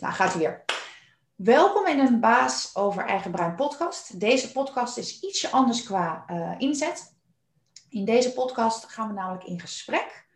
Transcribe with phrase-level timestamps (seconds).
[0.00, 0.64] Nou, gaat weer.
[1.34, 4.20] Welkom in een Baas over Eigen Brein podcast.
[4.20, 7.16] Deze podcast is ietsje anders qua uh, inzet.
[7.88, 10.26] In deze podcast gaan we namelijk in gesprek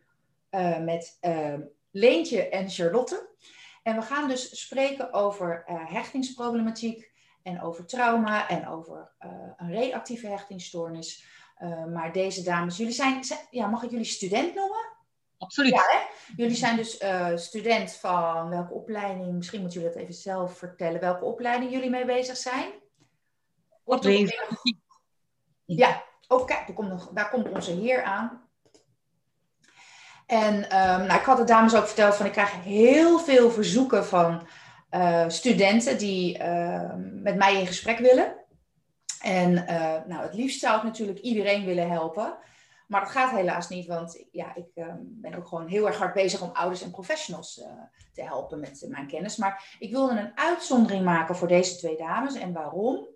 [0.51, 1.55] uh, met uh,
[1.91, 3.31] Leentje en Charlotte.
[3.83, 9.13] En we gaan dus spreken over hechtingsproblematiek en over trauma en over
[9.57, 11.27] een reactieve hechtingsstoornis.
[11.93, 14.93] maar deze dames, jullie zijn, zijn, ja, mag ik jullie student noemen?
[15.43, 15.73] Absoluut.
[15.73, 15.99] Ja, hè?
[16.37, 19.33] Jullie zijn dus uh, student van welke opleiding?
[19.33, 21.01] Misschien moeten jullie dat even zelf vertellen.
[21.01, 22.71] Welke opleiding jullie mee bezig zijn?
[23.85, 24.83] Orthopedagogie.
[25.65, 28.49] Ja, oh kijk, daar komt, daar komt onze heer aan.
[30.27, 34.07] En um, nou, ik had de dames ook verteld van ik krijg heel veel verzoeken
[34.07, 34.47] van
[34.91, 38.35] uh, studenten die uh, met mij in gesprek willen.
[39.21, 42.39] En uh, nou, het liefst zou ik natuurlijk iedereen willen helpen.
[42.89, 46.15] Maar dat gaat helaas niet, want ja, ik uh, ben ook gewoon heel erg hard
[46.15, 47.67] bezig om ouders en professionals uh,
[48.13, 49.37] te helpen met uh, mijn kennis.
[49.37, 52.35] Maar ik wilde een uitzondering maken voor deze twee dames.
[52.35, 53.07] En waarom?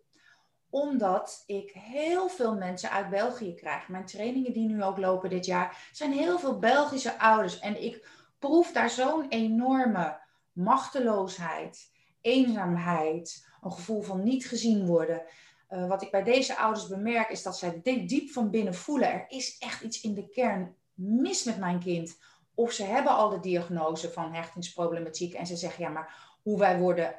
[0.70, 3.88] Omdat ik heel veel mensen uit België krijg.
[3.88, 7.58] Mijn trainingen die nu ook lopen dit jaar, zijn heel veel Belgische ouders.
[7.58, 8.08] En ik
[8.38, 10.20] proef daar zo'n enorme
[10.52, 15.22] machteloosheid, eenzaamheid, een gevoel van niet gezien worden.
[15.70, 19.24] Uh, wat ik bij deze ouders bemerk is dat zij diep van binnen voelen, er
[19.28, 22.18] is echt iets in de kern mis met mijn kind.
[22.54, 26.78] Of ze hebben al de diagnose van hechtingsproblematiek en ze zeggen, ja, maar hoe wij
[26.78, 27.14] worden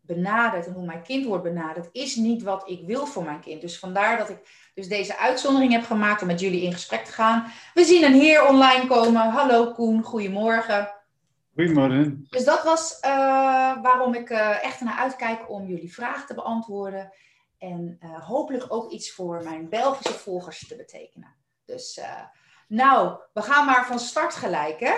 [0.00, 3.60] benaderd en hoe mijn kind wordt benaderd, is niet wat ik wil voor mijn kind.
[3.60, 7.12] Dus vandaar dat ik dus deze uitzondering heb gemaakt om met jullie in gesprek te
[7.12, 7.44] gaan.
[7.74, 9.30] We zien een heer online komen.
[9.30, 10.92] Hallo Koen, goedemorgen.
[11.54, 12.26] Goedemorgen.
[12.30, 13.10] Dus dat was uh,
[13.82, 17.12] waarom ik uh, echt naar uitkijk om jullie vragen te beantwoorden.
[17.58, 21.34] En uh, hopelijk ook iets voor mijn Belgische volgers te betekenen.
[21.64, 22.24] Dus uh,
[22.68, 24.80] nou, we gaan maar van start gelijk.
[24.80, 24.94] Hè?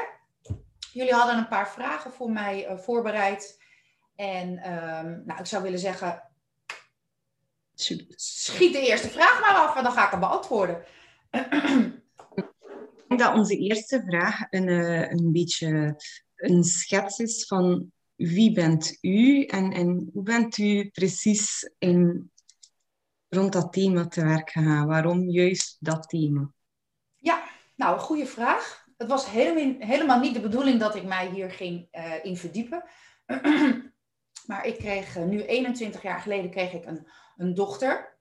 [0.92, 3.62] Jullie hadden een paar vragen voor mij uh, voorbereid.
[4.17, 6.22] En um, nou, ik zou willen zeggen,
[7.75, 10.84] schiet de eerste vraag maar af en dan ga ik hem beantwoorden.
[13.08, 14.68] Dat onze eerste vraag een,
[15.11, 16.01] een beetje
[16.36, 22.30] een schets is van wie bent u en, en hoe bent u precies in
[23.30, 24.86] rond dat thema te werk gegaan?
[24.86, 26.51] Waarom juist dat thema?
[27.17, 27.42] Ja,
[27.77, 28.85] nou, een goede vraag.
[28.96, 32.85] Het was helemaal, niet de bedoeling dat ik mij hier ging uh, in verdiepen.
[34.46, 38.18] maar ik kreeg uh, nu 21 jaar geleden kreeg ik een, een dochter.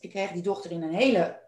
[0.00, 1.40] Ik kreeg die dochter in een hele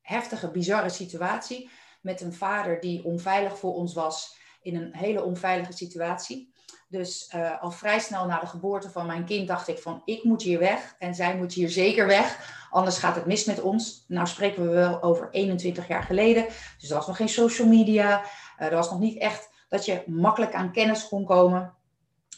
[0.00, 1.70] heftige, bizarre situatie.
[2.02, 4.36] Met een vader die onveilig voor ons was.
[4.60, 6.54] In een hele onveilige situatie.
[6.88, 10.24] Dus uh, al vrij snel na de geboorte van mijn kind dacht ik van ik
[10.24, 12.56] moet hier weg en zij moet hier zeker weg.
[12.70, 14.04] Anders gaat het mis met ons.
[14.08, 16.46] Nou spreken we wel over 21 jaar geleden.
[16.78, 18.22] Dus er was nog geen social media.
[18.58, 21.74] Uh, er was nog niet echt dat je makkelijk aan kennis kon komen.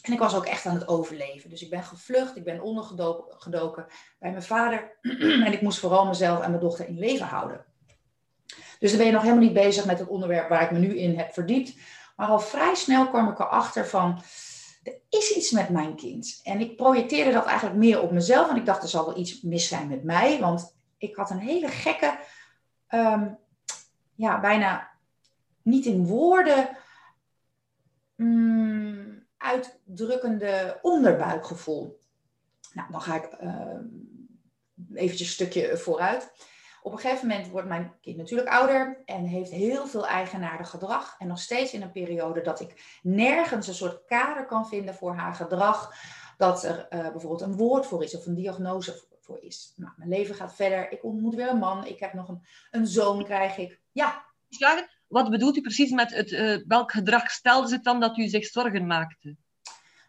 [0.01, 1.49] En ik was ook echt aan het overleven.
[1.49, 3.85] Dus ik ben gevlucht, ik ben ondergedoken
[4.19, 4.97] bij mijn vader.
[5.45, 7.65] en ik moest vooral mezelf en mijn dochter in leven houden.
[8.79, 10.97] Dus dan ben je nog helemaal niet bezig met het onderwerp waar ik me nu
[10.97, 11.73] in heb verdiept.
[12.21, 14.21] Maar al vrij snel kwam ik erachter van,
[14.83, 16.39] er is iets met mijn kind.
[16.43, 18.49] En ik projecteerde dat eigenlijk meer op mezelf.
[18.49, 20.39] En ik dacht, er zal wel iets mis zijn met mij.
[20.39, 22.19] Want ik had een hele gekke,
[22.89, 23.37] um,
[24.15, 24.89] ja, bijna
[25.61, 26.69] niet in woorden
[28.15, 32.01] um, uitdrukkende onderbuikgevoel.
[32.73, 33.79] Nou, dan ga ik uh,
[34.93, 36.31] eventjes een stukje vooruit.
[36.83, 41.15] Op een gegeven moment wordt mijn kind natuurlijk ouder en heeft heel veel eigenaardig gedrag.
[41.17, 45.15] En nog steeds in een periode dat ik nergens een soort kader kan vinden voor
[45.15, 45.93] haar gedrag.
[46.37, 49.73] Dat er uh, bijvoorbeeld een woord voor is of een diagnose voor is.
[49.75, 50.91] Nou, mijn leven gaat verder.
[50.91, 51.85] Ik ontmoet weer een man.
[51.85, 53.79] Ik heb nog een, een zoon, krijg ik.
[53.91, 54.25] Ja.
[55.07, 58.45] Wat bedoelt u precies met het, uh, welk gedrag stelde ze dan dat u zich
[58.45, 59.35] zorgen maakte?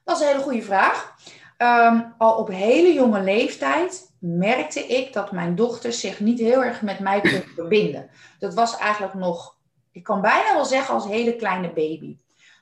[0.04, 1.14] Dat is een hele goede vraag.
[1.58, 6.82] Um, al op hele jonge leeftijd merkte ik dat mijn dochter zich niet heel erg
[6.82, 8.10] met mij kon verbinden.
[8.38, 9.56] Dat was eigenlijk nog,
[9.92, 12.16] ik kan bijna wel zeggen, als hele kleine baby.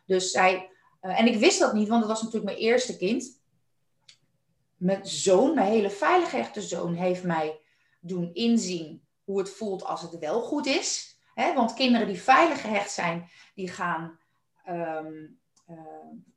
[0.06, 0.71] Dus zij,
[1.03, 3.41] uh, en ik wist dat niet, want het was natuurlijk mijn eerste kind.
[4.77, 7.60] Mijn zoon, mijn hele veilig echte zoon, heeft mij
[8.01, 11.18] doen inzien hoe het voelt als het wel goed is.
[11.54, 14.18] Want kinderen die veilig gehecht zijn, die gaan
[14.68, 15.40] um,
[15.71, 15.78] uh,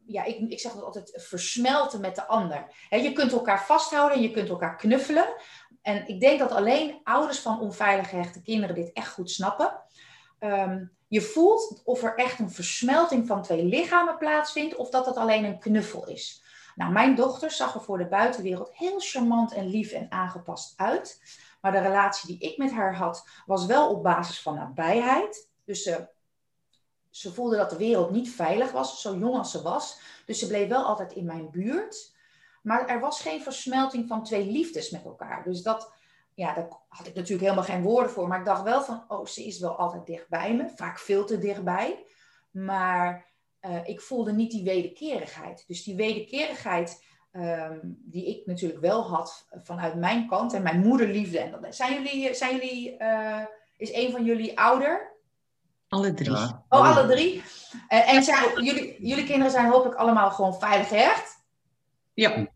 [0.05, 2.65] ja, ik, ik zeg dat altijd, versmelten met de ander.
[2.89, 5.33] Je kunt elkaar vasthouden en je kunt elkaar knuffelen.
[5.81, 9.81] En ik denk dat alleen ouders van onveilig gehechte kinderen dit echt goed snappen.
[10.39, 15.15] Um, je voelt of er echt een versmelting van twee lichamen plaatsvindt, of dat het
[15.15, 16.43] alleen een knuffel is.
[16.75, 21.21] Nou, mijn dochter zag er voor de buitenwereld heel charmant en lief en aangepast uit.
[21.61, 25.49] Maar de relatie die ik met haar had, was wel op basis van nabijheid.
[25.65, 26.07] Dus ze
[27.13, 29.99] ze voelde dat de wereld niet veilig was, zo jong als ze was.
[30.25, 32.15] Dus ze bleef wel altijd in mijn buurt.
[32.61, 35.43] Maar er was geen versmelting van twee liefdes met elkaar.
[35.43, 35.93] Dus dat,
[36.33, 38.27] ja, daar had ik natuurlijk helemaal geen woorden voor.
[38.27, 40.69] Maar ik dacht wel van, oh, ze is wel altijd dichtbij me.
[40.75, 42.05] Vaak veel te dichtbij.
[42.51, 43.25] Maar
[43.61, 45.63] uh, ik voelde niet die wederkerigheid.
[45.67, 50.53] Dus die wederkerigheid um, die ik natuurlijk wel had vanuit mijn kant.
[50.53, 51.39] En mijn moederliefde.
[51.39, 53.45] En dat, zijn jullie, zijn jullie uh,
[53.77, 55.12] is een van jullie ouder?
[55.93, 56.31] Alle drie.
[56.31, 57.43] Oh, alle drie.
[57.89, 61.43] Uh, en zijn, jullie, jullie kinderen zijn hopelijk allemaal gewoon veilig gehecht?
[62.13, 62.47] Ja.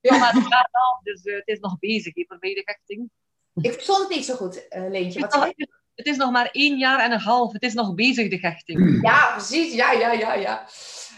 [0.00, 3.10] Ja, maar het gaat dus uh, het is nog bezig, voor de hechting.
[3.54, 5.20] Ik verstond het niet zo goed, uh, Leentje.
[5.20, 7.52] Wat het, is nog, het is nog maar één jaar en een half.
[7.52, 8.98] Het is nog bezig, de hechting.
[9.02, 9.74] Ja, precies.
[9.74, 10.66] Ja, ja, ja, ja.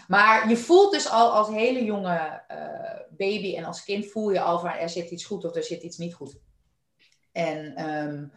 [0.07, 4.41] Maar je voelt dus al als hele jonge uh, baby en als kind voel je
[4.41, 6.39] al van er zit iets goed of er zit iets niet goed.
[7.31, 8.31] En um,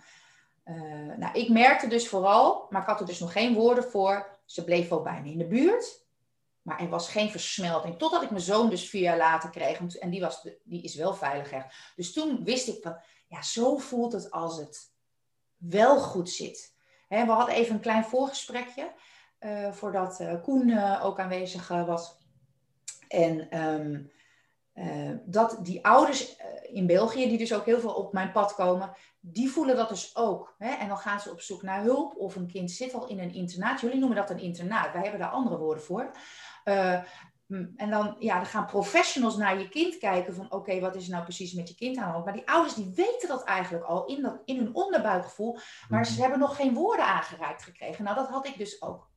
[0.75, 4.39] uh, nou, ik merkte dus vooral, maar ik had er dus nog geen woorden voor.
[4.45, 6.01] Ze bleef wel bij me in de buurt.
[6.63, 7.99] Maar er was geen versmelting.
[7.99, 9.97] Totdat ik mijn zoon dus vier jaar later kreeg.
[9.99, 11.75] En die, was, die is wel veilig echt.
[11.97, 12.97] Dus toen wist ik van,
[13.29, 14.93] ja, zo voelt het als het
[15.57, 16.75] wel goed zit.
[17.09, 18.93] we hadden even een klein voorgesprekje.
[19.41, 22.17] Uh, voordat uh, Koen ook aanwezig was.
[23.09, 24.11] En um,
[25.25, 29.51] dat die ouders in België, die dus ook heel veel op mijn pad komen, die
[29.51, 30.55] voelen dat dus ook.
[30.59, 30.71] Hè?
[30.71, 32.17] En dan gaan ze op zoek naar hulp.
[32.17, 33.81] Of een kind zit al in een internaat.
[33.81, 34.93] Jullie noemen dat een internaat.
[34.93, 36.11] Wij hebben daar andere woorden voor.
[36.65, 37.01] Uh,
[37.77, 41.11] en dan, ja, dan gaan professionals naar je kind kijken van oké, wat is er
[41.11, 42.25] nou precies met je kind aan de hand?
[42.25, 45.59] Maar die ouders die weten dat eigenlijk al in, dat, in hun onderbuikgevoel,
[45.89, 46.21] maar ze mhm.
[46.21, 48.05] hebben nog geen woorden aangereikt gekregen.
[48.05, 49.11] Nou, dat had ik dus ook.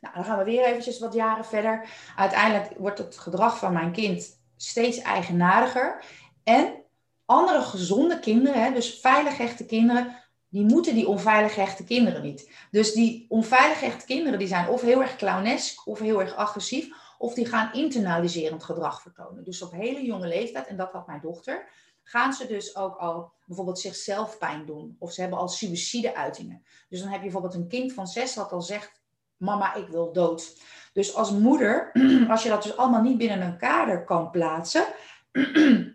[0.00, 1.88] Nou, dan gaan we weer eventjes wat jaren verder.
[2.16, 6.04] Uiteindelijk wordt het gedrag van mijn kind steeds eigenaardiger.
[6.44, 6.82] En
[7.24, 10.16] andere gezonde kinderen, dus veilig echte kinderen,
[10.48, 12.50] die moeten die onveilig gehechte kinderen niet.
[12.70, 16.88] Dus die onveilig gehechte kinderen die zijn of heel erg clownesk of heel erg agressief,
[17.18, 19.44] of die gaan internaliserend gedrag vertonen.
[19.44, 21.68] Dus op hele jonge leeftijd, en dat had mijn dochter,
[22.02, 24.96] gaan ze dus ook al bijvoorbeeld zichzelf pijn doen.
[24.98, 26.62] Of ze hebben al suïcide-uitingen.
[26.88, 29.00] Dus dan heb je bijvoorbeeld een kind van zes dat al zegt,
[29.36, 30.56] mama, ik wil dood.
[30.98, 31.90] Dus als moeder,
[32.30, 34.84] als je dat dus allemaal niet binnen een kader kan plaatsen,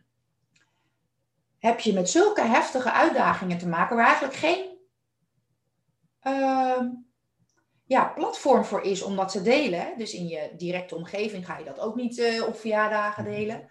[1.67, 4.77] heb je met zulke heftige uitdagingen te maken waar eigenlijk geen
[6.21, 6.79] uh,
[7.85, 9.93] ja, platform voor is om dat te delen.
[9.97, 13.33] Dus in je directe omgeving ga je dat ook niet uh, op verjaardagen mhm.
[13.33, 13.69] delen.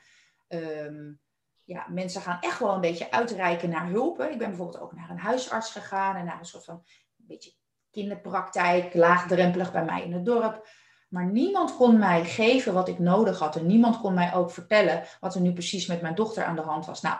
[0.49, 1.21] Um,
[1.65, 4.21] ja, mensen gaan echt wel een beetje uitreiken naar hulp.
[4.21, 6.75] Ik ben bijvoorbeeld ook naar een huisarts gegaan en naar een soort van
[7.19, 7.53] een beetje
[7.91, 10.81] kinderpraktijk, laagdrempelig bij mij in het dorp.
[11.13, 13.57] Maar niemand kon mij geven wat ik nodig had.
[13.57, 16.63] En niemand kon mij ook vertellen wat er nu precies met mijn dochter aan de
[16.63, 17.01] hand was.
[17.01, 17.17] Nou,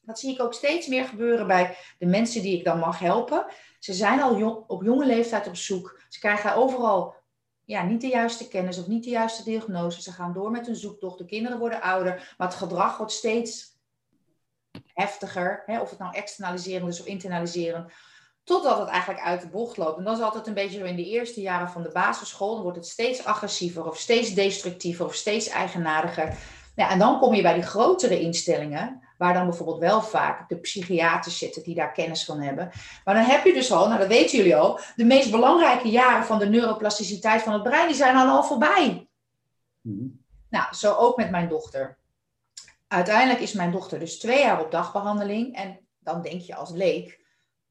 [0.00, 3.46] dat zie ik ook steeds meer gebeuren bij de mensen die ik dan mag helpen.
[3.78, 6.00] Ze zijn al op jonge leeftijd op zoek.
[6.08, 7.14] Ze krijgen overal
[7.64, 10.02] ja, niet de juiste kennis of niet de juiste diagnose.
[10.02, 11.18] Ze gaan door met hun zoektocht.
[11.18, 13.78] De kinderen worden ouder, maar het gedrag wordt steeds
[14.86, 15.62] heftiger.
[15.66, 15.80] Hè?
[15.80, 17.92] Of het nou externaliserend is of internaliserend.
[18.44, 19.98] Totdat het eigenlijk uit de bocht loopt.
[19.98, 22.54] En dat is altijd een beetje zo in de eerste jaren van de basisschool.
[22.54, 26.36] Dan wordt het steeds agressiever of steeds destructiever of steeds eigenaardiger.
[26.76, 30.56] Ja, en dan kom je bij die grotere instellingen, waar dan bijvoorbeeld wel vaak de
[30.56, 32.70] psychiaters zitten die daar kennis van hebben.
[33.04, 36.24] Maar dan heb je dus al, nou dat weten jullie al, de meest belangrijke jaren
[36.24, 39.08] van de neuroplasticiteit van het brein, die zijn al voorbij.
[39.80, 41.98] Mm Nou, zo ook met mijn dochter.
[42.88, 47.23] Uiteindelijk is mijn dochter dus twee jaar op dagbehandeling en dan denk je als leek,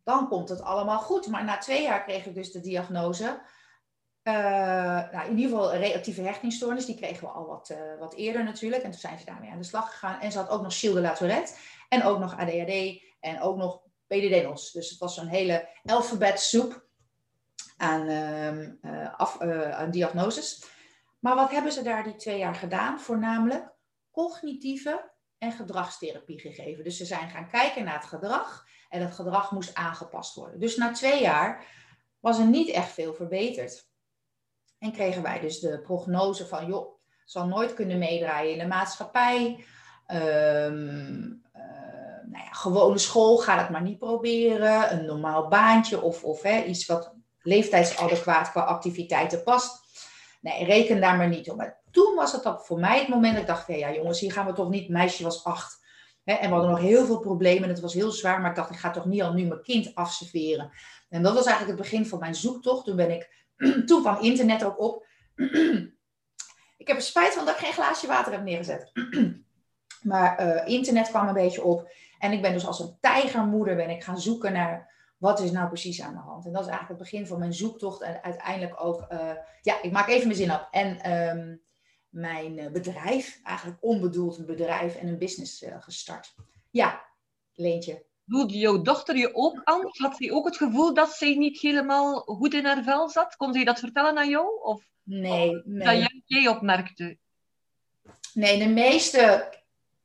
[0.04, 1.28] dan komt het allemaal goed.
[1.28, 3.42] Maar na twee jaar kreeg ik dus de diagnose
[4.24, 4.34] uh,
[5.12, 8.84] nou, in ieder geval reactieve hechtingsstoornis, die kregen we al wat, uh, wat eerder natuurlijk.
[8.84, 10.20] En toen zijn ze daarmee aan de slag gegaan.
[10.20, 11.44] En ze had ook nog Gilles de la.
[11.90, 13.02] En ook nog ADHD.
[13.20, 14.72] En ook nog PDD-NOS.
[14.72, 16.86] Dus het was zo'n hele alfabetsoep
[17.78, 19.42] aan, uh, af,
[19.72, 20.66] aan diagnoses.
[21.20, 23.00] Maar wat hebben ze daar die twee jaar gedaan?
[23.00, 23.72] Voornamelijk
[24.12, 26.84] cognitieve en gedragstherapie gegeven.
[26.84, 28.66] Dus ze zijn gaan kijken naar het gedrag.
[28.94, 30.60] En het gedrag moest aangepast worden.
[30.60, 31.66] Dus na twee jaar
[32.20, 33.88] was er niet echt veel verbeterd.
[34.80, 39.66] En kregen wij dus de prognose van, joh, zal nooit kunnen meedraaien in de maatschappij.
[40.08, 41.42] Um,
[42.26, 44.94] nou ja, gewone school, ga het maar niet proberen.
[44.94, 49.82] Een normaal baantje of, of hè, iets wat leeftijdsadequaat qua activiteiten past.
[50.42, 51.58] Nee, reken daar maar niet op.
[51.58, 54.46] Maar toen was het voor mij het moment dat ik dacht, ja jongens, hier gaan
[54.46, 54.90] we toch niet.
[54.90, 55.83] meisje was acht.
[56.24, 58.42] En we hadden nog heel veel problemen en het was heel zwaar.
[58.42, 60.72] Maar ik dacht, ik ga toch niet al nu mijn kind afserveren.
[61.10, 62.86] En dat was eigenlijk het begin van mijn zoektocht.
[62.86, 63.44] Toen ben ik
[63.86, 65.06] Toen kwam internet ook op.
[66.78, 68.92] ik heb er spijt van dat ik geen glaasje water heb neergezet.
[70.12, 71.92] maar uh, internet kwam een beetje op.
[72.20, 75.68] En ik ben dus als een tijgermoeder ben ik gaan zoeken naar wat is nou
[75.68, 76.46] precies aan de hand?
[76.46, 79.92] En dat is eigenlijk het begin van mijn zoektocht en uiteindelijk ook, eh, ja, ik
[79.92, 80.68] maak even mijn zin af.
[80.72, 81.56] En ehm,
[82.14, 86.36] mijn eh, bedrijf, eigenlijk onbedoeld een bedrijf en een business uh, gestart.
[86.70, 87.04] Ja,
[87.56, 88.04] Leentje.
[88.28, 89.82] Voelde jouw dochter je ook aan?
[89.84, 93.36] Had ze ook het gevoel dat zij niet helemaal goed in haar vel zat?
[93.36, 94.62] Kon ze dat vertellen aan jou?
[94.62, 96.00] Of, nee, nee.
[96.02, 97.18] Dat jij, opmerkte?
[98.34, 99.54] Nee, de meeste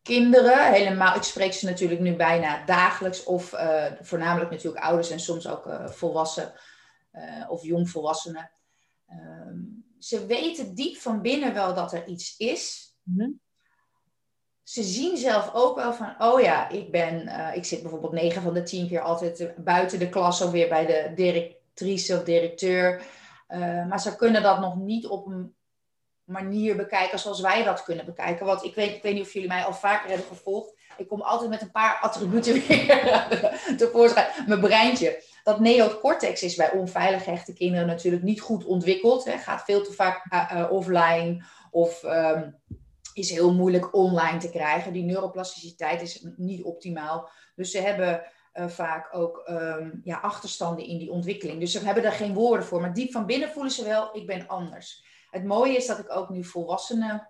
[0.03, 5.21] kinderen, helemaal, ik spreek ze natuurlijk nu bijna dagelijks, of uh, voornamelijk natuurlijk ouders en
[5.21, 6.53] soms ook uh, volwassen
[7.13, 8.51] uh, of jongvolwassenen.
[9.11, 12.95] Um, ze weten diep van binnen wel dat er iets is.
[13.03, 13.41] Mm -hmm.
[14.63, 18.55] Ze zien zelf ook wel van, oh ja, ik ben, ik zit bijvoorbeeld negen van
[18.55, 23.03] de tien keer altijd buiten de klas of weer bij de directrice of directeur.
[23.89, 25.57] maar ze kunnen dat nog niet op een
[26.29, 28.47] manier bekijken zoals wij dat kunnen bekijken.
[28.47, 30.77] Want ik weet, ik weet niet of jullie mij al vaker hebben gevolgd.
[30.97, 34.27] Ik kom altijd met een paar attributen weer tevoorschijn.
[34.47, 35.23] Mijn breintje.
[35.45, 39.25] Dat neocortex is bij onveilig hechte kinderen natuurlijk niet goed ontwikkeld.
[39.25, 39.39] Hè.
[39.39, 42.57] Gaat veel te vaak uh, uh, offline of um,
[43.15, 44.93] is heel moeilijk online te krijgen.
[44.93, 47.31] Die neuroplasticiteit is niet optimaal.
[47.55, 48.23] Dus ze hebben
[48.55, 51.61] uh, vaak ook um, ja, achterstanden in die ontwikkeling.
[51.61, 52.81] Dus ze hebben daar geen woorden voor.
[52.81, 55.05] Maar diep van binnen voelen ze wel, ik ben anders.
[55.31, 57.29] Het mooie is dat ik ook nu volwassenen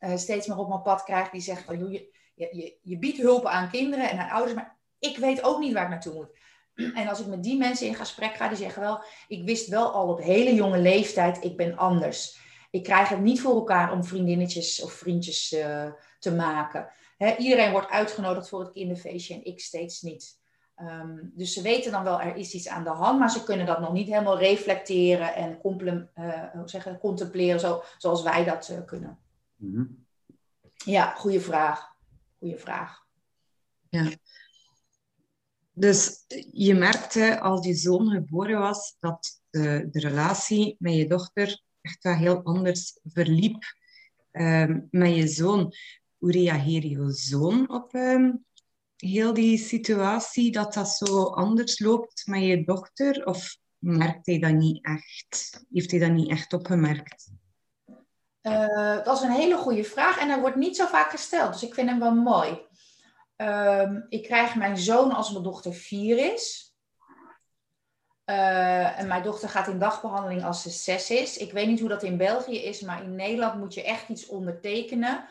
[0.00, 3.46] uh, steeds meer op mijn pad krijg die zeggen van, je, je, je biedt hulp
[3.46, 6.42] aan kinderen en aan ouders, maar ik weet ook niet waar ik naartoe moet.
[6.94, 9.92] En als ik met die mensen in gesprek ga, die zeggen wel, ik wist wel
[9.92, 12.38] al op hele jonge leeftijd, ik ben anders.
[12.70, 16.92] Ik krijg het niet voor elkaar om vriendinnetjes of vriendjes uh, te maken.
[17.38, 20.38] Iedereen wordt uitgenodigd voor het kinderfeestje en ik steeds niet.
[20.80, 23.66] Um, dus ze weten dan wel, er is iets aan de hand, maar ze kunnen
[23.66, 28.84] dat nog niet helemaal reflecteren en uh, hoe zeggen, contempleren zo, zoals wij dat uh,
[28.86, 29.18] kunnen.
[29.56, 30.06] Mm -hmm.
[30.84, 31.96] Ja, goede vraag.
[32.38, 33.06] Goede vraag.
[33.88, 34.10] Ja.
[35.72, 41.62] Dus je merkte als je zoon geboren was dat de, de relatie met je dochter
[41.80, 43.64] echt wel heel anders verliep
[44.32, 45.72] um, met je zoon.
[46.18, 48.44] Hoe reageerde je zoon op um,
[49.04, 53.26] heel die situatie, dat dat zo anders loopt met je dochter?
[53.26, 55.64] Of merkt hij dat niet echt?
[55.72, 57.30] Heeft hij dat niet echt opgemerkt?
[58.42, 61.52] Uh, dat is een hele goede vraag en dat wordt niet zo vaak gesteld.
[61.52, 62.58] Dus ik vind hem wel mooi.
[63.36, 66.74] Uh, ik krijg mijn zoon als mijn dochter vier is.
[68.30, 71.36] Uh, en mijn dochter gaat in dagbehandeling als ze zes is.
[71.36, 74.26] Ik weet niet hoe dat in België is, maar in Nederland moet je echt iets
[74.26, 75.24] ondertekenen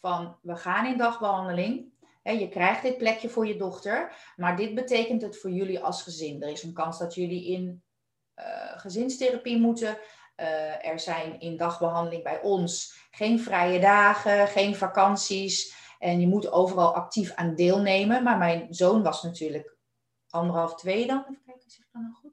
[0.00, 1.92] van we gaan in dagbehandeling.
[2.32, 6.42] Je krijgt dit plekje voor je dochter, maar dit betekent het voor jullie als gezin.
[6.42, 7.82] Er is een kans dat jullie in
[8.36, 9.98] uh, gezinstherapie moeten.
[10.36, 15.74] Uh, er zijn in dagbehandeling bij ons geen vrije dagen, geen vakanties.
[15.98, 18.22] En je moet overal actief aan deelnemen.
[18.22, 19.76] Maar mijn zoon was natuurlijk
[20.30, 21.20] anderhalf, twee dan.
[21.20, 22.32] Even kijken, zeg ik dan nou goed?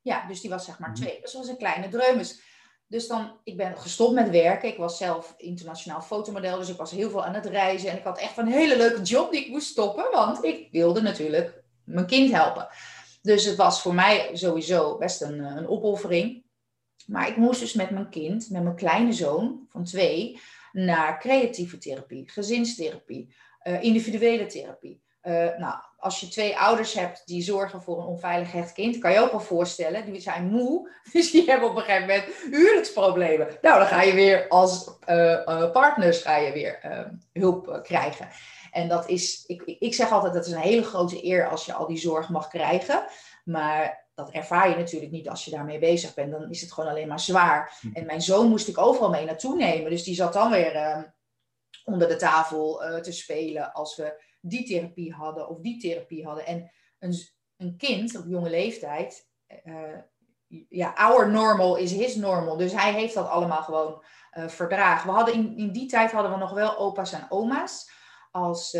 [0.00, 1.20] Ja, dus die was zeg maar twee.
[1.20, 2.51] Dus dat was een kleine dreumes.
[2.92, 4.68] Dus dan, ik ben gestopt met werken.
[4.68, 7.90] Ik was zelf internationaal fotomodel, dus ik was heel veel aan het reizen.
[7.90, 11.00] En ik had echt een hele leuke job die ik moest stoppen, want ik wilde
[11.00, 12.68] natuurlijk mijn kind helpen.
[13.22, 16.44] Dus het was voor mij sowieso best een, een opoffering.
[17.06, 20.40] Maar ik moest dus met mijn kind, met mijn kleine zoon van twee,
[20.72, 25.02] naar creatieve therapie, gezinstherapie, uh, individuele therapie.
[25.22, 29.12] Uh, nou, als je twee ouders hebt die zorgen voor een onveilig hecht kind, kan
[29.12, 33.48] je ook wel voorstellen, die zijn moe, dus die hebben op een gegeven moment huwelijksproblemen.
[33.60, 36.78] Nou, dan ga je weer als uh, partners ga je weer
[37.32, 38.28] hulp krijgen.
[38.70, 41.72] En dat is, ik, ik zeg altijd, dat is een hele grote eer als je
[41.72, 43.04] al die zorg mag krijgen.
[43.44, 46.32] Maar dat ervaar je natuurlijk niet als je daarmee bezig bent.
[46.32, 47.78] Dan is het gewoon alleen maar zwaar.
[47.80, 47.88] Hm.
[47.92, 49.90] En mijn zoon moest ik overal mee naartoe nemen.
[49.90, 50.98] Dus die zat dan weer uh,
[51.84, 56.46] onder de tafel te spelen als we die therapie hadden of die therapie hadden.
[56.46, 57.14] En een,
[57.56, 59.28] een kind op jonge leeftijd,
[59.64, 59.98] uh,
[60.68, 62.56] ja, our normal is his normal.
[62.56, 64.04] Dus hij heeft dat allemaal gewoon
[64.46, 65.08] verdragen.
[65.08, 67.90] We hadden in, in die tijd hadden we nog wel opa's en oma's.
[68.30, 68.74] Als,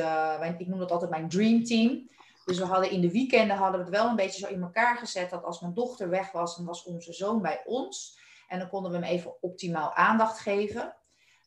[0.58, 2.10] ik noem dat altijd mijn dream team.
[2.44, 4.96] Dus we hadden in de weekenden hadden we het wel een beetje zo in elkaar
[4.96, 8.20] gezet dat als mijn dochter weg was, dan was onze zoon bij ons.
[8.48, 10.96] En dan konden we hem even optimaal aandacht geven.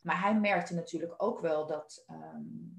[0.01, 2.74] Maar hij merkte natuurlijk ook wel dat, um,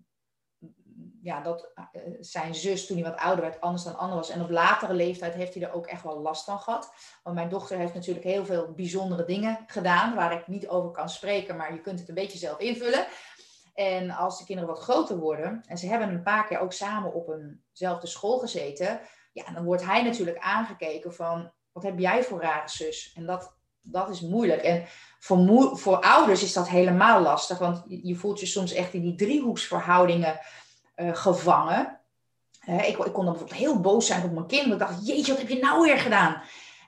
[1.27, 4.31] ja, dat uh, zijn zus toen hij wat ouder werd anders dan Anne was.
[4.31, 6.93] En op latere leeftijd heeft hij er ook echt wel last van gehad.
[7.23, 11.09] Want mijn dochter heeft natuurlijk heel veel bijzondere dingen gedaan waar ik niet over kan
[11.09, 13.07] spreken, maar je kunt het een beetje zelf invullen.
[13.75, 17.15] En als de kinderen wat groter worden, en ze hebben een paar keer ook samen
[17.15, 19.01] op eenzelfde school gezeten,
[19.33, 23.13] ja, dan wordt hij natuurlijk aangekeken van, wat heb jij voor rare zus?
[23.15, 24.63] En dat, dat is moeilijk.
[24.63, 24.85] En
[25.19, 29.15] voor, voor ouders is dat helemaal lastig, want je voelt je soms echt in die
[29.15, 30.41] driehoeksverhoudingen
[30.97, 32.01] uh, gevangen.
[32.67, 34.73] ik, ik, kon dan bijvoorbeeld heel boos zijn op mijn kind.
[34.73, 36.43] Ik dacht, jeetje, wat heb je nou weer gedaan?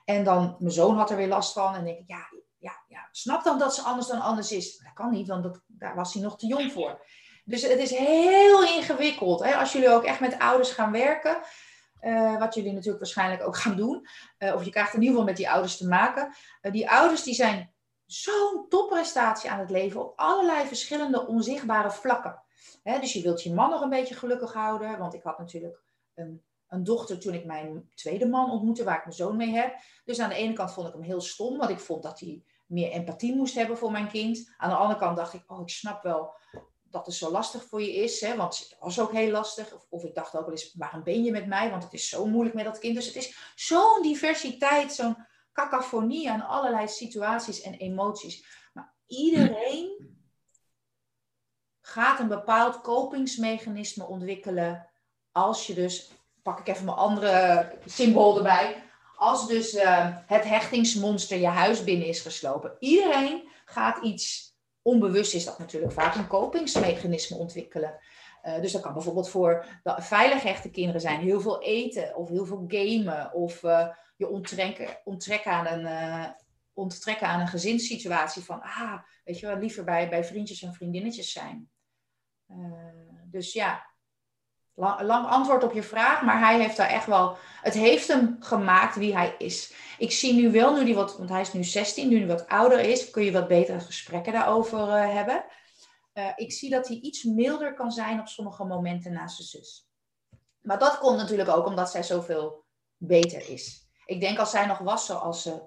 [0.05, 1.75] En dan, mijn zoon had er weer last van.
[1.75, 4.77] En denk ik, ja, ja, ja, snap dan dat ze anders dan anders is.
[4.77, 7.05] Dat kan niet, want dat, daar was hij nog te jong voor.
[7.45, 9.43] Dus het is heel ingewikkeld.
[9.43, 9.55] Hè?
[9.55, 11.37] Als jullie ook echt met ouders gaan werken,
[12.01, 14.07] uh, wat jullie natuurlijk waarschijnlijk ook gaan doen,
[14.39, 16.33] of je krijgt in ieder geval met die ouders te maken.
[16.61, 17.73] Die ouders die zijn
[18.05, 22.41] zo'n topprestatie aan het leven op allerlei verschillende onzichtbare vlakken.
[22.83, 25.81] Dus je wilt je man nog een beetje gelukkig houden, want ik had natuurlijk
[26.15, 29.75] een, een dochter toen ik mijn tweede man ontmoette, waar ik mijn zoon mee heb.
[30.05, 32.43] Dus aan de ene kant vond ik hem heel stom, want ik vond dat hij
[32.65, 34.53] meer empathie moest hebben voor mijn kind.
[34.57, 36.33] Aan de andere kant dacht ik, oh, ik snap wel
[36.83, 38.21] dat het zo lastig voor je is.
[38.21, 38.35] Hè?
[38.35, 39.73] Want het was ook heel lastig.
[39.73, 41.69] Of, of ik dacht ook wel eens, waarom ben je met mij?
[41.69, 42.95] Want het is zo moeilijk met dat kind.
[42.95, 45.17] Dus het is zo'n diversiteit, zo'n
[45.53, 48.45] cacophonie aan allerlei situaties en emoties.
[48.73, 50.17] Maar iedereen
[51.89, 54.87] gaat een bepaald kopingsmechanisme ontwikkelen
[55.31, 56.11] als je dus,
[56.43, 58.83] pak ik even mijn andere symbool erbij,
[59.15, 62.75] als dus uh, het hechtingsmonster je huis binnen is geslopen.
[62.79, 67.99] Iedereen gaat iets onbewust is dat natuurlijk vaak een kopingsmechanisme ontwikkelen.
[68.43, 72.29] Uh, dus dat kan bijvoorbeeld voor de veilig hechte kinderen zijn heel veel eten of
[72.29, 76.35] heel veel gamen of uh, je onttrekken, onttrekken, aan een,
[76.73, 81.31] onttrekken aan een gezinssituatie van, ah, weet je wel, liever bij, bij vriendjes en vriendinnetjes
[81.31, 81.69] zijn.
[83.31, 83.89] Dus ja,
[84.79, 88.95] lang, antwoord op je vraag, maar hij heeft daar echt wel, het heeft hem gemaakt
[88.95, 89.73] wie hij is.
[89.97, 92.47] Ik zie nu wel, nu die wat, want hij is nu 16, nu hij wat
[92.47, 95.45] ouder is, kun je wat betere gesprekken daarover uh, hebben.
[96.13, 99.89] Uh, ik zie dat hij iets milder kan zijn op sommige momenten naast zijn zus.
[100.61, 102.65] Maar dat komt natuurlijk ook omdat zij zoveel
[102.97, 103.87] beter is.
[104.05, 105.61] Ik denk als zij nog was zoals ze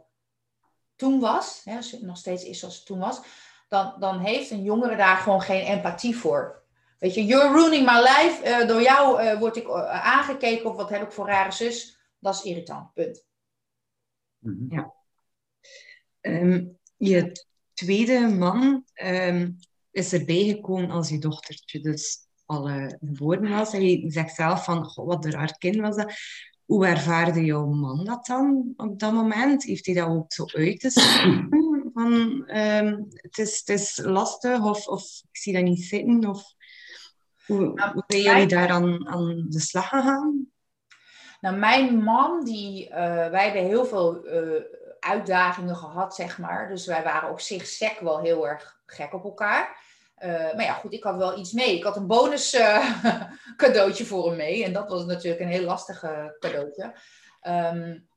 [0.96, 3.20] toen was, hè, als ze nog steeds is zoals ze toen was,
[3.68, 6.61] dan, dan heeft een jongere daar gewoon geen empathie voor.
[7.02, 8.40] Weet je, you're ruining my life.
[8.44, 11.98] Uh, door jou uh, word ik aangekeken of wat heb ik voor rare zus.
[12.18, 13.24] Dat is irritant, punt.
[14.38, 14.74] Mhm.
[14.74, 14.94] Ja.
[16.20, 17.32] Um, je
[17.72, 19.56] tweede man um,
[19.90, 23.72] is erbij gekomen als je dochtertje dus al uh, geboren was.
[23.72, 26.12] En je zegt zelf van, goh, wat een raar kind was dat.
[26.64, 29.64] Hoe ervaarde jouw man dat dan op dat moment?
[29.64, 31.90] Heeft hij dat ook zo uit te spreken?
[31.94, 32.12] Van,
[32.56, 36.28] um, het, is, het is lastig of, of ik zie dat niet zitten?
[36.28, 36.54] Of,
[37.56, 40.52] hoe, nou, hoe zijn jullie daar aan, aan de slag gegaan?
[41.40, 42.94] Nou, mijn man, die, uh,
[43.28, 44.62] wij hebben heel veel uh,
[45.00, 46.68] uitdagingen gehad, zeg maar.
[46.68, 49.80] Dus wij waren op zich sec wel heel erg gek op elkaar.
[50.18, 51.76] Uh, maar ja, goed, ik had wel iets mee.
[51.76, 52.50] Ik had een bonus
[53.56, 54.64] cadeautje voor hem mee.
[54.64, 56.94] En dat was natuurlijk een heel lastige cadeautje.
[57.46, 58.08] Um,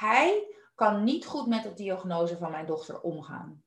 [0.00, 3.62] hij kan niet goed met de diagnose van mijn dochter omgaan.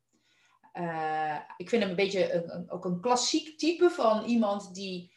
[1.57, 5.13] Ik vind hem een beetje een, ook een klassiek type van iemand die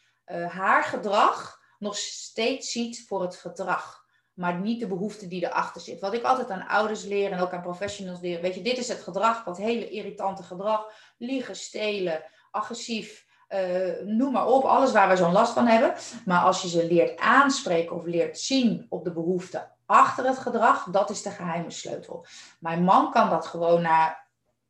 [0.48, 4.04] haar gedrag nog steeds ziet voor het gedrag.
[4.34, 6.00] Maar niet de behoefte die erachter zit.
[6.00, 8.40] Wat ik altijd aan ouders leer en ook aan professionals leer.
[8.40, 10.92] Weet je, dit is het gedrag, dat hele irritante gedrag.
[11.18, 14.64] Liegen, stelen, agressief, uh, noem maar op.
[14.64, 15.94] Alles waar we zo'n last van hebben.
[16.24, 20.84] Maar als je ze leert aanspreken of leert zien op de behoefte achter het gedrag,
[20.84, 22.26] dat is de geheime sleutel.
[22.60, 24.25] Mijn man kan dat gewoon na,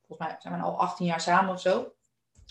[0.06, 1.92] volgens mij zijn we al 18 jaar samen of zo,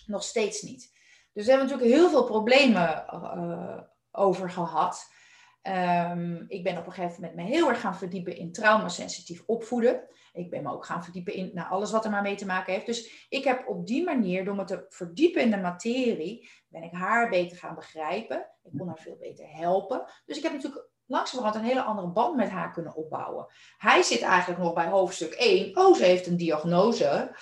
[0.05, 0.93] nog steeds niet.
[1.33, 5.13] Dus we hebben natuurlijk heel veel problemen uh, over gehad.
[5.61, 10.07] Um, ik ben op een gegeven moment me heel erg gaan verdiepen in traumasensitief opvoeden.
[10.33, 12.73] Ik ben me ook gaan verdiepen in nou, alles wat er maar mee te maken
[12.73, 12.85] heeft.
[12.85, 16.93] Dus ik heb op die manier, door me te verdiepen in de materie, ben ik
[16.93, 18.49] haar beter gaan begrijpen.
[18.63, 20.05] Ik kon haar veel beter helpen.
[20.25, 23.47] Dus ik heb natuurlijk langzamerhand een hele andere band met haar kunnen opbouwen.
[23.77, 25.77] Hij zit eigenlijk nog bij hoofdstuk 1.
[25.77, 27.35] Oh, ze heeft een diagnose.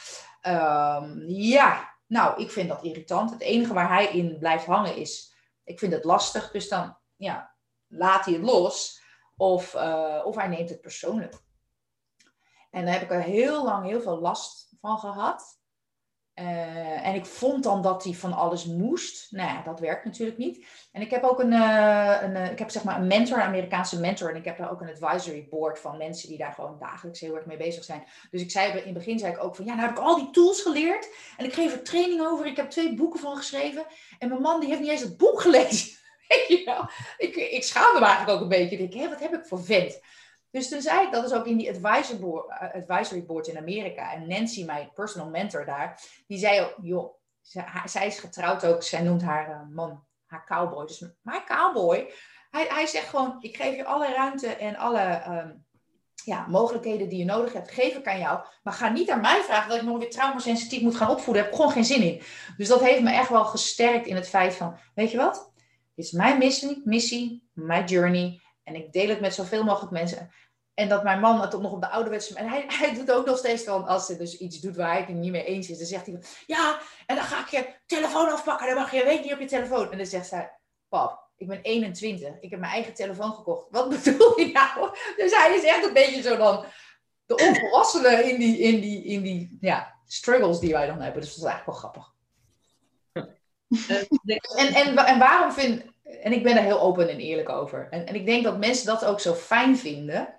[0.48, 3.30] Um, ja, nou, ik vind dat irritant.
[3.30, 7.56] Het enige waar hij in blijft hangen is ik vind het lastig, dus dan ja,
[7.88, 9.02] laat hij het los.
[9.38, 11.36] Of, uh, of hij neemt het persoonlijk.
[12.72, 15.62] En daar heb ik er heel lang heel veel last van gehad.
[16.40, 19.32] Uh, en ik vond dan dat hij van alles moest.
[19.32, 20.66] Nou ja, dat werkt natuurlijk niet.
[20.92, 24.00] En ik heb ook een, uh, een ik heb zeg maar een mentor, een Amerikaanse
[24.00, 24.30] mentor.
[24.30, 27.36] En ik heb daar ook een advisory board van mensen die daar gewoon dagelijks heel
[27.36, 28.04] erg mee bezig zijn.
[28.32, 30.16] Dus ik zei in het begin zei ik ook van ja, nou heb ik al
[30.16, 31.10] die tools geleerd.
[31.38, 32.46] En ik geef er training over.
[32.46, 33.86] Ik heb twee boeken van geschreven.
[34.20, 35.98] En mijn man die heeft niet eens het boek gelezen.
[36.28, 36.90] Weet je wel?
[37.18, 38.78] Ik, ik schaamde me eigenlijk ook een beetje.
[38.78, 40.00] Ik denk, wat heb ik voor vent?
[40.54, 43.58] Dus toen zei ik, dat is ook in die advisory board, eh, advisory board in
[43.58, 44.14] Amerika.
[44.14, 47.14] En Nancy, mijn personal mentor daar, die zei ook, joh,
[47.86, 48.84] zij, is getrouwd ook.
[48.84, 50.86] Zij noemt haar uh, man haar cowboy.
[50.86, 52.12] Dus mijn cowboy,
[52.50, 55.66] hij, hij zegt gewoon, ik geef je alle ruimte en alle um,
[56.24, 58.46] ja, mogelijkheden die je nodig hebt, geef ik aan jou.
[58.64, 61.34] Maar ga niet aan mij vragen dat ik nog weer traumasensitief moet gaan opvoeden.
[61.34, 62.22] Daar heb ik gewoon geen zin in.
[62.58, 65.52] Dus dat heeft me echt wel gesterkt in het feit van, weet je wat?
[65.96, 66.38] Dit is mijn
[66.84, 68.42] missie, mijn journey.
[68.64, 70.32] En ik deel het met zoveel mogelijk mensen.
[70.74, 72.36] En dat mijn man het nog op de ouderwetse...
[72.36, 75.00] En hij, hij doet ook nog steeds van, als hij dus iets doet waar hij
[75.00, 78.32] het niet mee eens is, dan zegt hij, ja, en dan ga ik je telefoon
[78.32, 79.92] afpakken, dan mag je week niet op je telefoon.
[79.92, 80.52] En dan zegt zij,
[80.90, 83.68] pap, ik ben 21, ik heb mijn eigen telefoon gekocht.
[83.70, 84.98] Wat bedoel je nou?
[85.18, 86.66] Dus hij is echt een beetje zo dan
[87.26, 91.22] de onvolwassene in die, in die, in die ja, struggles die wij dan hebben.
[91.22, 92.13] Dus dat is eigenlijk wel grappig.
[94.56, 95.92] En, en, en waarom vind...
[96.22, 97.88] En ik ben er heel open en eerlijk over.
[97.90, 100.36] En, en ik denk dat mensen dat ook zo fijn vinden.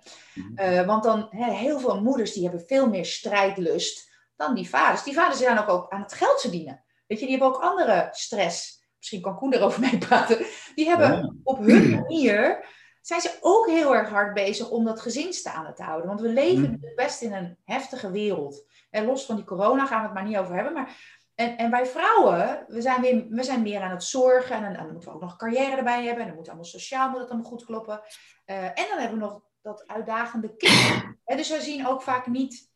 [0.57, 5.03] Uh, want dan, hè, heel veel moeders die hebben veel meer strijdlust dan die vaders.
[5.03, 6.85] Die vaders zijn ook, ook aan het geld verdienen.
[7.07, 8.83] Weet je, die hebben ook andere stress.
[8.99, 10.47] Misschien kan Koen erover mee praten.
[10.75, 12.67] Die hebben op hun manier,
[13.01, 16.09] zijn ze ook heel erg hard bezig om dat gezin staande te houden.
[16.09, 16.95] Want we leven mm.
[16.95, 18.67] best in een heftige wereld.
[18.91, 20.73] En los van die corona gaan we het maar niet over hebben.
[20.73, 20.97] Maar
[21.35, 24.57] en, en wij vrouwen, we zijn, weer, we zijn meer aan het zorgen.
[24.57, 26.23] En, en dan moeten we ook nog carrière erbij hebben.
[26.23, 28.01] En dan moet allemaal sociaal moet het allemaal goed kloppen.
[28.47, 31.05] Uh, en dan hebben we nog dat uitdagende kind.
[31.37, 32.71] dus we zien ook vaak niet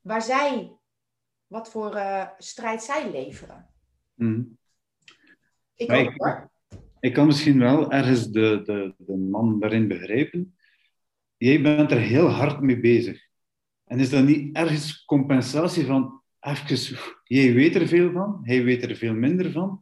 [0.00, 0.72] waar zij,
[1.46, 3.68] wat voor uh, strijd zij leveren.
[4.14, 4.58] Mm.
[5.74, 6.48] Ik, ook, ik,
[7.00, 10.56] ik, kan misschien wel ergens de, de, de man daarin begrijpen.
[11.36, 13.28] Jij bent er heel hard mee bezig.
[13.84, 18.82] En is dat niet ergens compensatie van even, jij weet er veel van, hij weet
[18.82, 19.80] er veel minder van.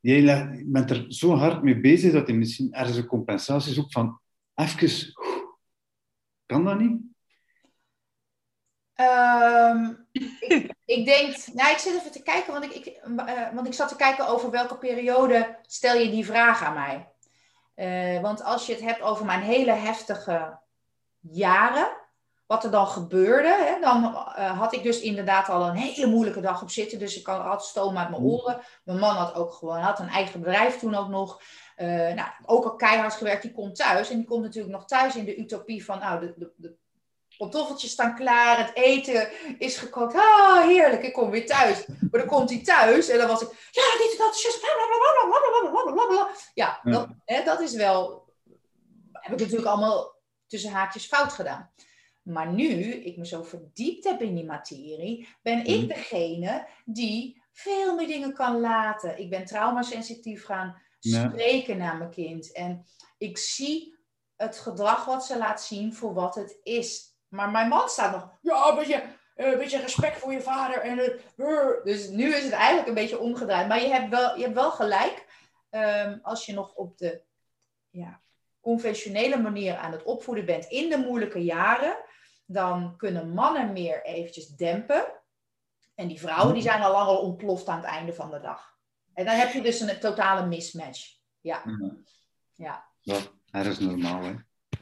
[0.00, 4.20] Jij bent er zo hard mee bezig dat hij misschien ergens een compensatie zoekt van
[4.54, 5.12] even,
[6.46, 7.00] kan dat niet?
[9.00, 10.06] Um,
[10.40, 13.72] ik, ik, denk, nou, ik zit even te kijken, want ik, ik uh, want ik
[13.72, 17.08] zat te kijken over welke periode stel je die vraag aan mij.
[17.76, 20.58] Uh, want als je het hebt over mijn hele heftige
[21.20, 21.99] jaren,
[22.50, 26.40] wat er dan gebeurde, hè, dan uh, had ik dus inderdaad al een hele moeilijke
[26.40, 26.98] dag op zitten.
[26.98, 28.60] Dus ik had stoom uit mijn oren.
[28.84, 31.42] Mijn man had ook gewoon had een eigen bedrijf toen ook nog.
[31.76, 34.10] Uh, nou, ook al keihard gewerkt, die komt thuis.
[34.10, 36.76] En die komt natuurlijk nog thuis in de utopie van, nou, de, de, de
[37.38, 40.14] pantoffeltjes staan klaar, het eten is gekookt.
[40.14, 41.86] Ah, heerlijk, ik kom weer thuis.
[41.86, 44.60] Maar dan komt hij thuis en dan was ik, ja, dit en dat, just,
[46.54, 48.28] Ja, dat, hè, dat is wel,
[49.12, 50.14] heb ik natuurlijk allemaal
[50.46, 51.70] tussen haakjes fout gedaan.
[52.32, 57.94] Maar nu ik me zo verdiept heb in die materie, ben ik degene die veel
[57.94, 59.18] meer dingen kan laten.
[59.18, 62.52] Ik ben traumasensitief gaan spreken naar mijn kind.
[62.52, 62.86] En
[63.18, 63.98] ik zie
[64.36, 67.18] het gedrag wat ze laat zien voor wat het is.
[67.28, 69.02] Maar mijn man staat nog, ja, een beetje,
[69.34, 70.80] een beetje respect voor je vader.
[70.80, 71.20] En,
[71.84, 73.68] dus nu is het eigenlijk een beetje omgedraaid.
[73.68, 75.28] Maar je hebt wel, je hebt wel gelijk.
[75.70, 77.22] Um, als je nog op de
[77.90, 78.20] ja,
[78.60, 81.96] conventionele manier aan het opvoeden bent in de moeilijke jaren,
[82.52, 85.04] dan kunnen mannen meer eventjes dempen.
[85.94, 88.78] En die vrouwen die zijn al lang al ontploft aan het einde van de dag.
[89.14, 91.16] En dan heb je dus een totale mismatch.
[91.40, 91.62] Ja.
[92.54, 92.84] Ja.
[93.00, 93.18] ja.
[93.50, 94.34] Dat is normaal, hè?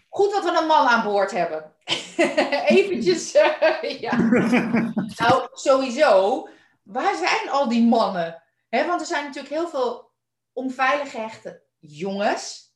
[0.09, 1.75] Goed dat we een man aan boord hebben.
[2.67, 4.17] Eventjes, uh, ja.
[5.19, 6.49] nou, sowieso.
[6.83, 8.43] Waar zijn al die mannen?
[8.69, 10.13] He, want er zijn natuurlijk heel veel
[10.53, 12.75] onveilig gehechte jongens.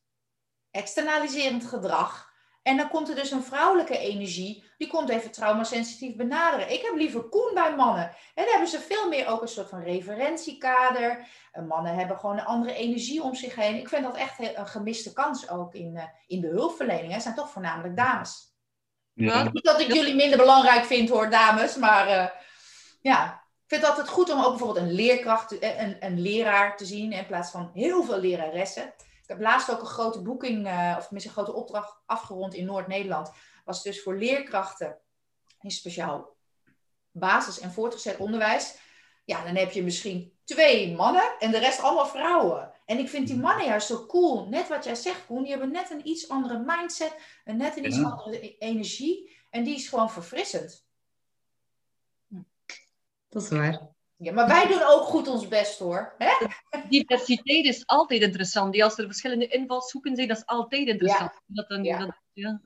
[0.71, 2.32] Externaliserend gedrag.
[2.63, 6.73] En dan komt er dus een vrouwelijke energie, die komt even traumasensitief benaderen.
[6.73, 8.05] Ik heb liever Koen bij mannen.
[8.05, 11.27] En dan hebben ze veel meer ook een soort van referentiekader.
[11.53, 13.77] En mannen hebben gewoon een andere energie om zich heen.
[13.77, 17.13] Ik vind dat echt een gemiste kans ook in, uh, in de hulpverlening.
[17.13, 18.55] Het zijn toch voornamelijk dames.
[19.13, 19.51] Ja.
[19.53, 21.77] Niet dat ik jullie minder belangrijk vind hoor, dames.
[21.77, 22.27] Maar uh,
[23.01, 26.77] ja, ik vind het altijd goed om ook bijvoorbeeld een leerkracht, eh, een, een leraar
[26.77, 28.95] te zien in plaats van heel veel leraressen
[29.33, 33.31] heb laatst ook een grote boeking, uh, of tenminste een grote opdracht afgerond in Noord-Nederland.
[33.65, 34.99] Was dus voor leerkrachten
[35.61, 36.37] in speciaal
[37.11, 38.79] basis- en voortgezet onderwijs.
[39.25, 42.73] Ja, dan heb je misschien twee mannen en de rest allemaal vrouwen.
[42.85, 44.49] En ik vind die mannen juist zo cool.
[44.49, 45.43] Net wat jij zegt, Koen.
[45.43, 47.17] Die hebben net een iets andere mindset.
[47.45, 49.37] En net een iets andere e-, energie.
[49.51, 50.87] En die is gewoon verfrissend.
[53.29, 53.92] Dat is waar.
[54.23, 56.15] Ja, maar wij doen ook goed ons best hoor.
[56.19, 56.47] Hè?
[56.89, 58.73] Diversiteit is altijd interessant.
[58.73, 61.41] Die als er verschillende invalshoeken zijn, dat is altijd interessant.
[61.47, 61.99] Dat dan, ja.
[61.99, 62.61] Dat, ja.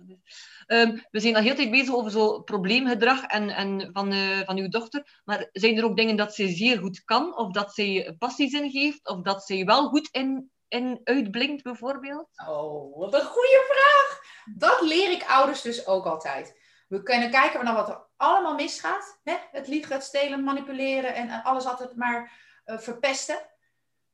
[0.66, 4.56] Um, we zijn al heel tijd bezig over zo probleemgedrag en, en van, uh, van
[4.56, 5.20] uw dochter.
[5.24, 7.36] Maar zijn er ook dingen dat ze zeer goed kan?
[7.36, 9.08] Of dat zij passies in geeft?
[9.08, 12.28] Of dat zij wel goed in, in uitblinkt bijvoorbeeld?
[12.48, 14.20] Oh, wat een goede vraag!
[14.54, 16.64] Dat leer ik ouders dus ook altijd.
[16.86, 19.20] We kunnen kijken naar wat er allemaal misgaat.
[19.24, 19.36] Hè?
[19.52, 22.32] Het liegen, het stelen, manipuleren en, alles altijd maar
[22.66, 23.38] uh, verpesten.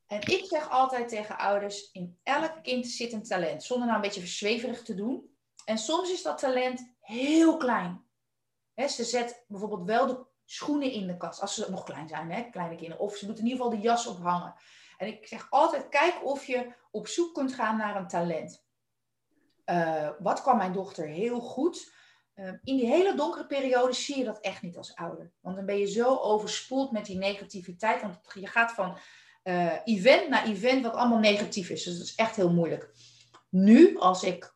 [0.06, 3.62] En ik zeg altijd tegen ouders, in elk kind zit een talent.
[3.62, 5.36] Zonder nou een beetje verzweverig te doen.
[5.64, 8.04] En soms is dat talent heel klein.
[8.74, 11.40] Hè, ze zet bijvoorbeeld wel de schoenen in de kast.
[11.40, 13.02] Als ze nog klein zijn, hè, kleine kinderen.
[13.02, 14.54] Of ze doet in ieder geval de jas ophangen.
[14.96, 18.64] En ik zeg altijd, kijk of je op zoek kunt gaan naar een talent.
[19.66, 21.92] Uh, wat kwam mijn dochter heel goed?
[22.34, 25.32] Uh, in die hele donkere periode zie je dat echt niet als ouder.
[25.40, 28.00] Want dan ben je zo overspoeld met die negativiteit.
[28.00, 28.98] Want je gaat van
[29.44, 31.84] uh, event naar event wat allemaal negatief is.
[31.84, 32.90] Dus dat is echt heel moeilijk.
[33.48, 34.54] Nu, als ik...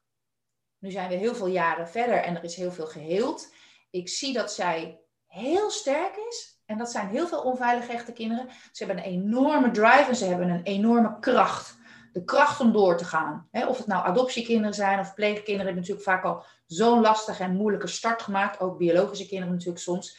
[0.79, 3.55] Nu zijn we heel veel jaren verder en er is heel veel geheeld.
[3.91, 6.61] Ik zie dat zij heel sterk is.
[6.65, 8.49] En dat zijn heel veel onveilig echte kinderen.
[8.73, 11.77] Ze hebben een enorme drive en ze hebben een enorme kracht.
[12.17, 13.49] De kracht om door te gaan.
[13.53, 17.87] of het nou adoptiekinderen zijn of pleegkinderen, hebben natuurlijk vaak al zo'n lastige en moeilijke
[17.87, 18.61] start gemaakt.
[18.61, 20.19] Ook biologische kinderen natuurlijk soms.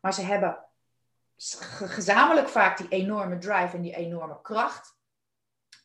[0.00, 0.58] Maar ze hebben
[1.84, 4.96] gezamenlijk vaak die enorme drive en die enorme kracht.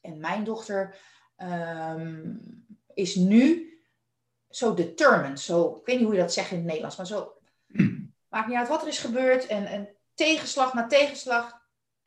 [0.02, 0.96] En mijn dochter
[1.36, 2.36] ehm,
[2.94, 3.74] is nu
[4.50, 5.40] zo determined.
[5.40, 7.34] Zo, ik weet niet hoe je dat zegt in het Nederlands, maar zo
[8.30, 9.48] Maakt niet uit wat er is gebeurd.
[9.48, 11.57] En, en tegenslag na tegenslag.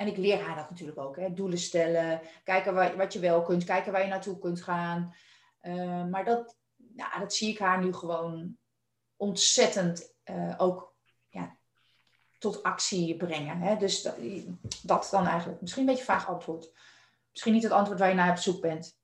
[0.01, 1.17] En ik leer haar dat natuurlijk ook.
[1.17, 1.35] Hè.
[1.35, 2.21] Doelen stellen.
[2.45, 3.65] Kijken waar, wat je wel kunt.
[3.65, 5.15] Kijken waar je naartoe kunt gaan.
[5.63, 6.59] Uh, maar dat,
[6.97, 8.57] ja, dat zie ik haar nu gewoon
[9.17, 10.95] ontzettend uh, ook
[11.29, 11.57] ja,
[12.39, 13.61] tot actie brengen.
[13.61, 13.77] Hè.
[13.77, 14.17] Dus dat,
[14.83, 15.61] dat dan eigenlijk.
[15.61, 16.73] Misschien een beetje vaag antwoord.
[17.31, 18.99] Misschien niet het antwoord waar je naar op zoek bent.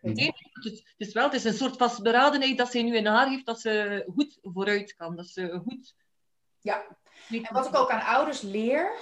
[0.00, 3.46] Nee, het, is wel, het is een soort vastberadenheid dat ze nu in haar heeft,
[3.46, 5.16] dat ze goed vooruit kan.
[5.16, 5.94] Dat ze goed
[6.60, 6.84] ja,
[7.28, 8.92] en wat ik ook aan ouders leer,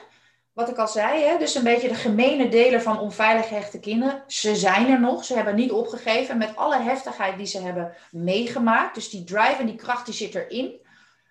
[0.59, 4.23] wat ik al zei, hè, dus een beetje de gemene delen van onveilig hechte kinderen.
[4.27, 8.95] Ze zijn er nog, ze hebben niet opgegeven met alle heftigheid die ze hebben meegemaakt.
[8.95, 10.81] Dus die drive en die kracht die zit erin.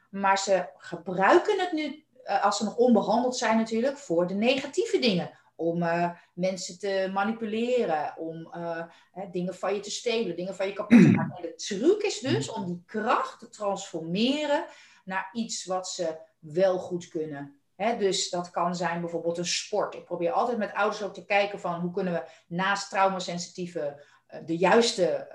[0.09, 4.99] Maar ze gebruiken het nu, eh, als ze nog onbehandeld zijn natuurlijk, voor de negatieve
[4.99, 5.39] dingen.
[5.55, 10.67] Om uh, mensen te manipuleren, om uh, hè, dingen van je te stelen, dingen van
[10.67, 11.35] je kapot te maken.
[11.35, 14.65] En de truc is dus om die kracht te transformeren
[15.05, 17.56] naar iets wat ze wel goed kunnen.
[17.77, 19.95] Dus dat kan zijn bijvoorbeeld een sport.
[19.95, 24.39] Ik probeer altijd met ouders ook te kijken van hoe kunnen we naast traumasensitieve uh,
[24.45, 25.27] de juiste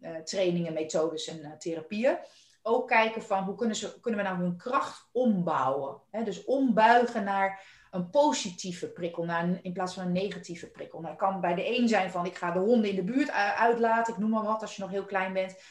[0.00, 2.18] uh, trainingen, methodes en uh, therapieën
[2.62, 6.00] ook kijken van hoe kunnen, ze, kunnen we nou hun kracht ombouwen.
[6.24, 11.00] dus ombuigen naar een positieve prikkel naar in plaats van een negatieve prikkel.
[11.00, 14.12] Nou, kan bij de een zijn van ik ga de honden in de buurt uitlaten,
[14.12, 15.62] ik noem maar wat als je nog heel klein bent.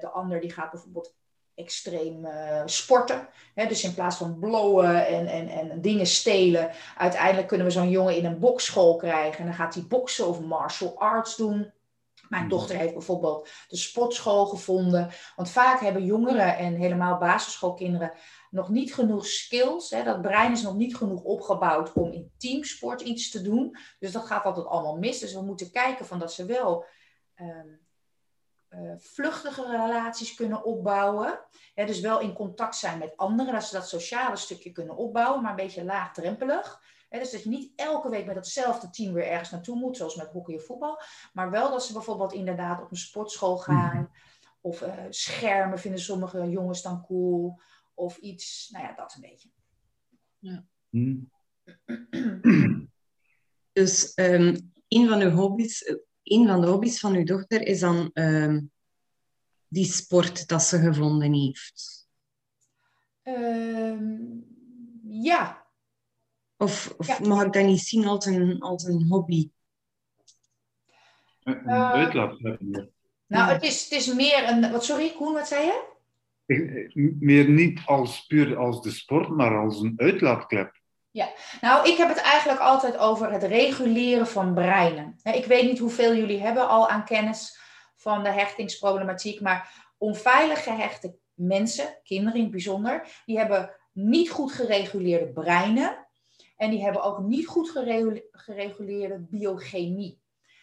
[0.00, 1.14] de ander die gaat bijvoorbeeld
[1.60, 3.28] extreem uh, sporten.
[3.54, 8.16] dus in plaats van blowen en, en, en dingen stelen, uiteindelijk kunnen we zo'n jongen
[8.16, 9.38] in een bokschool krijgen.
[9.38, 11.72] En dan gaat hij boksen of martial arts doen.
[12.28, 12.50] Mijn mhm.
[12.50, 15.10] dochter heeft bijvoorbeeld de sportschool gevonden.
[15.36, 18.12] Want vaak hebben jongeren en helemaal basisschoolkinderen
[18.50, 19.90] nog niet genoeg skills.
[19.90, 20.02] Hè?
[20.02, 23.76] Dat brein is nog niet genoeg opgebouwd om in teamsport iets te doen.
[23.98, 25.18] Dus dat gaat altijd allemaal mis.
[25.18, 26.84] Dus we moeten kijken van dat ze wel
[27.34, 27.68] ehm,
[28.70, 31.40] uh, vluchtige relaties kunnen opbouwen.
[31.74, 35.50] dus wel in contact zijn met anderen, dat ze dat sociale stukje kunnen opbouwen, maar
[35.50, 36.82] een beetje laagdrempelig.
[37.08, 40.30] dus dat je niet elke week met hetzelfde team weer ergens naartoe moet, zoals met
[40.30, 41.00] hockey of voetbal.
[41.32, 43.96] Maar wel dat ze bijvoorbeeld inderdaad op een sportschool gaan.
[43.96, 44.04] Mhm.
[44.60, 47.60] Of uh, schermen vinden sommige jongens dan cool.
[47.94, 49.50] Of iets, nou ja, dat een beetje.
[50.38, 50.64] Ja.
[50.88, 51.18] Mhm.
[53.72, 57.80] Dus um, een van uw hobby's eh, een van de hobby's van uw dochter is
[57.80, 58.60] dan ehm,
[59.68, 62.08] die sport dat ze gevonden heeft.
[63.22, 64.16] Ehm,
[65.02, 65.66] ja.
[66.56, 69.50] Of, of mag ik dat niet zien als een, als een hobby?
[71.42, 72.60] Een uh, uitlaatklep.
[73.26, 74.70] Nou, het is, het is meer een...
[74.70, 75.88] Wat, sorry, Koen, wat zei je?
[77.20, 80.79] Meer niet als puur als de sport, maar als een uitlaatklep.
[81.12, 85.16] Ja, nou, ik heb het eigenlijk altijd over het reguleren van breinen.
[85.22, 87.58] Ik weet niet hoeveel jullie hebben al aan kennis
[87.96, 94.52] van de hechtingsproblematiek, maar onveilig gehechte mensen, kinderen in het bijzonder, die hebben niet goed
[94.52, 96.08] gereguleerde breinen
[96.56, 97.70] en die hebben ook niet goed
[98.32, 100.20] gereguleerde biochemie.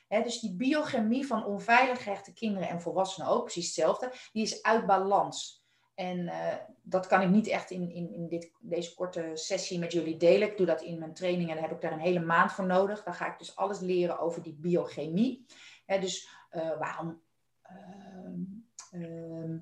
[0.08, 4.86] dus die biochemie van onveilig gehechte kinderen en volwassenen ook precies hetzelfde, die is uit
[4.86, 5.66] balans.
[5.98, 9.92] En uh, dat kan ik niet echt in, in, in dit, deze korte sessie met
[9.92, 10.48] jullie delen.
[10.48, 12.66] Ik doe dat in mijn training en daar heb ik daar een hele maand voor
[12.66, 13.04] nodig.
[13.04, 15.46] Dan ga ik dus alles leren over die biochemie.
[15.86, 17.22] Hè, dus uh, waarom.
[18.92, 19.60] Uh,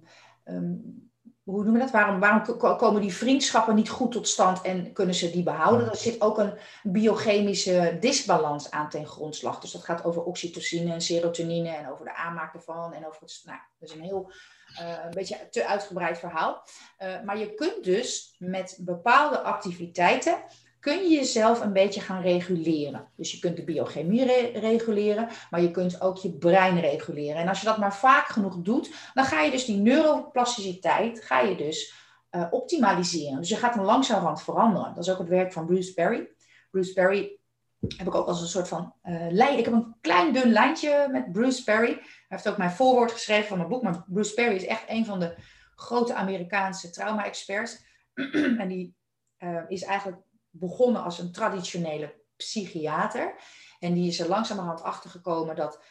[1.44, 1.92] hoe noemen we dat?
[1.92, 5.90] Waarom, waarom komen die vriendschappen niet goed tot stand en kunnen ze die behouden?
[5.90, 9.60] Er zit ook een biochemische disbalans aan ten grondslag.
[9.60, 13.42] Dus dat gaat over oxytocine en serotonine en over de aanmaak ervan en over het.
[13.46, 14.32] Nou, dat is een heel
[14.80, 16.64] een beetje te uitgebreid verhaal.
[17.00, 20.44] Uh, maar je kunt dus met bepaalde activiteiten
[20.86, 23.08] kun je jezelf een beetje gaan reguleren.
[23.16, 27.42] Dus je kunt de biochemie re reguleren, maar je kunt ook je brein reguleren.
[27.42, 31.40] En als je dat maar vaak genoeg doet, dan ga je dus die neuroplasticiteit, ga
[31.40, 31.94] je dus
[32.32, 33.38] uh, optimaliseren.
[33.38, 34.94] Dus je gaat hem langzamerhand veranderen.
[34.96, 36.28] Dat is ook het werk van Bruce Perry.
[36.72, 37.40] Bruce Perry
[37.88, 39.58] heb ik ook als een soort van uh, lijn.
[39.58, 41.94] Ik heb een klein dun lijntje met Bruce Perry.
[41.94, 43.84] Hij heeft ook mijn voorwoord geschreven van mijn boek.
[43.84, 45.36] Maar Bruce Perry is echt een van de
[45.76, 47.84] grote Amerikaanse trauma-experts.
[48.62, 48.96] en die
[49.40, 53.36] uh, is eigenlijk begonnen als een traditionele psychiater.
[53.80, 55.84] En die is er langzamerhand achter gekomen dat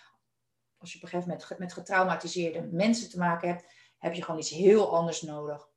[0.78, 3.64] als je op een met getraumatiseerde mensen te maken hebt,
[3.98, 5.68] heb je gewoon iets heel anders nodig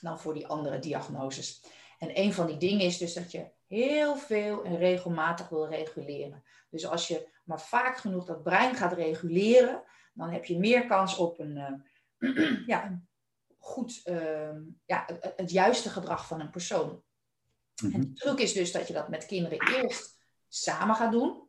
[0.00, 1.64] dan voor die andere diagnoses.
[1.98, 6.44] En een van die dingen is dus dat je heel veel en regelmatig wil reguleren.
[6.70, 9.82] Dus als je maar vaak genoeg dat brein gaat reguleren,
[10.14, 11.84] dan heb je meer kans op een,
[12.18, 13.08] uh, ja, een
[13.58, 17.02] goed, uh, ja, het, het, juiste gedrag van een persoon.
[17.74, 18.00] En mhm.
[18.00, 21.48] de truc is dus dat je dat met kinderen eerst samen gaat doen.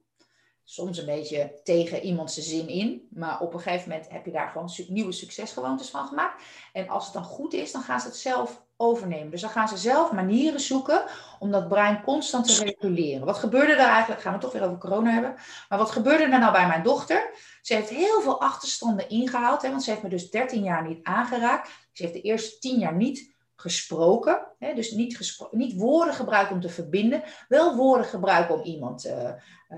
[0.71, 3.07] Soms een beetje tegen iemands zin in.
[3.09, 6.43] Maar op een gegeven moment heb je daar gewoon nieuwe succesgewoontes van gemaakt.
[6.73, 9.31] En als het dan goed is, dan gaan ze het zelf overnemen.
[9.31, 11.03] Dus dan gaan ze zelf manieren zoeken
[11.39, 13.25] om dat brein constant te reguleren.
[13.25, 14.21] Wat gebeurde er eigenlijk?
[14.21, 15.35] Gaan we toch weer over corona hebben.
[15.69, 17.31] Maar wat gebeurde er nou bij mijn dochter?
[17.61, 19.61] Ze heeft heel veel achterstanden ingehaald.
[19.61, 21.69] Hè, want ze heeft me dus 13 jaar niet aangeraakt.
[21.91, 23.30] Ze heeft de eerste 10 jaar niet
[23.61, 24.47] gesproken.
[24.59, 27.23] Hè, dus niet, niet woorden gebruiken om te verbinden.
[27.47, 29.33] Wel woorden gebruiken om iemand uh,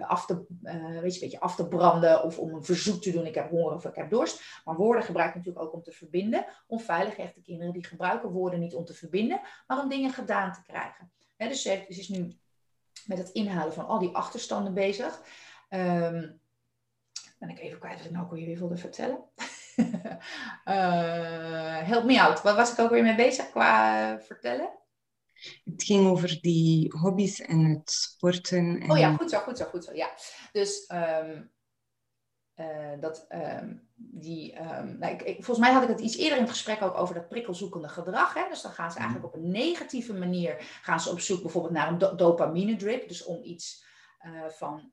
[0.07, 2.23] af, te, uh, weet je, beetje af te branden.
[2.23, 3.25] Of om een verzoek te doen.
[3.25, 4.61] Ik heb honger of ik heb dorst.
[4.65, 6.45] Maar woorden gebruiken natuurlijk ook om te verbinden.
[6.67, 9.41] Onveilig echte kinderen die gebruiken woorden niet om te verbinden.
[9.67, 11.11] Maar om dingen gedaan te krijgen.
[11.35, 12.37] Hè, dus ze, is nu
[13.05, 15.21] met het inhalen van al die achterstanden bezig.
[15.69, 16.41] Um,
[17.39, 19.23] ben ik even kwijt wat ik nou ook weer wilde vertellen.
[19.77, 19.87] uh,
[21.87, 22.41] help me out.
[22.41, 24.69] Wat was ik ook weer mee bezig qua vertellen?
[25.63, 28.81] Het ging over die hobby's en het sporten.
[28.81, 28.91] En...
[28.91, 29.93] Oh ja, goed zo, goed zo, goed zo.
[29.93, 30.09] Ja.
[30.51, 31.51] Dus um,
[32.55, 34.59] uh, dat um, die.
[34.59, 36.97] Um, nou, ik, ik, volgens mij had ik het iets eerder in het gesprek ook
[36.97, 38.33] over dat prikkelzoekende gedrag.
[38.33, 38.43] Hè?
[38.49, 39.05] Dus dan gaan ze mhm.
[39.05, 43.07] eigenlijk op een negatieve manier gaan ze op zoek bijvoorbeeld naar een do dopamine drip.
[43.07, 43.85] Dus om iets
[44.25, 44.91] uh, van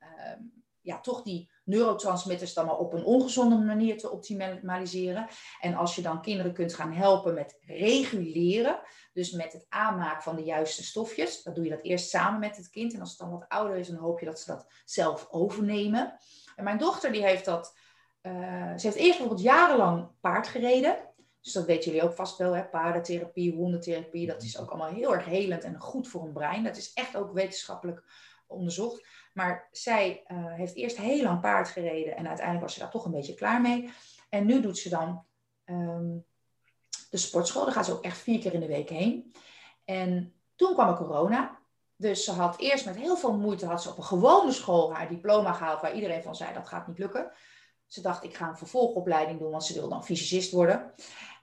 [0.81, 5.28] ja, toch die neurotransmitters dan maar op een ongezonde manier te optimaliseren.
[5.61, 8.80] En als je dan kinderen kunt gaan helpen met reguleren,
[9.12, 12.56] dus met het aanmaken van de juiste stofjes, dan doe je dat eerst samen met
[12.56, 12.94] het kind.
[12.94, 16.18] En als het dan wat ouder is, dan hoop je dat ze dat zelf overnemen.
[16.56, 17.76] En mijn dochter die heeft dat,
[18.22, 18.33] uh,
[18.76, 20.96] ze heeft eerst bijvoorbeeld jarenlang paard gereden.
[21.40, 22.64] Dus dat weten jullie ook vast wel, hè?
[22.64, 26.64] paardentherapie, hondentherapie, dat is ook allemaal heel erg helend en goed voor een brein.
[26.64, 28.02] Dat is echt ook wetenschappelijk
[28.46, 29.06] onderzocht.
[29.33, 33.05] Maar zij uh, heeft eerst heel lang paard gereden en uiteindelijk was ze daar toch
[33.05, 33.90] een beetje klaar mee.
[34.29, 35.25] En nu doet ze dan
[35.64, 36.25] um,
[37.11, 37.64] de sportschool.
[37.64, 39.33] Daar gaat ze ook echt vier keer in de week heen.
[39.85, 41.59] En toen kwam er corona.
[41.97, 45.09] Dus ze had eerst met heel veel moeite had ze op een gewone school haar
[45.09, 47.33] diploma gehaald, waar iedereen van zei dat gaat niet lukken.
[47.87, 50.95] Ze dacht, ik ga een vervolgopleiding doen, want ze wil dan fysicist worden.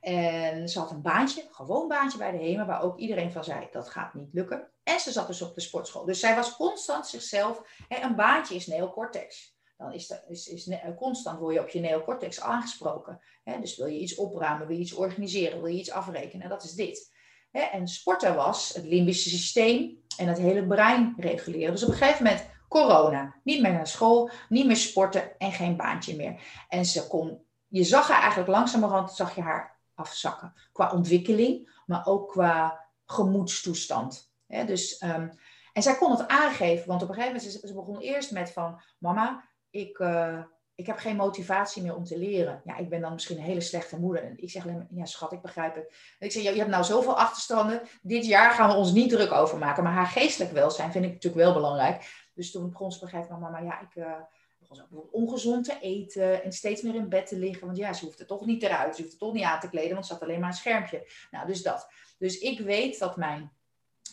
[0.01, 3.67] En ze had een baantje, gewoon baantje bij de HEMA, waar ook iedereen van zei,
[3.71, 4.67] dat gaat niet lukken.
[4.87, 6.05] En ze zat dus op de sportschool.
[6.05, 9.55] Dus zij was constant zichzelf, hè, een baantje is neocortex.
[9.77, 13.21] Dan is, de, is, is constant word je op je neocortex aangesproken.
[13.43, 13.59] Hè?
[13.59, 16.63] Dus wil je iets opruimen, wil je iets organiseren, wil je iets afrekenen, en dat
[16.63, 17.11] is dit.
[17.51, 17.61] Hè?
[17.61, 21.71] En sporten was het limbische systeem en het hele brein reguleren.
[21.71, 23.35] Dus op een gegeven moment corona.
[23.43, 26.41] Niet meer naar school, niet meer sporten en geen baantje meer.
[26.67, 30.53] En ze kon, je zag haar eigenlijk langzamerhand, zag je haar afzakken.
[30.71, 34.35] Qua ontwikkeling, maar ook qua gemoedstoestand.
[34.47, 35.31] Dus, um,
[35.73, 38.51] en zij kon het aangeven, want op een gegeven moment, ze, ze begon eerst met
[38.51, 40.43] van, mama, ik, uh,
[40.75, 42.61] ik heb geen motivatie meer om te leren.
[42.65, 44.23] Ja, ik ben dan misschien een hele slechte moeder.
[44.23, 45.93] En ik zeg alleen maar, ja schat, ik begrijp het.
[46.19, 47.81] Ik zeg, je hebt nou zoveel achterstanden.
[48.01, 49.83] Dit jaar gaan we ons niet druk over maken.
[49.83, 52.27] Maar haar geestelijk welzijn vind ik natuurlijk wel belangrijk.
[52.33, 54.19] Dus toen begon ze gegeven moment, mama, ja, ik uh,
[54.59, 57.65] begon ze ongezond te eten en steeds meer in bed te liggen.
[57.65, 59.93] Want ja, ze hoeft er toch niet eruit, ze hoeft toch niet aan te kleden,
[59.93, 61.07] want ze had alleen maar een schermpje.
[61.31, 61.87] Nou, dus dat.
[62.17, 63.51] Dus ik weet dat mijn,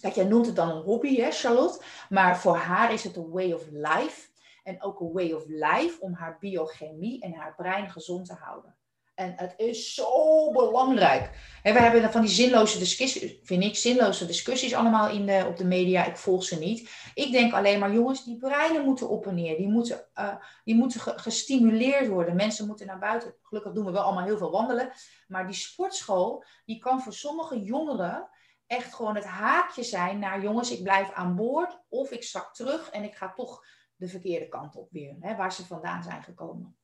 [0.00, 1.84] dat jij noemt het dan een hobby, hè, Charlotte.
[2.08, 4.28] Maar voor haar is het een way of life.
[4.62, 8.74] En ook een way of life om haar biochemie en haar brein gezond te houden.
[9.14, 11.30] En het is zo belangrijk.
[11.62, 15.64] we hebben van die zinloze discussies, vind ik, zinloze discussies allemaal in de, op de
[15.64, 16.04] media.
[16.04, 16.90] Ik volg ze niet.
[17.14, 19.56] Ik denk alleen maar, jongens, die breinen moeten op en neer.
[19.56, 22.36] Die moeten, uh, die moeten gestimuleerd worden.
[22.36, 23.34] Mensen moeten naar buiten.
[23.42, 24.92] Gelukkig doen we wel allemaal heel veel wandelen.
[25.28, 28.28] Maar die sportschool, die kan voor sommige jongeren
[28.76, 31.80] echt gewoon het haakje zijn naar, jongens, ik blijf aan boord.
[31.88, 33.64] Of ik zak terug en ik ga toch
[33.96, 35.16] de verkeerde kant op weer.
[35.20, 36.76] Hè, waar ze vandaan zijn gekomen.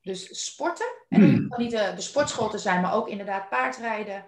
[0.00, 4.24] Dus sporten, en hoeft niet de, de, sportschool te zijn, maar ook inderdaad paardrijden.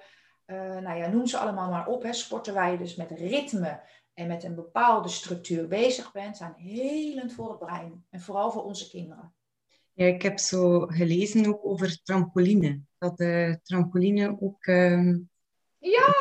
[0.46, 2.02] Uh, nou ja, noem ze allemaal maar op.
[2.02, 2.12] Hè.
[2.12, 3.80] Sporten waar je dus met ritme
[4.14, 8.04] en met een bepaalde structuur bezig bent, zijn helend voor het brein.
[8.10, 9.34] En vooral voor onze kinderen.
[9.92, 12.80] Ja, ik heb zo gelezen ook over trampoline.
[12.98, 15.30] Dat de trampoline ook um,
[15.82, 16.14] Ja!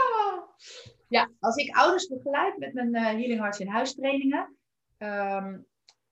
[1.07, 4.55] Ja, als ik ouders begeleid met mijn uh, Healing in huistrainingen,
[4.97, 5.65] um,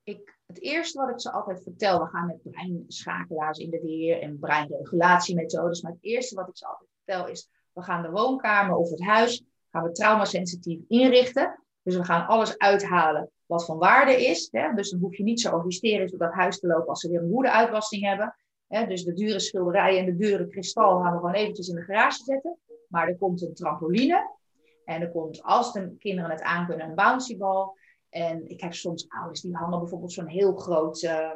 [0.04, 4.22] ik, het eerste wat ik ze altijd vertel, we gaan met breinschakelaars in de weer
[4.22, 8.76] en breinregulatiemethodes, maar het eerste wat ik ze altijd vertel is, we gaan de woonkamer
[8.76, 11.64] of het huis, gaan we traumasensitief inrichten.
[11.82, 14.48] Dus we gaan alles uithalen wat van waarde is.
[14.52, 14.74] Hè?
[14.74, 17.22] Dus dan hoef je niet zo hysterisch door dat huis te lopen als ze weer
[17.22, 18.36] een woedeuitwassing hebben.
[18.68, 18.88] Hè?
[18.88, 22.24] Dus de dure schilderijen en de dure kristal gaan we gewoon eventjes in de garage
[22.24, 22.58] zetten.
[22.90, 24.38] Maar er komt een trampoline.
[24.86, 27.78] En er komt, als de kinderen het aankunnen, een bouncybal.
[28.10, 31.32] En ik heb soms ouders die hangen bijvoorbeeld zo'n heel groot, uh,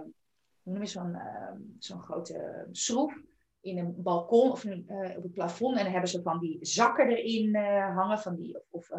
[0.63, 3.21] hoe noem je zo'n uh, zo'n grote schroef
[3.61, 5.77] in een balkon of uh, op het plafond.
[5.77, 7.55] En dan hebben ze van die zakken erin
[7.95, 8.89] hangen, van die, of,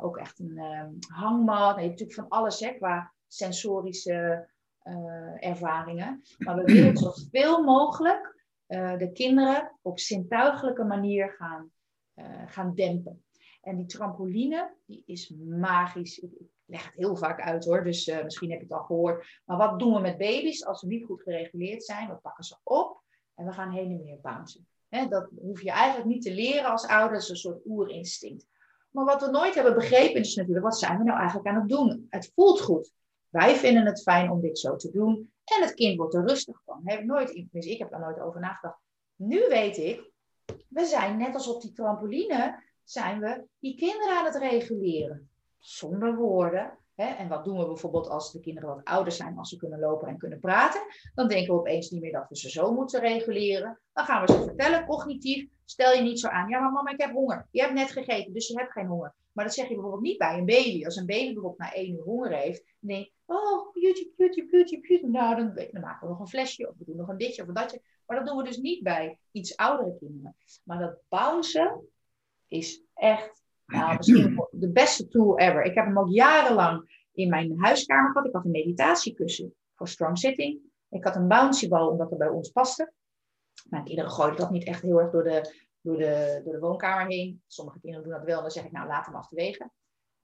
[0.00, 0.60] ook echt een
[1.06, 1.76] hangmat.
[1.76, 4.48] Nee, natuurlijk van alles hè, qua sensorische
[5.38, 6.22] ervaringen.
[6.38, 8.31] Maar we willen zoveel mogelijk
[8.98, 11.70] de kinderen op zintuigelijke manier gaan,
[12.46, 13.24] gaan dempen.
[13.60, 16.18] En die trampoline, die is magisch.
[16.18, 16.30] Ik,
[16.72, 19.40] leg het heel vaak uit hoor, dus uh, misschien heb je het al gehoord.
[19.44, 22.08] Maar wat doen we met baby's als ze niet goed gereguleerd zijn?
[22.08, 23.02] We pakken ze op
[23.34, 24.66] en we gaan heen en weer bouncen.
[24.88, 28.46] dat hoef je eigenlijk niet te leren als ouder, dat is een soort oerinstinct.
[28.90, 31.68] Maar wat we nooit hebben begrepen is natuurlijk, wat zijn we nou eigenlijk aan het
[31.68, 32.06] doen?
[32.10, 32.92] Het voelt goed.
[33.32, 35.32] Wij vinden het fijn om dit zo te doen.
[35.44, 36.80] En het kind wordt er rustig van.
[36.84, 38.78] Heb nooit, ik heb daar nooit over nagedacht.
[39.16, 40.10] Nu weet ik,
[40.68, 46.16] we zijn net als op die trampoline, zijn we die kinderen aan het reguleren zonder
[46.16, 46.78] woorden.
[46.94, 47.14] Hè?
[47.14, 50.08] En wat doen we bijvoorbeeld als de kinderen wat ouder zijn, als ze kunnen lopen
[50.08, 50.80] en kunnen praten?
[51.14, 53.80] Dan denken we opeens niet meer dat we ze zo moeten reguleren.
[53.92, 56.48] Dan gaan we ze vertellen, cognitief, stel je niet zo aan.
[56.48, 57.48] Ja, maar mama, ik heb honger.
[57.50, 59.14] Je hebt net gegeten, dus je hebt geen honger.
[59.32, 60.84] Maar dat zeg je bijvoorbeeld niet bij een baby.
[60.84, 65.06] Als een baby bijvoorbeeld na één uur honger heeft, je, oh, beauty, beauty, beauty, beauty.
[65.06, 67.54] Nou, dan, maken we nog een flesje, of we doen nog een ditje of een
[67.54, 67.82] datje.
[68.06, 70.36] Maar dat doen we dus niet bij iets oudere kinderen.
[70.64, 71.88] Maar dat bouncen
[72.48, 75.62] is echt nou, misschien de beste tool ever.
[75.62, 78.26] Ik heb hem ook jarenlang in mijn huiskamer gehad.
[78.26, 80.60] Ik had een meditatiekussen voor strong sitting.
[80.88, 82.92] Ik had een bouncybal omdat het bij ons paste.
[83.68, 87.06] Mijn kinderen gooiden dat niet echt heel erg door de, door de, door de woonkamer
[87.06, 87.42] heen.
[87.46, 89.70] Sommige kinderen doen dat wel en dan zeg ik, nou laat hem achterwege.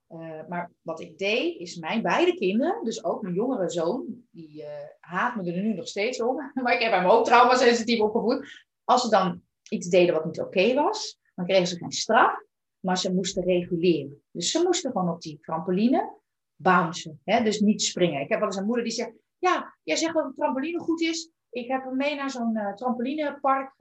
[0.09, 4.61] Uh, maar wat ik deed, is mijn beide kinderen, dus ook mijn jongere zoon, die
[4.61, 4.67] uh,
[4.99, 8.67] haat me er nu nog steeds om, maar ik heb hem ook traumasensitief opgevoed.
[8.83, 12.47] Als ze dan iets deden wat niet oké was, dan kregen ze geen straf
[12.79, 14.23] maar ze moesten reguleren.
[14.31, 16.17] Dus ze moesten gewoon op die trampoline
[16.55, 17.43] bouncen, hè?
[17.43, 18.21] dus niet springen.
[18.21, 21.01] Ik heb wel eens een moeder die zegt, ja, jij zegt dat een trampoline goed
[21.01, 21.31] is.
[21.49, 23.73] Ik heb hem mee naar zo'n uh, trampolinepark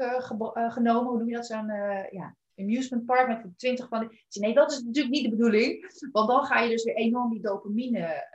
[0.53, 1.11] genomen.
[1.11, 1.47] Hoe noem je dat?
[1.47, 1.66] Zo'n
[2.11, 4.24] ja, amusement park met twintig van die...
[4.40, 5.98] Nee, dat is natuurlijk niet de bedoeling.
[6.12, 8.26] Want dan ga je dus weer enorm die dopamine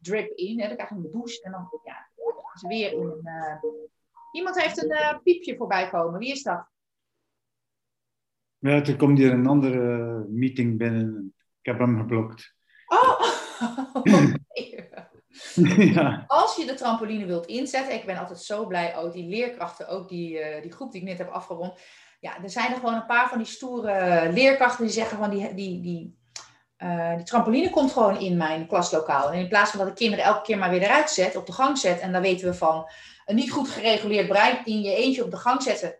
[0.00, 0.60] drip in.
[0.60, 0.66] Hè?
[0.66, 2.08] Dan krijg je een boost en dan ja,
[2.54, 3.88] ze weer in een...
[4.32, 6.18] Iemand heeft een piepje voorbij komen.
[6.18, 6.68] Wie is dat?
[8.58, 11.34] Ja, er komt hier een andere meeting binnen.
[11.60, 12.54] Ik heb hem geblokt.
[12.86, 13.20] Oh!
[15.94, 16.24] ja.
[16.26, 20.08] Als je de trampoline wilt inzetten, ik ben altijd zo blij, ook die leerkrachten, ook
[20.08, 21.80] die, uh, die groep die ik net heb afgerond.
[22.20, 25.54] Ja, er zijn er gewoon een paar van die stoere leerkrachten die zeggen van die,
[25.54, 26.18] die, die,
[26.78, 29.30] uh, die trampoline komt gewoon in mijn klaslokaal.
[29.30, 31.52] En in plaats van dat de kinderen elke keer maar weer eruit zet, op de
[31.52, 32.90] gang zet, en dan weten we van
[33.24, 35.98] een niet goed gereguleerd brein in je eentje op de gang zetten,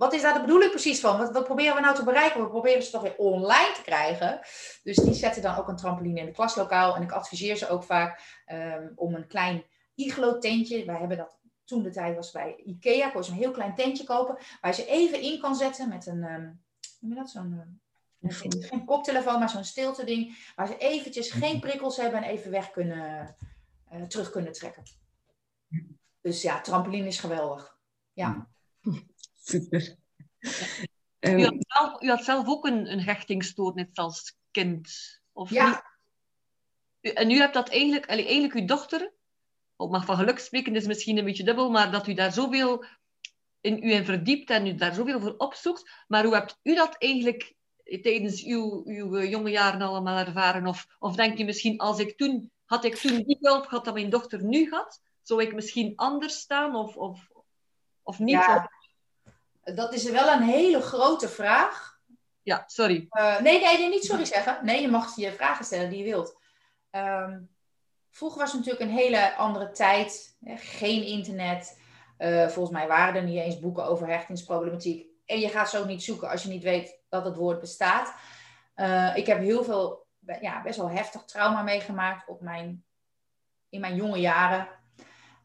[0.00, 1.32] wat is daar de bedoeling precies van?
[1.32, 2.40] Wat, proberen we nou te bereiken?
[2.40, 4.40] We proberen ze toch weer online te krijgen.
[4.82, 6.96] Dus die zetten dan ook een trampoline in het klaslokaal.
[6.96, 10.84] En ik adviseer ze ook vaak um, om een klein iglo-tentje.
[10.84, 11.39] Wij hebben dat
[11.70, 13.10] toen de tijd was bij Ikea.
[13.10, 14.38] Kon je een heel klein tentje kopen.
[14.60, 16.62] Waar je ze even in kan zetten met een, um,
[17.00, 17.78] noem je dat, zo'n...
[18.20, 20.52] Uh, geen koptelefoon, maar zo'n stilte ding.
[20.56, 23.36] Waar ze eventjes geen prikkels hebben en even weg kunnen,
[23.92, 24.82] uh, terug kunnen trekken.
[26.20, 27.78] Dus ja, trampoline is geweldig.
[28.12, 28.48] Ja.
[29.44, 29.96] Super.
[31.18, 35.68] Um, u, had zelf, u, had zelf, ook een, een hechtingstoornis als kind, of ja.
[37.00, 37.14] niet?
[37.14, 39.12] En u hebt dat eigenlijk, eigenlijk uw dochter,
[39.88, 42.84] mag van geluk spreken, is misschien een beetje dubbel, maar dat u daar zoveel
[43.60, 45.90] in u in verdiept en u daar zoveel voor opzoekt.
[46.08, 47.54] Maar hoe hebt u dat eigenlijk
[48.02, 50.66] tijdens uw, uw jonge jaren allemaal ervaren?
[50.66, 53.94] Of, of denk je misschien, als ik toen, had ik toen die hulp gehad dat
[53.94, 57.30] mijn dochter nu had, zou ik misschien anders staan of, of,
[58.02, 58.34] of niet?
[58.34, 58.70] Ja.
[59.62, 61.98] Dat is wel een hele grote vraag.
[62.42, 63.06] Ja, sorry.
[63.10, 64.64] Uh, nee, nee, niet sorry zeggen.
[64.64, 66.38] Nee, je mag je vragen stellen die je wilt.
[66.90, 67.50] Um,
[68.10, 70.36] vroeger was het natuurlijk een hele andere tijd.
[70.56, 71.78] Geen internet.
[72.18, 75.06] Uh, volgens mij waren er niet eens boeken over hechtingsproblematiek.
[75.26, 78.14] En je gaat zo niet zoeken als je niet weet dat het woord bestaat.
[78.76, 80.06] Uh, ik heb heel veel,
[80.40, 82.84] ja, best wel heftig trauma meegemaakt op mijn,
[83.68, 84.68] in mijn jonge jaren.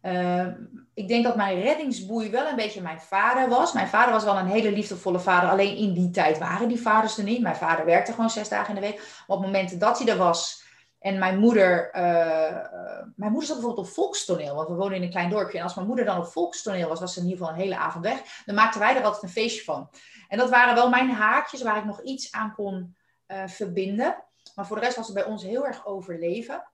[0.02, 0.54] Ehm,
[0.94, 3.74] ik denk dat mijn reddingsboei wel een beetje mijn vader was.
[3.74, 5.50] Mijn vader was wel een hele liefdevolle vader.
[5.50, 7.42] Alleen in die tijd waren die vaders er niet.
[7.42, 9.24] Mijn vader werkte gewoon zes dagen in de week.
[9.28, 10.65] Op het moment dat hij er was
[11.06, 15.10] en mijn moeder, uh, mijn moeder zat bijvoorbeeld op volkstoneel, want we wonen in een
[15.10, 15.58] klein dorpje.
[15.58, 17.78] En als mijn moeder dan op volkstoneel was, was ze in ieder geval een hele
[17.78, 18.44] avond weg.
[18.46, 19.90] Dan maakten wij er altijd een feestje van.
[20.28, 22.96] En dat waren wel mijn haakjes waar ik nog iets aan kon
[23.28, 24.24] uh, verbinden.
[24.56, 26.68] Maar voor de rest was het bij ons heel erg overleven.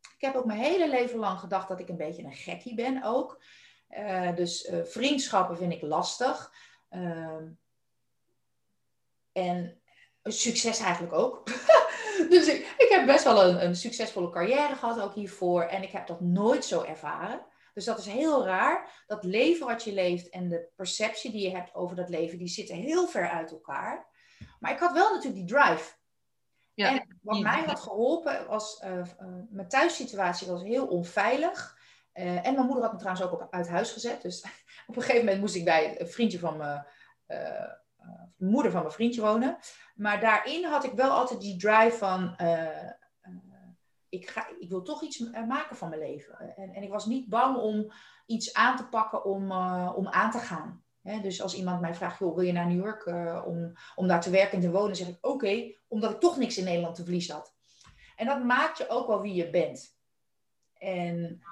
[0.00, 3.02] Ik heb ook mijn hele leven lang gedacht dat ik een beetje een gekkie ben
[3.02, 3.42] ook.
[4.34, 6.52] Dus vriendschappen vind ik lastig.
[6.90, 7.36] Uh,
[9.32, 9.80] en
[10.22, 11.42] succes eigenlijk ook.
[12.30, 15.62] dus ik, ik, heb best wel een, een, succesvolle carrière gehad ook hiervoor.
[15.62, 17.46] En ik heb dat nooit zo ervaren.
[17.74, 19.04] Dus dat is heel raar.
[19.06, 22.48] Dat leven wat je leeft en de perceptie die je hebt over dat leven, die
[22.48, 24.06] zitten heel ver uit elkaar.
[24.58, 25.96] Maar ik had wel natuurlijk die drive.
[26.74, 26.90] Ja.
[26.90, 29.04] En wat mij had geholpen was, uh, uh,
[29.48, 31.78] mijn thuissituatie was heel onveilig.
[32.14, 34.22] Uh, en mijn moeder had me trouwens ook op, uit huis gezet.
[34.22, 34.44] Dus
[34.86, 36.86] op een gegeven moment moest ik bij een vriendje van mijn
[38.38, 39.58] moeder van mijn vriendje wonen.
[39.94, 42.36] Maar daarin had ik wel altijd die drive van,
[44.08, 46.54] ik, ga, ik wil toch iets maken van mijn leven.
[46.56, 47.92] En, en ik was niet bang om
[48.26, 49.52] iets aan te pakken om,
[49.92, 50.82] om aan te gaan
[51.16, 53.06] dus als iemand mij vraagt, joh, wil je naar New York
[53.46, 56.58] om, om daar te werken en te wonen, zeg ik oké, omdat ik toch niks
[56.58, 57.54] in Nederland te verliezen had.
[58.16, 59.96] En dat maakt je ook wel wie je bent.
[60.74, 61.42] En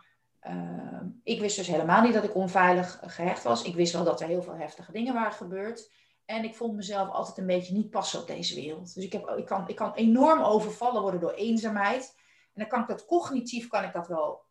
[1.22, 3.62] ik wist dus helemaal niet dat ik onveilig gehecht was.
[3.62, 5.92] Ik wist wel dat er heel veel heftige dingen waren gebeurd.
[6.26, 8.94] En ik vond mezelf altijd een beetje niet passen op deze wereld.
[8.94, 12.14] Dus ik, heb, ik, kan, ik kan enorm overvallen worden door eenzaamheid.
[12.54, 14.44] En dan kan ik dat cognitief kan ik dat wel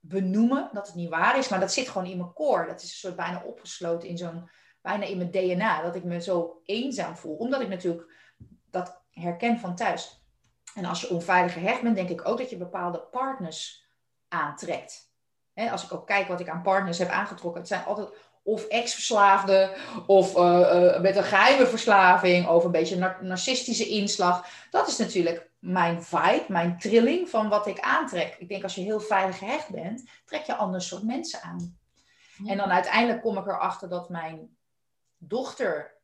[0.00, 2.66] benoemen dat het niet waar is, maar dat zit gewoon in mijn core.
[2.66, 4.50] Dat is een soort bijna opgesloten in zo'n,
[4.80, 7.36] bijna in mijn DNA, dat ik me zo eenzaam voel.
[7.36, 8.12] Omdat ik natuurlijk
[8.70, 10.22] dat herken van thuis.
[10.74, 13.86] En als je onveilig gehecht bent, denk ik ook dat je bepaalde partners
[14.28, 15.12] aantrekt.
[15.54, 18.08] als ik ook kijk wat ik aan partners heb aangetrokken, het zijn altijd
[18.44, 19.70] of ex-verslaafden,
[20.06, 24.46] of uh, uh, met een geheime verslaving, of een beetje nar narcistische inslag.
[24.70, 28.36] Dat is natuurlijk mijn vibe, mijn trilling van wat ik aantrek.
[28.38, 31.78] Ik denk als je heel veilig gehecht bent, trek je ander soort mensen aan.
[32.46, 34.56] En dan uiteindelijk kom ik erachter dat mijn
[35.18, 35.94] dochter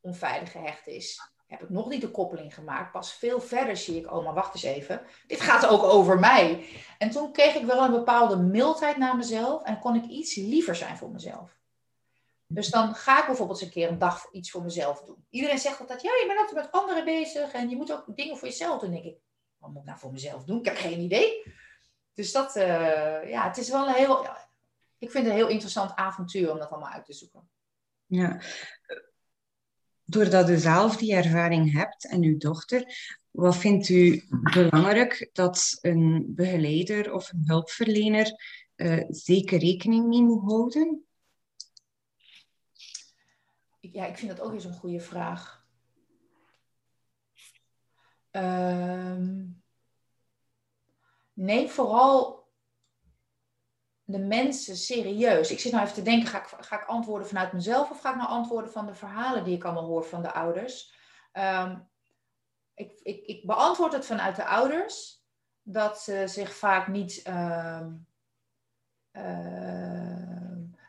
[0.00, 1.20] onveilig gehecht is.
[1.46, 2.92] Heb ik nog niet de koppeling gemaakt.
[2.92, 5.02] Pas veel verder zie ik, oh maar wacht eens even.
[5.26, 6.66] Dit gaat ook over mij.
[6.98, 10.76] En toen kreeg ik wel een bepaalde mildheid naar mezelf en kon ik iets liever
[10.76, 11.55] zijn voor mezelf.
[12.48, 15.26] Dus dan ga ik bijvoorbeeld eens een keer een dag iets voor mezelf doen.
[15.30, 18.36] Iedereen zegt altijd, ja, je bent altijd met anderen bezig en je moet ook dingen
[18.36, 18.90] voor jezelf doen.
[18.90, 19.20] Dan denk ik,
[19.58, 20.58] wat moet ik nou voor mezelf doen?
[20.58, 21.54] Ik heb geen idee.
[22.14, 24.26] Dus dat, uh, ja, het is wel een heel,
[24.98, 27.48] ik vind het een heel interessant avontuur om dat allemaal uit te zoeken.
[28.06, 28.40] Ja,
[30.04, 32.94] doordat u zelf die ervaring hebt en uw dochter,
[33.30, 38.32] wat vindt u belangrijk dat een begeleider of een hulpverlener
[38.76, 41.05] uh, zeker rekening mee moet houden?
[43.96, 45.64] Ja, ik vind dat ook eens een goede vraag.
[48.30, 49.62] Um,
[51.32, 52.48] neem vooral
[54.04, 55.50] de mensen serieus.
[55.50, 58.10] Ik zit nou even te denken, ga ik, ga ik antwoorden vanuit mezelf of ga
[58.10, 60.94] ik nou antwoorden van de verhalen die ik allemaal hoor van de ouders?
[61.32, 61.88] Um,
[62.74, 65.24] ik, ik, ik, beantwoord het vanuit de ouders,
[65.62, 67.86] dat ze zich vaak niet uh,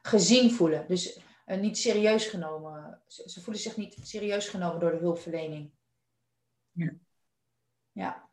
[0.01, 0.87] gezien voelen.
[0.87, 2.76] Dus uh, niet serieus genomen.
[3.07, 5.71] Ze, ze, voelen zich niet serieus genomen door de hulpverlening.
[6.71, 6.93] Ja.
[7.91, 8.29] Ja.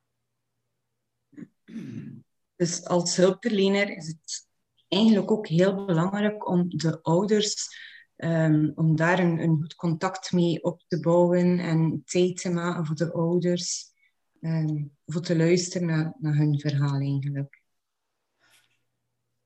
[2.56, 4.48] Dus als hulpverlener is het
[4.88, 7.68] eigenlijk ook heel belangrijk om de ouders,
[8.16, 12.86] um, om daar een, een goed contact mee op te bouwen en tijd te maken
[12.86, 13.92] voor de ouders,
[14.40, 17.62] um, voor te luisteren naar, naar hun verhaal eigenlijk.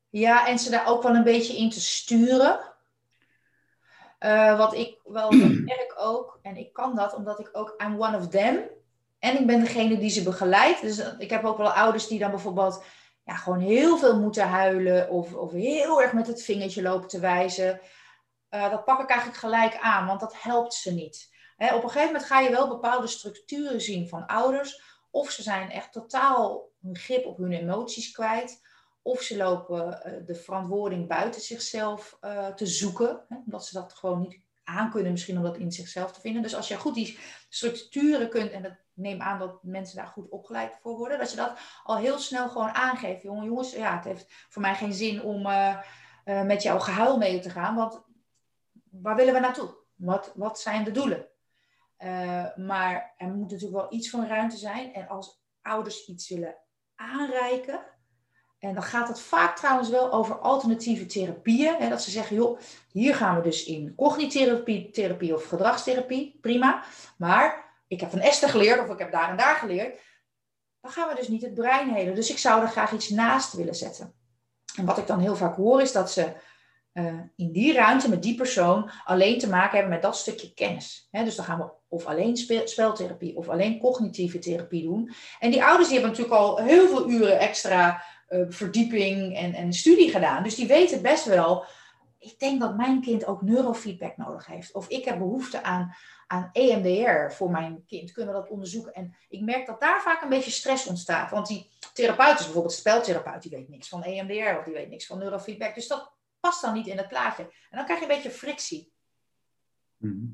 [0.09, 2.76] Ja, en ze daar ook wel een beetje in te sturen.
[4.21, 5.31] Uh, wat ik wel
[5.73, 8.69] merk ook, en ik kan dat omdat ik ook, I'm one of them.
[9.19, 10.81] En ik ben degene die ze begeleidt.
[10.81, 12.85] Dus eh, ik heb ook wel ouders die dan bijvoorbeeld
[13.25, 17.21] ja, gewoon heel veel moeten huilen of, of heel erg met het vingertje lopen te
[17.21, 17.81] wijzen.
[18.51, 21.37] Uh, dat pak ik eigenlijk gelijk aan, want dat helpt ze niet.
[21.57, 24.83] Hè, op een gegeven moment ga je wel bepaalde structuren zien van ouders.
[25.11, 28.61] Of ze zijn echt totaal hun grip op hun emoties kwijt.
[29.03, 33.26] Of ze lopen uh, de verantwoording buiten zichzelf uh, te zoeken.
[33.44, 36.42] Omdat ze dat gewoon niet aankunnen, misschien om dat in zichzelf te vinden.
[36.42, 37.18] Dus als je goed die
[37.49, 41.36] structuren kunt, en dat neem aan dat mensen daar goed opgeleid voor worden, dat je
[41.36, 43.22] dat al heel snel gewoon aangeeft.
[43.22, 45.82] Jongen, jongens, ja, het heeft voor mij geen zin om uh,
[46.24, 48.03] met jouw gehuil mee te gaan, want
[48.90, 49.76] waar willen we naartoe?
[49.94, 51.26] Wat, wat zijn de doelen?
[52.57, 54.94] maar er moet natuurlijk wel iets van ruimte zijn.
[54.94, 56.57] En als ouders iets willen
[56.94, 57.80] aanreiken,
[58.59, 61.74] En dan gaat het vaak trouwens wel over alternatieve therapieën.
[61.78, 62.59] Hè, dat ze zeggen, joh,
[62.92, 66.82] hier gaan we dus in cognitherapie therapie of gedragstherapie, prima.
[67.16, 70.00] Maar ik heb van Esther geleerd of ik heb daar en daar geleerd.
[70.80, 72.14] Dan gaan we dus niet het brein helen.
[72.14, 74.14] Dus ik zou er graag iets naast willen zetten.
[74.76, 76.32] En wat ik dan heel vaak hoor is dat ze
[76.92, 81.09] uh, in die ruimte met die persoon alleen te maken hebben met dat stukje kennis.
[81.11, 85.11] dus dan gaan we of alleen speltherapie of alleen cognitieve therapie doen.
[85.38, 89.72] En die ouders die hebben natuurlijk al heel veel uren extra uh, verdieping en, en
[89.72, 90.43] studie gedaan.
[90.43, 91.64] Dus die weten best wel,
[92.18, 94.72] ik denk dat mijn kind ook neurofeedback nodig heeft.
[94.72, 95.95] Of ik heb behoefte aan,
[96.26, 98.12] aan EMDR voor mijn kind.
[98.12, 98.93] Kunnen we dat onderzoeken?
[98.93, 101.31] En ik merk dat daar vaak een beetje stress ontstaat.
[101.31, 105.07] Want die therapeut is bijvoorbeeld speltherapeut, die weet niks van EMDR of die weet niks
[105.07, 105.74] van neurofeedback.
[105.74, 107.43] Dus dat past dan niet in het plaatje.
[107.43, 108.93] En dan krijg je een beetje frictie.
[109.97, 110.26] Mhm.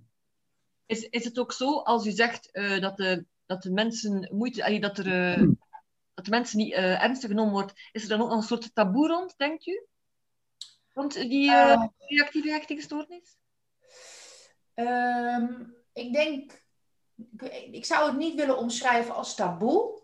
[0.87, 4.79] Is, is het ook zo, als u zegt uh, dat, de, dat de mensen moeite,
[4.79, 5.49] dat er uh,
[6.15, 8.75] dat de mensen niet uh, ernstig genomen wordt, is er dan ook nog een soort
[8.75, 9.87] taboe rond, denkt u?
[10.93, 11.51] Rond die
[11.99, 13.37] reactieve hechtingsstoornis?
[14.75, 15.53] Ehm,
[15.93, 16.65] ik denk,
[17.71, 20.03] ik zou het niet willen omschrijven als taboe.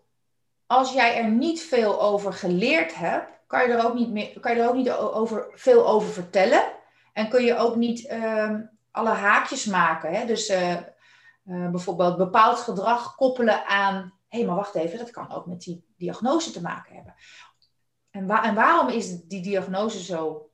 [0.66, 4.54] Als jij er niet veel over geleerd hebt, kan je er ook niet, meer, kan
[4.54, 6.72] je er ook niet over, veel over vertellen.
[7.12, 10.12] En kun je ook niet ehm, alle haakjes maken.
[10.12, 10.26] Hè?
[10.26, 10.72] Dus uh,
[11.44, 14.19] uh, bijvoorbeeld bepaald gedrag koppelen aan.
[14.30, 17.14] Hé, hey, maar wacht even, dat kan ook met die diagnose te maken hebben.
[18.10, 20.50] En, en waarom is die diagnose zo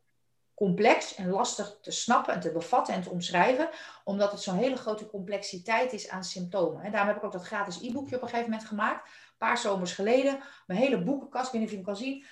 [0.54, 3.68] complex en lastig te snappen en te bevatten en te omschrijven?
[4.04, 6.82] Omdat het zo'n hele grote complexiteit is aan symptomen.
[6.82, 9.08] En daarom heb ik ook dat gratis e-boekje op een gegeven moment gemaakt.
[9.08, 10.40] Een paar zomers geleden.
[10.66, 12.24] Mijn hele boekenkast, ik weet niet of je hem kan zien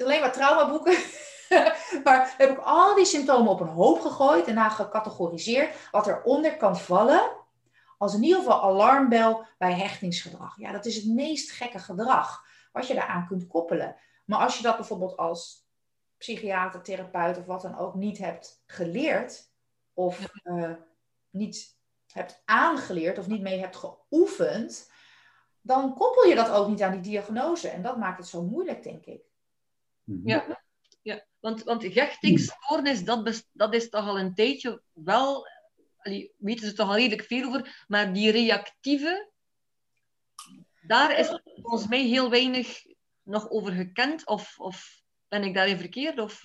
[0.00, 0.98] alleen maar traumaboeken.
[2.04, 5.76] maar heb ik al die symptomen op een hoop gegooid en daar gecategoriseerd.
[5.90, 7.30] Wat eronder kan vallen
[8.04, 10.58] als in ieder geval alarmbel bij hechtingsgedrag.
[10.58, 13.96] Ja, dat is het meest gekke gedrag wat je daaraan kunt koppelen.
[14.24, 15.66] Maar als je dat bijvoorbeeld als
[16.16, 19.50] psychiater, therapeut of wat dan ook niet hebt geleerd
[19.92, 20.72] of uh,
[21.30, 21.76] niet
[22.12, 24.90] hebt aangeleerd of niet mee hebt geoefend,
[25.60, 27.68] dan koppel je dat ook niet aan die diagnose.
[27.68, 29.22] En dat maakt het zo moeilijk, denk ik.
[30.04, 30.28] Mhm.
[30.28, 30.62] Ja,
[31.02, 31.24] ja.
[31.40, 35.46] Want, want hechtingsstoornis, dat, dat is toch al een tijdje wel,
[36.04, 39.30] allee, weten ze toch al redelijk veel over, maar die reactieve,
[40.80, 42.82] daar is volgens mij heel weinig
[43.22, 46.18] nog over gekend, of, of ben ik daarin verkeerd?
[46.18, 46.42] Of...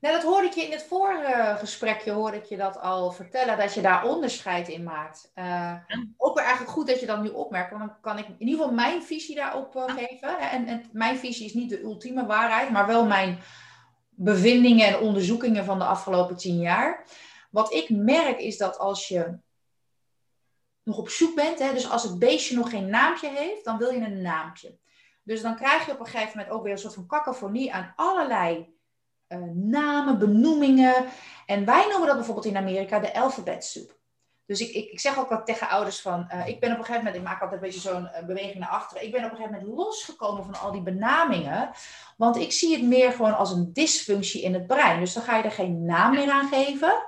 [0.00, 3.58] Nou, dat hoorde ik je in het vorige gesprekje, hoorde ik je dat al vertellen,
[3.58, 5.32] dat je daar onderscheid in maakt.
[5.34, 5.74] Uh,
[6.16, 8.54] ook weer eigenlijk goed dat je dat nu opmerkt, want dan kan ik in ieder
[8.54, 10.38] geval mijn visie daarop uh, geven.
[10.38, 13.38] En, en, mijn visie is niet de ultieme waarheid, maar wel mijn
[14.10, 17.04] bevindingen en onderzoekingen van de afgelopen tien jaar.
[17.48, 19.38] Wat ik merk is dat als je
[20.82, 23.90] nog op zoek bent, hè, dus als het beestje nog geen naampje heeft, dan wil
[23.90, 24.78] je een naampje.
[25.22, 27.92] Dus dan krijg je op een gegeven moment ook weer een soort van cacophonie aan
[27.96, 28.76] allerlei
[29.28, 31.06] uh, namen, benoemingen.
[31.46, 33.96] En wij noemen dat bijvoorbeeld in Amerika de alfabetsoep.
[34.46, 36.84] Dus ik, ik, ik zeg ook wat tegen ouders van, uh, ik ben op een
[36.84, 39.04] gegeven moment, ik maak altijd een beetje zo'n uh, beweging naar achteren.
[39.04, 41.70] Ik ben op een gegeven moment losgekomen van al die benamingen.
[42.16, 45.00] Want ik zie het meer gewoon als een dysfunctie in het brein.
[45.00, 47.04] Dus dan ga je er geen naam meer aan geven.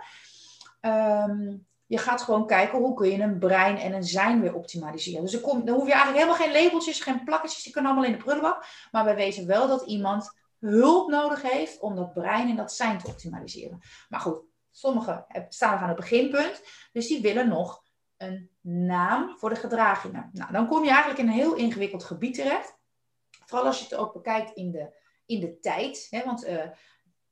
[0.80, 5.22] Um, je gaat gewoon kijken hoe kun je een brein en een zijn weer optimaliseren.
[5.22, 8.10] Dus er komt, dan hoef je eigenlijk helemaal geen labeltjes, geen plakketjes, die kunnen allemaal
[8.10, 8.64] in de prullenbak.
[8.90, 12.98] Maar wij weten wel dat iemand hulp nodig heeft om dat brein en dat zijn
[12.98, 13.80] te optimaliseren.
[14.08, 16.62] Maar goed, sommigen staan nog aan het beginpunt,
[16.92, 17.82] dus die willen nog
[18.16, 20.30] een naam voor de gedragingen.
[20.32, 22.78] Nou, dan kom je eigenlijk in een heel ingewikkeld gebied terecht.
[23.46, 26.06] Vooral als je het ook bekijkt in de, in de tijd.
[26.10, 26.62] Hè, want uh,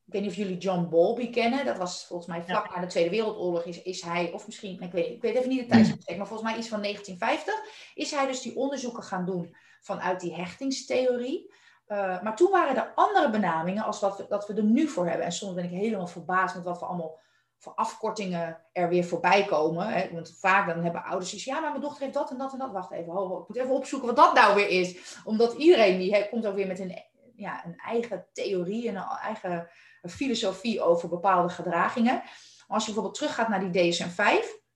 [0.09, 1.65] ik weet niet of jullie John Bowlby kennen.
[1.65, 3.65] Dat was volgens mij vlak na de Tweede Wereldoorlog.
[3.65, 6.51] Is, is hij, of misschien, ik weet, ik weet even niet de tijdsbestek, maar volgens
[6.51, 7.95] mij iets van 1950.
[7.95, 11.53] Is hij dus die onderzoeken gaan doen vanuit die hechtingstheorie.
[11.89, 15.07] Uh, maar toen waren er andere benamingen als wat we, dat we er nu voor
[15.07, 15.27] hebben.
[15.27, 17.19] En soms ben ik helemaal verbaasd met wat we allemaal
[17.59, 19.87] voor afkortingen er weer voorbij komen.
[19.87, 20.13] Hè?
[20.13, 22.59] Want vaak dan hebben ouders zoiets, ja, maar mijn dochter heeft dat en dat en
[22.59, 22.73] dat.
[22.73, 25.17] Wacht even, ho, ho, ik moet even opzoeken wat dat nou weer is.
[25.25, 27.03] Omdat iedereen die komt ook weer met een,
[27.35, 29.71] ja, een eigen theorie en een eigen
[30.03, 32.23] filosofie over bepaalde gedragingen.
[32.67, 34.67] Als je bijvoorbeeld teruggaat naar die DSM-5,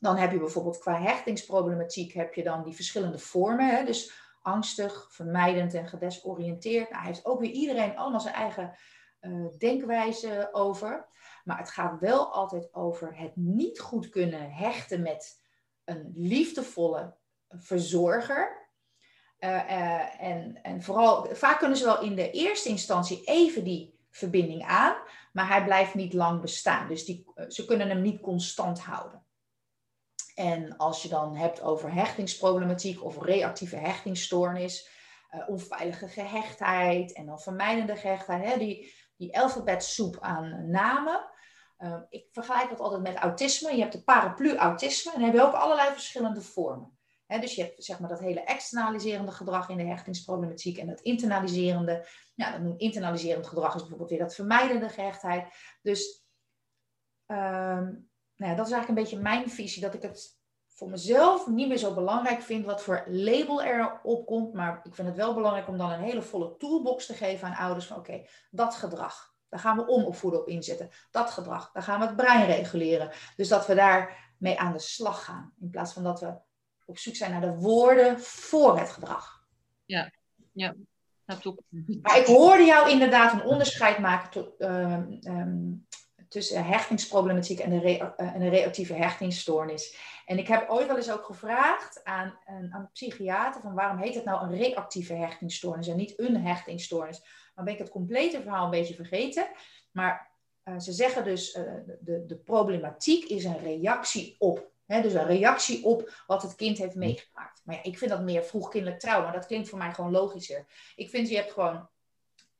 [0.00, 3.76] dan heb je bijvoorbeeld qua hechtingsproblematiek heb je dan die verschillende vormen.
[3.76, 3.84] Hè?
[3.84, 4.12] Dus
[4.42, 6.90] angstig, vermijdend en gedesoriënteerd.
[6.90, 8.76] Nou, heeft ook weer iedereen allemaal zijn eigen
[9.20, 11.08] uh, denkwijze over.
[11.44, 15.40] Maar het gaat wel altijd over het niet goed kunnen hechten met
[15.84, 17.16] een liefdevolle
[17.48, 18.66] verzorger.
[19.38, 23.97] Uh, uh, en, en vooral, vaak kunnen ze wel in de eerste instantie even die
[24.18, 24.96] verbinding aan,
[25.32, 26.88] maar hij blijft niet lang bestaan.
[26.88, 29.26] Dus die, ze kunnen hem niet constant houden.
[30.34, 34.88] En als je dan hebt over hechtingsproblematiek of reactieve hechtingsstoornis,
[35.30, 38.44] uh, onveilige gehechtheid en dan vermijdende gehechtheid.
[38.44, 38.58] Hè?
[38.58, 41.30] Die, die alfabetsoep aan namen.
[41.78, 43.72] Ehm, ik vergelijk dat altijd met autisme.
[43.72, 46.97] Je hebt de paraplu-autisme en dan heb je ook allerlei verschillende vormen.
[47.28, 52.06] Dus je hebt zeg maar, dat hele externaliserende gedrag in de hechtingsproblematiek en dat internaliserende.
[52.34, 55.48] Ja, dat internaliserend gedrag is bijvoorbeeld weer dat vermijdende gehechtheid.
[55.82, 56.24] Dus
[57.26, 61.46] um, nou ja, dat is eigenlijk een beetje mijn visie, dat ik het voor mezelf
[61.46, 64.52] niet meer zo belangrijk vind wat voor label er op komt.
[64.52, 67.66] Maar ik vind het wel belangrijk om dan een hele volle toolbox te geven aan
[67.66, 69.36] ouders van oké, dat gedrag.
[69.48, 70.90] Daar gaan we omopvoeden op inzetten.
[71.10, 73.10] Dat gedrag, daar gaan we het brein reguleren.
[73.36, 75.54] Dus dat we daar mee aan de slag gaan.
[75.60, 76.38] In plaats van dat we
[76.88, 79.46] op zoek zijn naar de woorden voor het gedrag.
[79.84, 80.12] Ja,
[80.52, 80.74] ja.
[82.02, 85.72] Maar ik hoorde jou inderdaad een onderscheid maken tot, ehm, ehm,
[86.28, 89.96] tussen hechtingsproblematiek en de, re uh, en de reactieve hechtingsstoornis.
[90.26, 93.98] En ik heb ooit wel eens ook gevraagd aan een, aan een psychiater van waarom
[93.98, 97.22] heet het nou een reactieve hechtingsstoornis en niet een hechtingsstoornis.
[97.54, 99.48] Dan ben ik het complete verhaal een beetje vergeten.
[99.90, 100.30] Maar
[100.64, 101.62] uh, ze zeggen dus, uh,
[102.00, 104.70] de, de problematiek is een reactie op.
[104.88, 107.60] Dus een reactie op wat het kind heeft meegemaakt.
[107.64, 109.30] Maar ja, ik vind dat meer vroegkindelijk trauma.
[109.30, 110.66] Dat klinkt voor mij gewoon logischer.
[110.96, 111.88] Ik vind, je hebt gewoon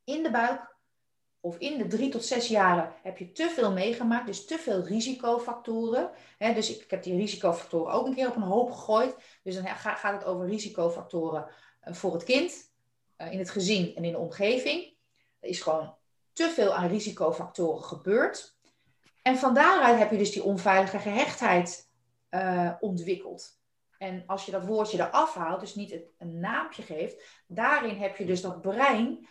[0.05, 0.76] in de buik
[1.41, 4.87] of in de drie tot zes jaren heb je te veel meegemaakt, dus te veel
[4.87, 6.11] risicofactoren.
[6.39, 9.14] dus ik, ik, heb die risicofactoren ook een keer op een hoop gegooid.
[9.43, 11.49] Dus dan gaat het over risicofactoren
[11.81, 12.72] eh, voor het kind,
[13.16, 14.97] eh, in het gezin en in de omgeving.
[15.41, 15.95] Er is gewoon
[16.33, 18.57] te veel aan risicofactoren gebeurd.
[19.22, 21.88] En van daaruit heb je dus die onveilige gehechtheid
[22.31, 23.57] uh, ontwikkeld.
[23.99, 28.24] En als je dat woordje eraf haalt, dus niet een naampje geeft, daarin heb je
[28.24, 29.26] dus dat brein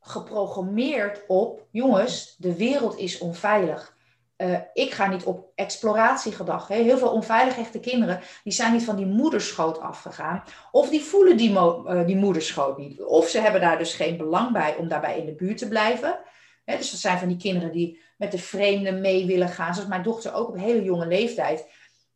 [0.00, 3.98] geprogrammeerd op, jongens, de wereld is onveilig.
[4.36, 6.68] Uh, ik ga niet op exploratiegedrag.
[6.68, 6.74] Hè.
[6.74, 10.42] Heel veel onveilig echte kinderen, die zijn niet van die moederschoot afgegaan.
[10.70, 13.02] Of die voelen die, uh, die moederschoot niet.
[13.02, 16.18] Of ze hebben daar dus geen belang bij om daarbij in de buurt te blijven.
[16.64, 19.74] Hè, dus dat zijn van die kinderen die met de vreemden mee willen gaan.
[19.74, 21.66] Zoals mijn dochter ook op hele jonge leeftijd.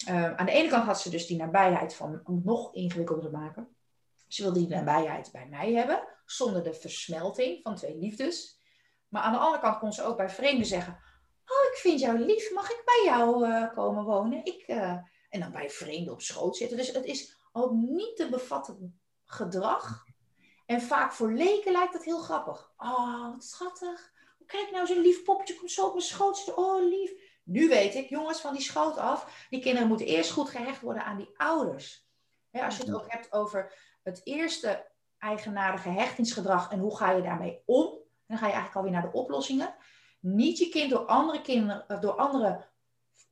[0.09, 3.77] Uh, aan de ene kant had ze dus die nabijheid van, nog ingewikkelder te maken.
[4.29, 8.61] Ze wilde die nabijheid bij mij hebben zonder de versmelting van twee liefdes.
[9.09, 10.93] Maar aan de andere kant kon ze ook bij vreemden zeggen:
[11.45, 14.45] Oh, ik vind jou lief, mag ik bij jou uh, komen wonen?
[14.45, 14.97] Ik, uh...
[15.35, 16.77] En dan bij vreemden op schoot zitten.
[16.77, 20.05] Dus het is ook niet te bevatten gedrag.
[20.67, 22.73] En vaak voor leken lijkt het heel grappig.
[22.77, 24.13] Oh, wat schattig.
[24.47, 26.57] Kijk nou, zo'n lief poppetje komt zo op mijn schoot zitten.
[26.57, 27.24] Oh, lief.
[27.45, 29.47] Nu weet ik, jongens, van die schoot af.
[29.51, 32.09] Die kinderen moeten eerst goed gehecht worden aan die ouders.
[32.51, 33.73] als je het ook hebt over
[34.03, 34.87] het eerste
[35.19, 37.99] eigenaardige hechtingsgedrag en hoe ga je daarmee om?
[38.27, 39.75] Dan ga je eigenlijk alweer naar de oplossingen.
[40.21, 42.65] Niet je kind door andere kinderen, door andere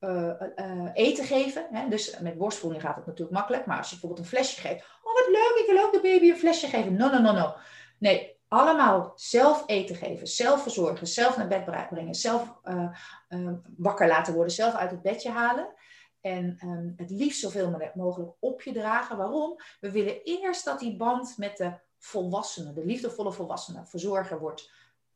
[0.01, 1.67] uh, uh, eten geven.
[1.71, 1.89] Hè?
[1.89, 3.67] Dus met borstvoeding gaat het natuurlijk makkelijk.
[3.67, 4.85] Maar als je bijvoorbeeld een flesje geeft.
[5.03, 6.97] Oh, wat leuk, ik wil ook de baby een flesje geven.
[6.97, 7.55] No, no, no, no.
[7.99, 14.35] Nee, allemaal zelf eten geven, zelf verzorgen, zelf naar bed brengen, zelf uh, wakker laten
[14.35, 15.75] worden, zelf uit het bedje halen.
[16.21, 19.17] En um, het liefst zoveel mogelijk op je dragen.
[19.17, 19.57] Waarom?
[19.81, 24.71] We willen eerst dat die band met de volwassenen, de liefdevolle volwassenen, verzorger wordt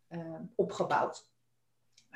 [0.09, 1.31] uh, opgebouwd.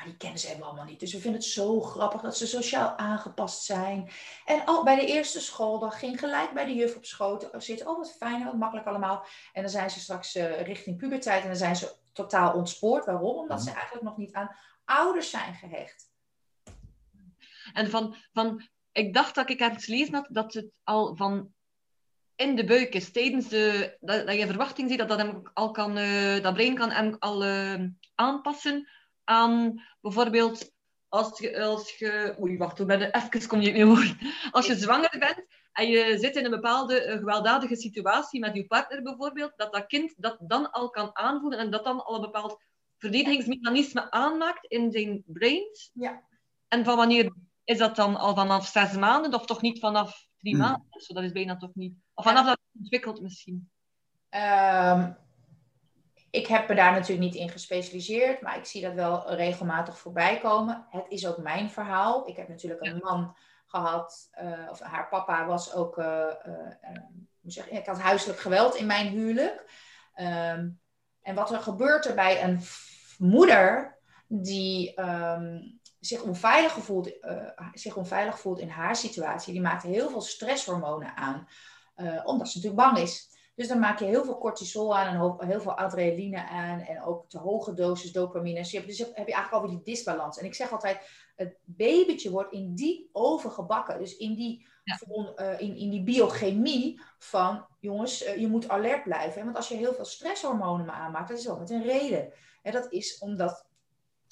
[0.01, 1.01] Maar die kennen ze helemaal allemaal niet.
[1.01, 4.11] Dus we vinden het zo grappig dat ze sociaal aangepast zijn.
[4.45, 7.89] En al bij de eerste schooldag ging gelijk bij de juf op schoot zitten.
[7.89, 9.25] Oh, wat fijn, wat makkelijk allemaal.
[9.53, 13.05] En dan zijn ze straks uh, richting puberteit en dan zijn ze totaal ontspoord.
[13.05, 13.37] Waarom?
[13.37, 13.79] Omdat ze mhm.
[13.79, 16.11] eigenlijk nog niet aan ouders zijn gehecht.
[17.73, 21.53] En van, van ik dacht dat ik ergens lezen had dat het al van
[22.37, 25.71] in de buik is, tijdens de, dat, dat je verwachting ziet dat dat, hem al
[25.71, 27.85] kan, uh, dat brein kan hem al uh,
[28.15, 28.89] aanpassen
[29.31, 30.73] aan bijvoorbeeld
[31.09, 34.17] als je, als je oei wacht, hoe ben even kom je niet meer
[34.51, 38.67] Als je zwanger bent en je zit in een bepaalde uh, gewelddadige situatie met je
[38.67, 42.21] partner bijvoorbeeld, dat dat kind dat dan al kan aanvoelen en dat dan al een
[42.21, 42.63] bepaald
[42.99, 45.65] verdedigingsmechanisme aanmaakt in zijn brein.
[45.93, 46.23] Ja.
[46.69, 47.33] En van wanneer
[47.65, 50.63] is dat dan al vanaf zes maanden of toch niet vanaf drie hmm.
[50.63, 51.01] maanden?
[51.01, 51.95] Zo, dat is bijna toch niet.
[52.15, 53.71] Of vanaf dat het ontwikkelt misschien.
[54.31, 55.17] Um,
[56.31, 60.39] ik heb me daar natuurlijk niet in gespecialiseerd, maar ik zie dat wel regelmatig voorbij
[60.39, 60.87] komen.
[60.91, 62.29] Het is ook mijn verhaal.
[62.29, 66.07] Ik heb natuurlijk een man gehad, uh, of haar papa was ook, uh,
[66.47, 66.63] uh,
[67.41, 69.65] hoe zeg, ik had huiselijk geweld in mijn huwelijk.
[70.17, 70.81] Um,
[71.23, 72.61] en wat er gebeurt er bij een
[73.19, 77.13] moeder die um, zich onveilig, voelt,
[77.73, 81.49] zich onveilig voelt in haar situatie, die maakt heel veel stresshormonen aan,
[82.25, 83.29] omdat ze natuurlijk bang is.
[83.61, 87.29] Dus dan maak je heel veel cortisol aan en heel veel adrenaline aan en ook
[87.29, 88.59] te hoge dosis dopamine.
[88.59, 90.39] Dus, je hebt, dus heb je eigenlijk alweer die disbalans.
[90.39, 91.01] En ik zeg altijd,
[91.37, 93.99] het babytje wordt in die oven gebakken.
[93.99, 94.67] Dus in die,
[95.37, 99.45] uh, in, in die biochemie van, jongens, uh, je moet alert blijven.
[99.45, 102.33] Want als je heel veel stresshormonen aanmaakt, dat is wel met een reden.
[102.63, 103.67] En dat is omdat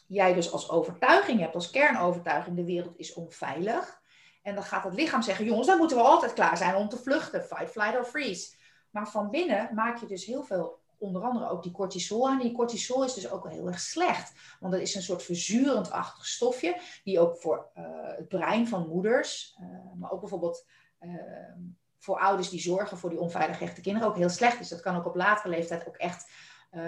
[0.06, 4.00] jij dus als overtuiging hebt, als kernovertuiging, de wereld is onveilig.
[4.42, 6.98] En dan gaat het lichaam zeggen, jongens, dan moeten we altijd klaar zijn om te
[6.98, 7.44] vluchten.
[7.44, 8.56] Fight, flight or freeze.
[8.90, 12.38] Maar van binnen maak je dus heel veel, onder andere ook die cortisol aan.
[12.38, 14.32] Die cortisol is dus ook heel erg slecht.
[14.60, 17.84] Want dat is een soort verzurendachtig stofje, die ook voor uh,
[18.16, 19.66] het brein van moeders, uh,
[19.98, 20.66] maar ook bijvoorbeeld
[21.00, 21.10] uh,
[21.98, 24.68] voor ouders die zorgen voor die onveilig gehechte kinderen ook heel slecht is.
[24.68, 26.30] Dat kan ook op latere leeftijd ook echt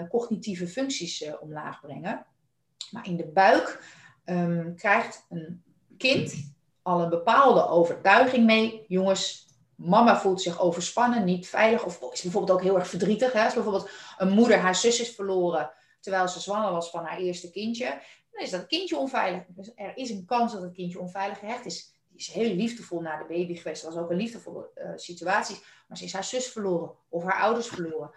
[0.09, 2.25] cognitieve functies omlaag brengen.
[2.91, 3.83] Maar in de buik
[4.25, 5.63] um, krijgt een
[5.97, 8.85] kind al een bepaalde overtuiging mee.
[8.87, 9.47] Jongens,
[9.85, 11.85] mama voelt zich overspannen, niet veilig.
[11.85, 13.33] Of is bijvoorbeeld ook heel erg verdrietig.
[13.33, 13.43] Hè?
[13.43, 15.71] Als bijvoorbeeld een moeder haar zus is verloren
[16.01, 18.01] terwijl ze zwanger was van haar eerste kindje.
[18.31, 19.43] Dan is dat kindje onveilig.
[19.47, 21.93] Dus er is een kans dat het kindje onveilig gehecht is.
[22.09, 23.83] Die is heel liefdevol naar de baby geweest.
[23.83, 25.59] Dat was ook een liefdevolle uh, situatie.
[25.87, 28.11] Maar ze is haar zus verloren of haar ouders verloren.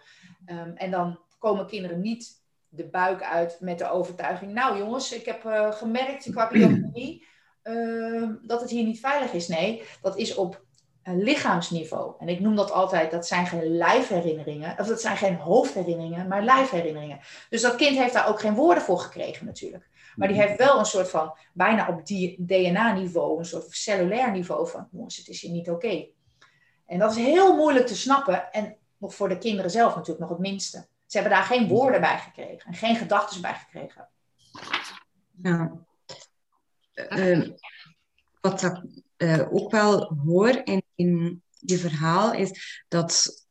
[0.45, 4.53] Um, en dan komen kinderen niet de buik uit met de overtuiging.
[4.53, 7.25] Nou jongens, ik heb uh, gemerkt qua biologie
[7.63, 9.47] uh, dat het hier niet veilig is.
[9.47, 10.64] Nee, dat is op
[11.13, 12.13] lichaamsniveau.
[12.19, 16.43] En ik noem dat altijd, dat zijn geen lijfherinneringen, of dat zijn geen hoofdherinneringen, maar
[16.43, 17.19] lijfherinneringen.
[17.49, 19.89] Dus dat kind heeft daar ook geen woorden voor gekregen natuurlijk.
[20.15, 22.05] Maar die heeft wel een soort van, bijna op
[22.37, 26.07] DNA-niveau, een soort cellulair niveau van, jongens, het is hier niet oké.
[26.85, 30.29] En dat is heel moeilijk te snappen en nog voor de kinderen zelf natuurlijk nog
[30.29, 30.87] het minste.
[31.05, 34.09] Ze hebben daar geen woorden bij gekregen en geen gedachten bij gekregen.
[35.41, 35.71] Ja.
[36.93, 37.49] Uh,
[38.41, 43.43] wat ik uh, ook wel hoor in, in je verhaal is dat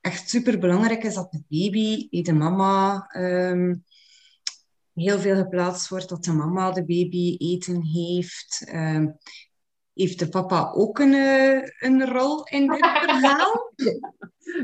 [0.00, 3.84] echt super belangrijk is dat de baby, de mama, um,
[4.94, 8.70] heel veel geplaatst wordt, dat de mama de baby eten heeft.
[8.74, 9.18] Um,
[9.94, 13.72] heeft de papa ook een, uh, een rol in dit verhaal?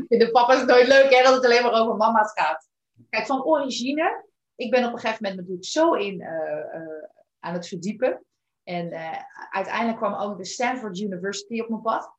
[0.08, 2.68] De papa is nooit leuk hè, dat het alleen maar over mama's gaat.
[3.08, 7.04] Kijk, van origine, ik ben op een gegeven moment natuurlijk zo in uh,
[7.38, 8.24] aan het verdiepen.
[8.70, 9.16] En uh,
[9.50, 12.12] uiteindelijk kwam ook de Stanford University op mijn pad.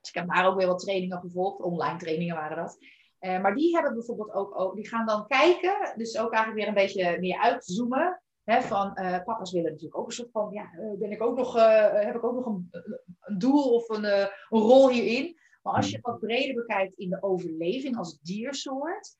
[0.00, 1.60] Dus ik heb daar ook weer wat trainingen gevolgd.
[1.60, 2.78] Online trainingen waren dat.
[3.20, 6.68] Uh, maar die hebben bijvoorbeeld ook, ook, die gaan dan kijken, dus ook eigenlijk weer
[6.68, 8.22] een beetje meer uitzoomen.
[8.44, 11.54] Hè, van uh, papa's willen natuurlijk ook een soort van, ja, ben ik ook nog,
[11.92, 12.68] heb ik ook nog een,
[13.20, 15.38] een doel of een, een, rol hierin.
[15.62, 19.16] Maar als je wat breder bekijkt in de overleving als diersoort.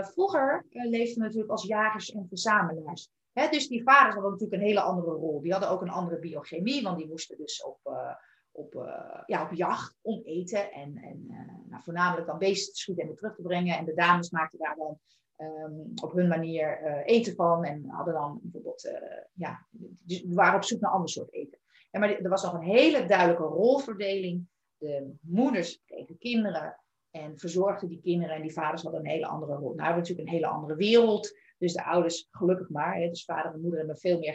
[0.00, 3.10] vroeger leefden we natuurlijk als jagers en verzamelaars
[3.46, 5.40] dus die vaders hadden natuurlijk een hele andere rol.
[5.40, 8.14] Die hadden ook een andere biochemie, want die moesten dus op, uh,
[8.50, 12.80] op, uh, ja, op jacht om eten en, en uh, nou, voornamelijk dan beesten te
[12.80, 13.76] schieten en terug te brengen.
[13.76, 14.98] En de dames maakten daar dan
[15.36, 18.90] um, op hun manier eten van en hadden dan bijvoorbeeld,
[19.32, 21.58] ja, dus waren op zoek naar ander soort eten.
[21.90, 24.48] Ja, maar er was nog een hele duidelijke rolverdeling.
[24.76, 26.80] De moeders kregen kinderen
[27.10, 29.74] en verzorgden die kinderen en die vaders hadden een hele andere rol.
[29.74, 31.38] Nou hebben we natuurlijk een hele andere wereld.
[31.58, 34.34] Dus de ouders, gelukkig maar, hè, dus vader en moeder hebben een veel meer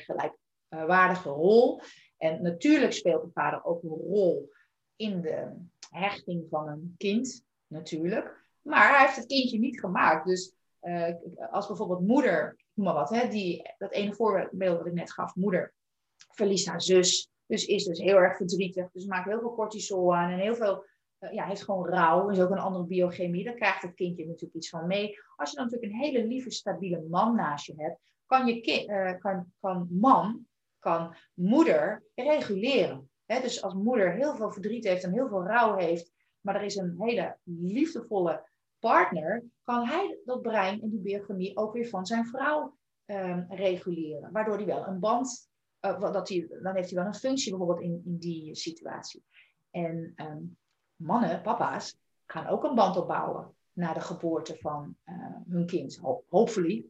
[0.70, 1.82] gelijkwaardige rol.
[2.18, 4.52] En natuurlijk speelt de vader ook een rol
[4.96, 5.52] in de
[5.90, 8.42] hechting van een kind, natuurlijk.
[8.62, 10.26] Maar hij heeft het kindje niet gemaakt.
[10.26, 11.14] Dus uh,
[11.52, 15.36] als bijvoorbeeld moeder, noem maar wat, hè, die, dat ene voorbeeld wat ik net gaf,
[15.36, 15.74] moeder
[16.16, 17.30] verliest haar zus.
[17.46, 18.92] Dus is dus heel erg verdrietig.
[18.92, 20.86] Dus maakt heel veel cortisol aan en heel veel
[21.32, 23.44] ja, heeft gewoon rouw, is ook een andere biochemie.
[23.44, 25.20] Daar krijgt het kindje natuurlijk iets van mee.
[25.36, 29.20] Als je dan natuurlijk een hele lieve, stabiele man naast je hebt, kan, je uh,
[29.20, 30.46] kan, kan man,
[30.80, 33.10] kan moeder reguleren.
[33.26, 36.12] dus als moeder heel veel verdriet heeft en heel veel rouw heeft,
[36.42, 38.50] maar er is een hele liefdevolle
[38.80, 44.32] partner, kan hij dat brein en die biochemie ook weer van zijn vrouw um, reguleren.
[44.32, 45.50] Waardoor hij wel een band,
[45.82, 49.24] uh, dat hij, dan heeft hij wel een functie bijvoorbeeld in, in die situatie.
[49.72, 50.58] En um,
[50.96, 55.16] mannen, papa's, gaan ook een band opbouwen na de geboorte van uh,
[55.50, 56.86] hun kind, hopefully.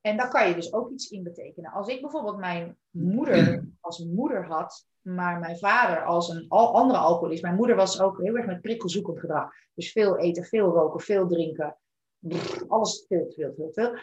[0.00, 1.72] En daar kan je dus ook iets in betekenen.
[1.72, 7.42] Als ik bijvoorbeeld mijn moeder als moeder had, maar mijn vader als een andere alcoholist.
[7.42, 9.52] Mijn moeder was ook heel erg met prikkelzoekend gedrag.
[9.74, 11.76] Dus veel eten, veel roken, veel drinken.
[12.68, 13.94] alles veel, veel, veel, veel.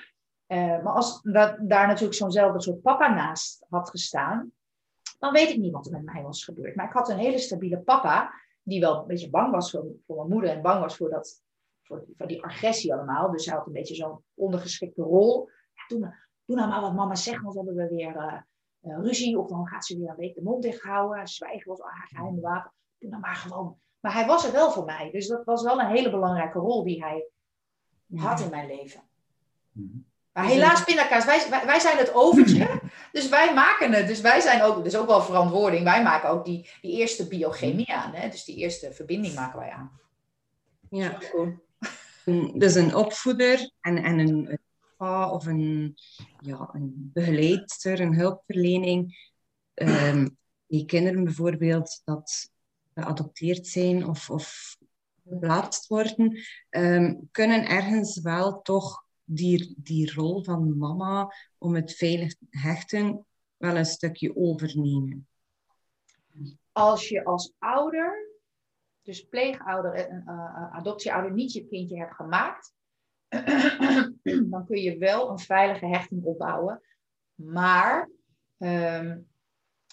[0.47, 4.51] Uh, maar als dat, daar natuurlijk zo'nzelfde soort papa naast had gestaan,
[5.19, 6.75] dan weet ik niet wat er met mij was gebeurd.
[6.75, 8.33] Maar ik had een hele stabiele papa
[8.67, 11.43] die wel een beetje bang was voor, voor mijn moeder en bang was voor, dat,
[11.83, 13.31] voor, voor die agressie allemaal.
[13.31, 15.49] Dus hij had een beetje zo'n ondergeschikte rol.
[15.73, 16.13] Ja, doe, nou,
[16.45, 18.41] doe nou maar wat mama zegt, want dan hebben we weer uh,
[18.81, 19.39] uh, ruzie.
[19.39, 21.27] Of dan gaat ze weer een week de mond dicht houden.
[21.27, 22.71] Zwijgen was haar geheime wapen.
[22.97, 23.79] Doe nou maar gewoon.
[23.99, 25.11] Maar hij was er wel voor mij.
[25.11, 27.29] Dus dat was wel een hele belangrijke rol die hij
[28.13, 29.01] had in mijn leven.
[29.71, 29.97] Mhm.
[30.37, 32.81] Maar helaas, pindakaas, wij, wij, zijn het overtje.
[33.11, 34.07] Dus wij maken het.
[34.07, 35.83] Dus wij zijn ook, dus ook wel verantwoording.
[35.83, 38.13] Wij maken ook die, die eerste biochemie aan.
[38.13, 38.29] Hè?
[38.29, 39.99] Dus die eerste verbinding maken wij aan.
[40.89, 41.17] Ja.
[42.53, 44.59] Dus een opvoeder en, en een,
[45.31, 45.97] of een,
[46.39, 49.31] ja, een begeleidster, een hulpverlening.
[49.73, 52.49] Um, die kinderen bijvoorbeeld dat
[52.93, 54.77] geadopteerd zijn of, of
[55.29, 62.35] geplaatst worden, ehm, kunnen ergens wel toch die, die rol van mama om het veilig
[62.49, 63.25] hechten
[63.57, 65.27] wel een stukje overnemen.
[66.71, 68.29] Als je als ouder,
[69.01, 72.73] dus pleegouder en uh, adoptieouder, niet je kindje hebt gemaakt,
[74.51, 76.81] dan kun je wel een veilige hechting opbouwen.
[77.35, 78.09] Maar
[78.57, 79.19] ehm,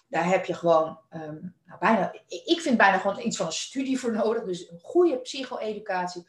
[0.09, 3.99] daar heb je gewoon um, nou, bijna, ik vind bijna gewoon iets van een studie
[3.99, 4.45] voor nodig.
[4.45, 6.27] Dus een goede psycho-educatie,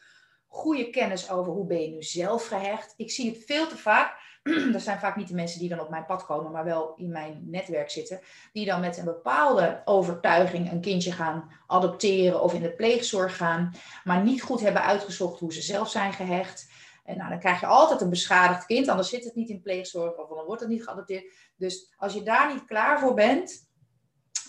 [0.55, 2.93] goede kennis over hoe ben je nu zelf gehecht.
[2.97, 4.17] Ik zie het veel te vaak.
[4.71, 7.11] dat zijn vaak niet de mensen die dan op mijn pad komen, maar wel in
[7.11, 8.19] mijn netwerk zitten.
[8.53, 13.73] Die dan met een bepaalde overtuiging een kindje gaan adopteren of in de pleegzorg gaan.
[14.03, 16.69] Maar niet goed hebben uitgezocht hoe ze zelf zijn gehecht.
[17.03, 20.17] En nou, dan krijg je altijd een beschadigd kind, anders zit het niet in pleegzorg
[20.17, 21.33] of dan wordt het niet geadopteerd.
[21.55, 23.67] Dus als je daar niet klaar voor bent,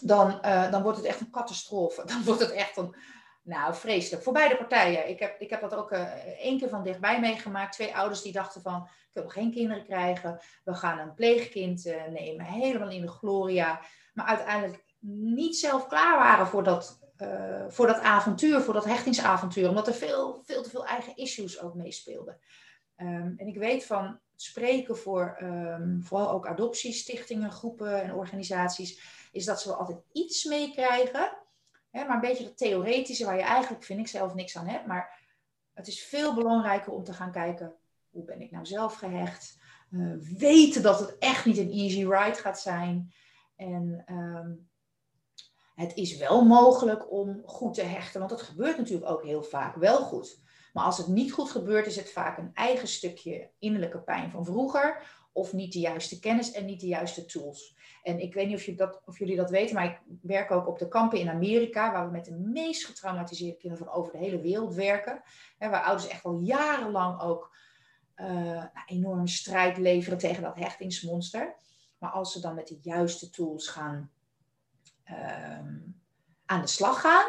[0.00, 2.04] dan, uh, dan wordt het echt een catastrofe.
[2.12, 2.94] Dan wordt het echt een,
[3.46, 4.22] nou, vreselijk.
[4.22, 5.08] Voor beide partijen.
[5.08, 6.00] Ik heb, ik heb dat ook uh,
[6.40, 7.72] één keer van dichtbij meegemaakt.
[7.72, 10.40] Twee ouders die dachten van, ik wil geen kinderen krijgen.
[10.64, 13.80] We gaan een pleegkind uh, nemen, helemaal in de gloria.
[14.14, 19.68] Maar uiteindelijk niet zelf klaar waren voor dat, uh, voor dat avontuur, voor dat hechtingsavontuur.
[19.68, 22.38] Omdat er veel, veel te veel eigen issues ook meespeelden.
[22.96, 29.00] Um, en ik weet van spreken voor um, vooral ook adoptiestichtingen, groepen en organisaties,
[29.32, 31.44] is dat ze wel altijd iets meekrijgen
[32.04, 34.86] maar een beetje dat theoretische waar je eigenlijk, vind ik zelf, niks aan hebt.
[34.86, 35.24] Maar
[35.74, 37.74] het is veel belangrijker om te gaan kijken,
[38.10, 39.58] hoe ben ik nou zelf gehecht?
[39.90, 43.12] Uh, weten dat het echt niet een easy ride gaat zijn.
[43.56, 44.52] En ehm,
[45.74, 49.76] het is wel mogelijk om goed te hechten, want dat gebeurt natuurlijk ook heel vaak
[49.76, 50.40] wel goed.
[50.72, 54.44] Maar als het niet goed gebeurt, is het vaak een eigen stukje innerlijke pijn van
[54.44, 55.02] vroeger.
[55.32, 57.75] Of niet de juiste kennis en niet de juiste tools.
[58.06, 60.78] En ik weet niet of, dat, of jullie dat weten, maar ik werk ook op
[60.78, 64.40] de kampen in Amerika, waar we met de meest getraumatiseerde kinderen van over de hele
[64.40, 65.22] wereld werken.
[65.58, 67.56] Hè, waar ouders echt al jarenlang ook
[68.16, 71.54] uh, nou, enorme strijd leveren tegen dat hechtingsmonster.
[71.98, 74.10] Maar als ze dan met de juiste tools gaan
[75.10, 75.58] uh,
[76.44, 77.26] aan de slag gaan,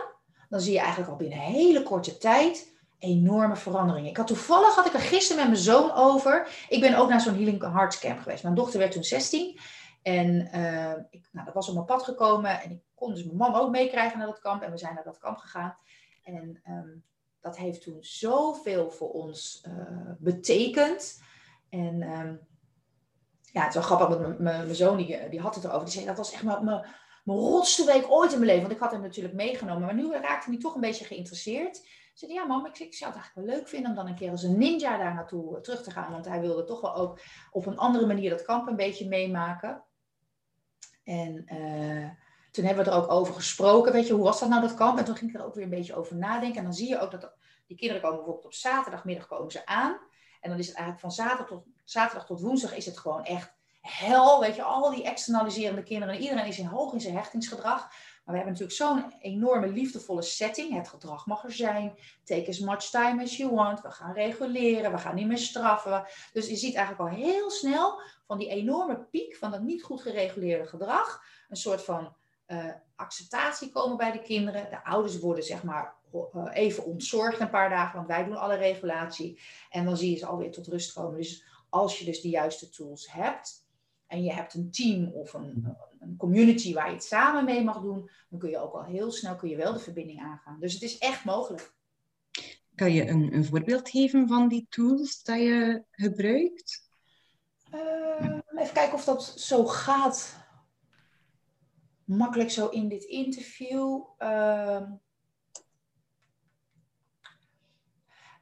[0.50, 4.10] dan zie je eigenlijk al binnen een hele korte tijd enorme veranderingen.
[4.10, 6.66] Ik had toevallig, had ik er gisteren met mijn zoon over.
[6.70, 8.44] Ik ben ook naar zo'n Healing Hearts camp geweest.
[8.44, 9.60] Mijn dochter werd toen 16.
[10.08, 13.38] En uh, ik, nou, dat was op mijn pad gekomen en ik kon dus mijn
[13.38, 14.62] man ook meekrijgen naar dat kamp.
[14.62, 15.78] En we zijn naar dat kamp gegaan.
[16.24, 17.04] En um,
[17.42, 21.22] dat heeft toen zoveel voor ons uh, betekend.
[21.70, 22.40] En um,
[23.42, 25.86] ja, het is wel grappig, mijn zoon die, die had het erover.
[25.86, 26.86] Die zei, dat was echt mijn,
[27.26, 28.64] rotste week ooit in mijn leven.
[28.68, 29.86] Want ik had hem natuurlijk meegenomen.
[29.86, 31.88] Maar nu raakte hij toch een beetje geïnteresseerd.
[32.14, 34.32] Zei, ja mam, ik, ik zou het eigenlijk wel leuk vinden om dan een keer
[34.32, 36.12] als een ninja daar naartoe terug te gaan.
[36.12, 37.20] Want hij wilde toch wel ook
[37.52, 39.84] op een andere manier dat kamp een beetje meemaken.
[41.08, 42.10] En uh,
[42.52, 43.92] toen hebben we er ook over gesproken.
[43.92, 44.98] Weet je, hoe was dat nou dat kamp?
[44.98, 46.58] En toen ging ik er ook weer een beetje over nadenken.
[46.58, 47.34] En dan zie je ook dat
[47.68, 49.98] die kinderen komen bijvoorbeeld op zaterdagmiddag komen ze aan.
[50.42, 53.54] En dan is het eigenlijk van zaterdag tot, zaterdag tot woensdag is het gewoon echt
[53.82, 54.40] hel.
[54.40, 56.20] Weet je, al die externaliserende kinderen.
[56.20, 57.80] Iedereen is in hoog in zijn hechtingsgedrag.
[57.80, 60.74] Maar we hebben natuurlijk zo'n enorme liefdevolle setting.
[60.74, 61.98] Het gedrag mag er zijn.
[62.24, 63.82] Take as much time as you want.
[63.82, 64.92] We gaan reguleren.
[64.92, 66.06] We gaan niet meer straffen.
[66.34, 70.02] Dus je ziet eigenlijk al heel snel van die enorme piek van dat niet goed
[70.02, 71.24] gereguleerde gedrag.
[71.50, 72.16] Een soort van
[72.48, 74.70] uh, acceptatie komen bij de kinderen.
[74.70, 78.56] De ouders worden zeg maar uh, even ontzorgd een paar dagen, want wij doen alle
[78.56, 79.40] regulatie.
[79.70, 81.18] En dan zie je ze alweer tot rust komen.
[81.18, 83.66] Dus als je dus de juiste tools hebt
[84.08, 87.82] en je hebt een team of een, een community waar je het samen mee mag
[87.82, 90.60] doen, dan kun je ook al heel snel kun je wel de verbinding aangaan.
[90.60, 91.76] Dus het is echt mogelijk.
[92.76, 96.87] Kan je een, een voorbeeld geven van die tools dat je gebruikt?
[98.58, 100.36] Even kijken of dat zo gaat.
[102.06, 104.02] Makkelijk zo in dit interview.
[104.20, 104.82] Uh,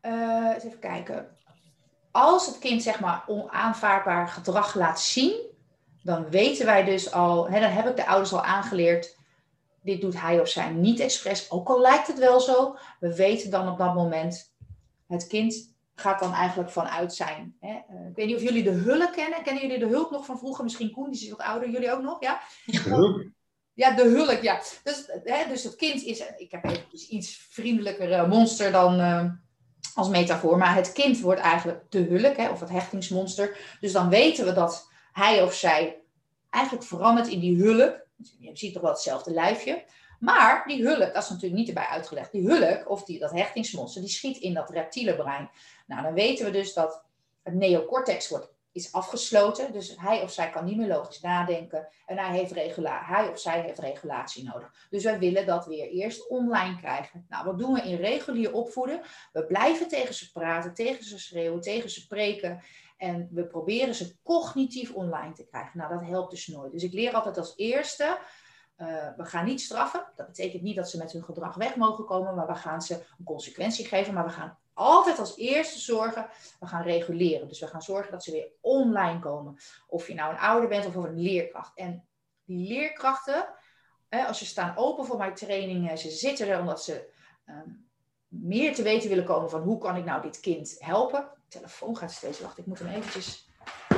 [0.02, 1.38] uh, even kijken.
[2.12, 5.54] Als het kind zeg maar onaanvaardbaar gedrag laat zien,
[6.04, 9.18] dan weten wij dus al, hè, dan heb ik de ouders al aangeleerd,
[9.82, 12.78] dit doet hij of zij niet expres, ook al lijkt het wel zo.
[13.00, 14.56] We weten dan op dat moment,
[15.08, 17.56] het kind gaat dan eigenlijk vanuit zijn.
[17.60, 17.70] Hè?
[17.70, 19.44] Uh, ik weet niet of jullie de hulp kennen.
[19.44, 20.64] Kennen jullie de hulp nog van vroeger?
[20.64, 21.70] Misschien Koen, die is wat ouder.
[21.70, 22.42] Jullie ook nog, ja?
[23.74, 24.62] Ja, de hulk, ja.
[24.84, 29.26] Dus, hè, dus het kind is, ik heb even iets vriendelijker monster dan uh,
[29.94, 33.58] als metafoor, maar het kind wordt eigenlijk de hulk, hè, of het hechtingsmonster.
[33.80, 36.02] Dus dan weten we dat hij of zij
[36.50, 38.08] eigenlijk verandert in die hulk.
[38.40, 39.84] Je ziet toch wel hetzelfde lijfje.
[40.26, 42.32] Maar die hulk, dat is natuurlijk niet erbij uitgelegd.
[42.32, 45.50] Die hulk, of die, dat hechtingsmonster, die schiet in dat reptiele brein.
[45.86, 47.04] Nou, dan weten we dus dat
[47.44, 49.72] het neocortex wordt, is afgesloten.
[49.72, 51.88] Dus hij of zij kan niet meer logisch nadenken.
[52.06, 54.88] En hij, heeft regula hij of zij heeft regulatie nodig.
[54.90, 57.26] Dus wij willen dat weer eerst online krijgen.
[57.30, 59.02] Nou, wat doen we in regulier opvoeden?
[59.32, 62.64] We blijven tegen ze praten, tegen ze schreeuwen, tegen ze preken.
[62.98, 65.78] En we proberen ze cognitief online te krijgen.
[65.78, 66.72] Nou, dat helpt dus nooit.
[66.72, 68.18] Dus ik leer altijd als eerste
[68.78, 70.06] uh, we gaan niet straffen.
[70.16, 72.94] Dat betekent niet dat ze met hun gedrag weg mogen komen, maar we gaan ze
[72.94, 74.14] een consequentie geven.
[74.14, 76.28] Maar we gaan altijd als eerste zorgen,
[76.60, 77.48] we gaan reguleren.
[77.48, 79.58] Dus we gaan zorgen dat ze weer online komen.
[79.88, 81.78] Of je nou een ouder bent of een leerkracht.
[81.78, 82.08] En
[82.46, 83.48] die leerkrachten,
[84.10, 87.14] als ze staan open voor mijn trainingen, ze zitten er omdat ze
[87.46, 87.90] um,
[88.28, 91.30] meer te weten willen komen van hoe kan ik nou dit kind helpen.
[91.48, 93.45] Telefoon gaat steeds, wacht, ik moet hem eventjes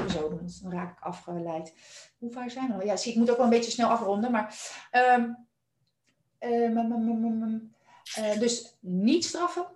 [0.09, 1.73] zo dan raak ik afgeleid.
[2.17, 2.83] Hoe vaak zijn we al?
[2.83, 4.55] Ja, zie, ik moet ook wel een beetje snel afronden, maar...
[4.91, 5.45] Um,
[8.19, 9.67] uh, dus niet straffen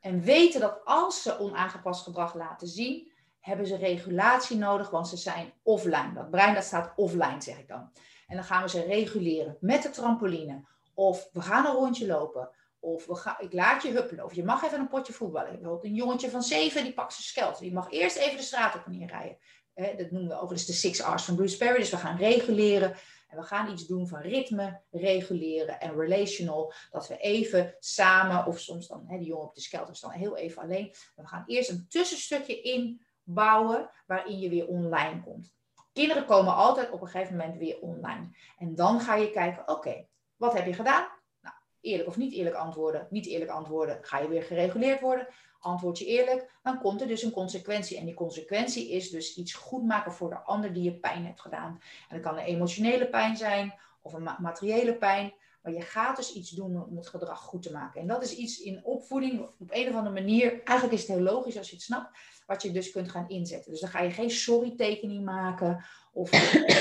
[0.00, 5.16] en weten dat als ze onaangepast gedrag laten zien, hebben ze regulatie nodig, want ze
[5.16, 6.12] zijn offline.
[6.14, 7.90] Dat brein dat staat offline, zeg ik dan.
[8.26, 10.64] En dan gaan we ze reguleren met de trampoline.
[10.94, 12.50] Of we gaan een rondje lopen.
[12.78, 14.24] Of we gaan, ik laat je huppelen.
[14.24, 15.50] Of je mag even een potje voetballen.
[15.50, 17.58] Bijvoorbeeld een jongetje van zeven, die pakt zijn skelt.
[17.58, 19.36] Die mag eerst even de straat op en neer rijden
[19.74, 21.78] dat noemen we overigens de Six R's van Bruce Perry.
[21.78, 22.94] Dus we gaan reguleren
[23.28, 26.72] en we gaan iets doen van ritme, reguleren en relational.
[26.90, 30.36] Dat we even samen, of soms dan, hè, die jongen op de skelter dan heel
[30.36, 30.94] even alleen.
[31.16, 35.54] We gaan eerst een tussenstukje inbouwen waarin je weer online komt.
[35.92, 38.28] Kinderen komen altijd op een gegeven moment weer online.
[38.58, 40.06] En dan ga je kijken, oké,
[40.36, 41.08] wat heb je gedaan?
[41.40, 43.06] Nou, eerlijk of niet eerlijk antwoorden.
[43.10, 45.28] Niet eerlijk antwoorden, ga je weer gereguleerd worden.
[45.60, 47.98] Antwoord je eerlijk, dan komt er dus een consequentie.
[47.98, 51.40] En die consequentie is dus iets goed maken voor de ander die je pijn hebt
[51.40, 51.80] gedaan.
[52.08, 55.32] En dat kan een emotionele pijn zijn of een materiële pijn.
[55.62, 58.00] Maar je gaat dus iets doen om het gedrag goed te maken.
[58.00, 60.62] En dat is iets in opvoeding op een of andere manier.
[60.64, 62.18] Eigenlijk is het heel logisch als je het snapt.
[62.46, 63.70] Wat je dus kunt gaan inzetten.
[63.70, 65.84] Dus dan ga je geen sorry-tekening maken.
[66.12, 66.30] Of,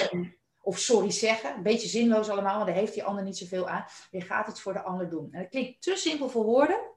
[0.62, 1.56] of sorry zeggen.
[1.56, 3.86] Een beetje zinloos allemaal, want daar heeft die ander niet zoveel aan.
[4.12, 5.28] Je gaat iets voor de ander doen.
[5.32, 6.89] En dat klinkt te simpel voor woorden.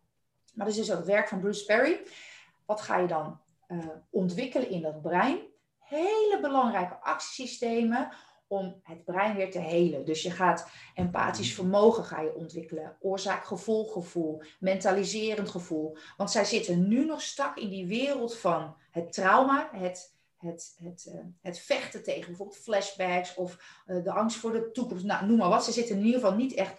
[0.52, 2.00] Maar dat is dus ook het werk van Bruce Perry.
[2.66, 3.78] Wat ga je dan uh,
[4.10, 5.38] ontwikkelen in dat brein?
[5.78, 8.08] Hele belangrijke actiesystemen
[8.52, 10.04] om het brein weer te helen.
[10.04, 15.96] Dus je gaat empathisch vermogen ga je ontwikkelen, oorzaak-gevolggevoel, mentaliserend gevoel.
[16.16, 21.06] Want zij zitten nu nog stak in die wereld van het trauma, het, het, het,
[21.08, 25.04] uh, het vechten tegen bijvoorbeeld flashbacks of uh, de angst voor de toekomst.
[25.04, 25.64] Nou, noem maar wat.
[25.64, 26.74] Ze zitten in ieder geval niet echt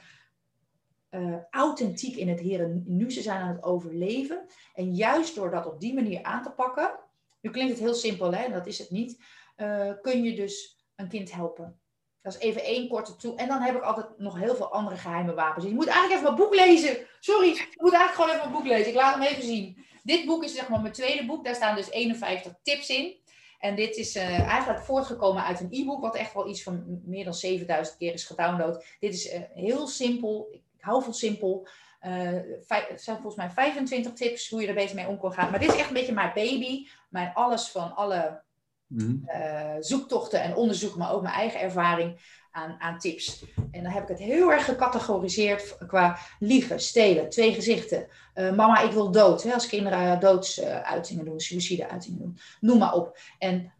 [1.15, 3.11] uh, authentiek in het heren nu.
[3.11, 4.45] Ze zijn aan het overleven.
[4.73, 6.99] En juist door dat op die manier aan te pakken,
[7.41, 9.23] nu klinkt het heel simpel, hè, dat is het niet,
[9.57, 11.79] uh, kun je dus een kind helpen.
[12.21, 13.35] Dat is even één korte toe.
[13.35, 15.65] En dan heb ik altijd nog heel veel andere geheime wapens.
[15.65, 17.07] Je moet eigenlijk even mijn boek lezen.
[17.19, 18.89] Sorry, je moet eigenlijk gewoon even mijn boek lezen.
[18.89, 19.85] Ik laat hem even zien.
[20.03, 21.45] Dit boek is zeg maar mijn tweede boek.
[21.45, 23.21] Daar staan dus 51 tips in.
[23.59, 27.23] En dit is uh, eigenlijk voortgekomen uit een e-book, wat echt wel iets van meer
[27.23, 28.85] dan 7000 keer is gedownload.
[28.99, 31.67] Dit is heel simpel hou van simpel.
[32.01, 35.51] Uh, het zijn volgens mij 25 tips hoe je er beter mee om kan gaan.
[35.51, 36.87] Maar dit is echt een beetje mijn baby.
[37.09, 38.41] Mijn alles van alle
[38.87, 42.19] uh, zoektochten en onderzoeken, maar ook mijn eigen ervaring
[42.51, 43.45] aan, aan tips.
[43.71, 48.07] En dan heb ik het heel erg gecategoriseerd qua liegen, stelen, twee gezichten.
[48.35, 49.43] Uh, mama, ik wil dood.
[49.43, 52.37] Hè, als kinderen doodsuitingen doen, suïcide-uitingen doen.
[52.59, 53.17] Noem maar op.
[53.39, 53.73] En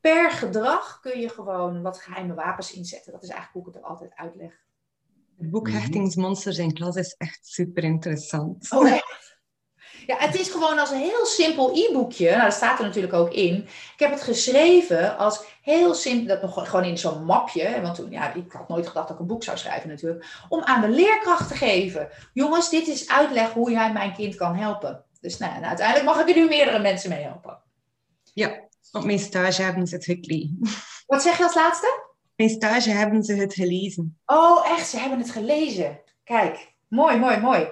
[0.00, 3.12] per gedrag kun je gewoon wat geheime wapens inzetten.
[3.12, 4.65] Dat is eigenlijk hoe ik het er altijd uitleg.
[5.38, 5.76] Het boek mhm.
[5.76, 8.72] Hechtingsmonsters in klas is echt super interessant.
[8.72, 8.88] Oh,
[10.06, 12.30] Ja, het is gewoon als een heel simpel e-boekje.
[12.30, 13.54] Nou, dat staat er natuurlijk ook in.
[13.92, 17.80] Ik heb het geschreven als heel simpel, dat nog gewoon in zo'n mapje.
[17.80, 20.26] Want toen, ja, ik had nooit gedacht dat ik een boek zou schrijven natuurlijk.
[20.48, 22.08] Om aan de leerkracht te geven.
[22.32, 25.04] Jongens, dit is uitleg hoe jij mijn kind kan helpen.
[25.20, 27.58] Dus nou, nou, uiteindelijk mag ik er nu meerdere mensen mee helpen.
[28.34, 28.60] Ja,
[28.92, 30.58] op mijn stage hebben ze het gekregen.
[31.06, 32.05] Wat zeg je als laatste?
[32.36, 34.18] Mijn stage hebben ze het gelezen.
[34.26, 34.88] Oh, echt?
[34.88, 36.00] Ze hebben het gelezen.
[36.24, 37.68] Kijk, mooi, mooi, mooi.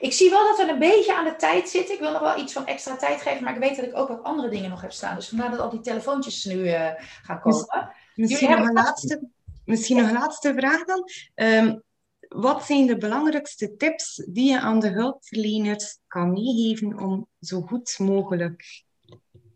[0.00, 1.94] Ik zie wel dat we een beetje aan de tijd zitten.
[1.94, 4.08] Ik wil nog wel iets van extra tijd geven, maar ik weet dat ik ook
[4.08, 5.16] wat andere dingen nog heb staan.
[5.16, 6.90] Dus vandaar dat al die telefoontjes nu uh,
[7.22, 7.94] gaan komen.
[8.14, 9.28] Misschien, nog een, laatste,
[9.64, 11.10] misschien nog een laatste vraag dan.
[11.34, 11.82] Um,
[12.28, 17.98] wat zijn de belangrijkste tips die je aan de hulpverleners kan meegeven om zo goed
[17.98, 18.84] mogelijk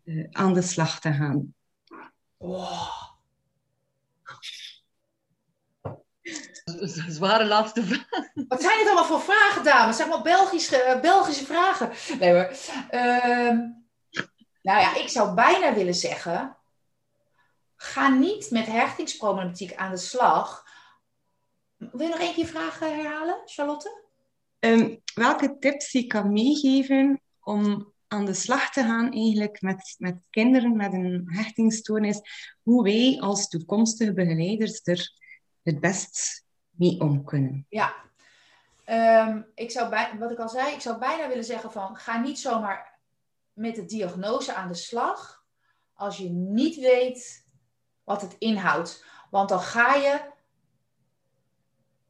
[0.04, 1.54] uh, aan de slag te gaan?
[2.36, 3.09] Wow.
[7.18, 8.28] zware laatste vraag.
[8.48, 9.96] Wat zijn dit allemaal voor vragen, dames?
[9.96, 12.18] Zeg maar Belgische, Belgische vragen.
[12.18, 12.52] Nee hoor.
[12.90, 13.56] Ehm,
[14.62, 16.54] nou ja, ik zou bijna willen zeggen...
[17.82, 20.64] Ga niet met hechtingsproblematiek aan de slag.
[21.76, 24.04] Wil je nog één keer vragen herhalen, Charlotte?
[24.58, 30.26] Ehm, welke tips je kan meegeven om aan de slag te gaan eigenlijk met, met
[30.30, 32.20] kinderen met een hechtingstoornis,
[32.62, 35.12] hoe wij als toekomstige begeleiders er
[35.62, 37.66] het best mee om kunnen.
[37.68, 37.94] Ja,
[38.86, 42.20] um, ik zou bij, wat ik al zei, ik zou bijna willen zeggen van ga
[42.20, 42.98] niet zomaar
[43.52, 45.44] met de diagnose aan de slag
[45.92, 47.46] als je niet weet
[48.04, 49.04] wat het inhoudt.
[49.30, 50.20] Want dan ga je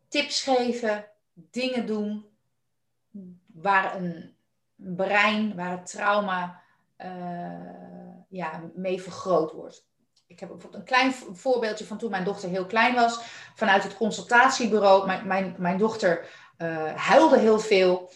[0.09, 2.25] tips geven, dingen doen
[3.47, 4.39] waar een
[4.83, 6.61] brein, waar het trauma
[6.99, 7.09] uh,
[8.29, 9.89] ja, mee vergroot wordt.
[10.27, 13.21] Ik heb bijvoorbeeld een klein voorbeeldje van toen mijn dochter heel klein was.
[13.55, 15.07] Vanuit het consultatiebureau.
[15.07, 16.29] Mijn, mijn, mijn dochter
[16.59, 18.11] uh, huilde heel veel.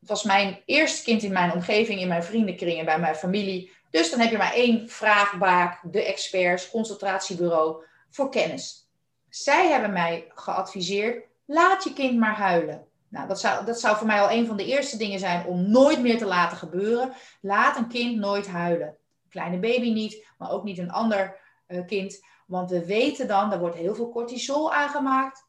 [0.00, 3.72] Het was mijn eerste kind in mijn omgeving, in mijn vriendenkring en bij mijn familie.
[3.90, 8.90] Dus dan heb je maar één vraagbaak, de experts, concentratiebureau, voor kennis.
[9.28, 12.87] Zij hebben mij geadviseerd, laat je kind maar huilen.
[13.08, 15.70] Nou, dat zou, dat zou voor mij al een van de eerste dingen zijn om
[15.70, 17.12] nooit meer te laten gebeuren.
[17.40, 18.96] Laat een kind nooit huilen.
[19.28, 22.24] Kleine baby niet, maar ook niet een ander uh, kind.
[22.46, 25.46] Want we weten dan, er wordt heel veel cortisol aangemaakt.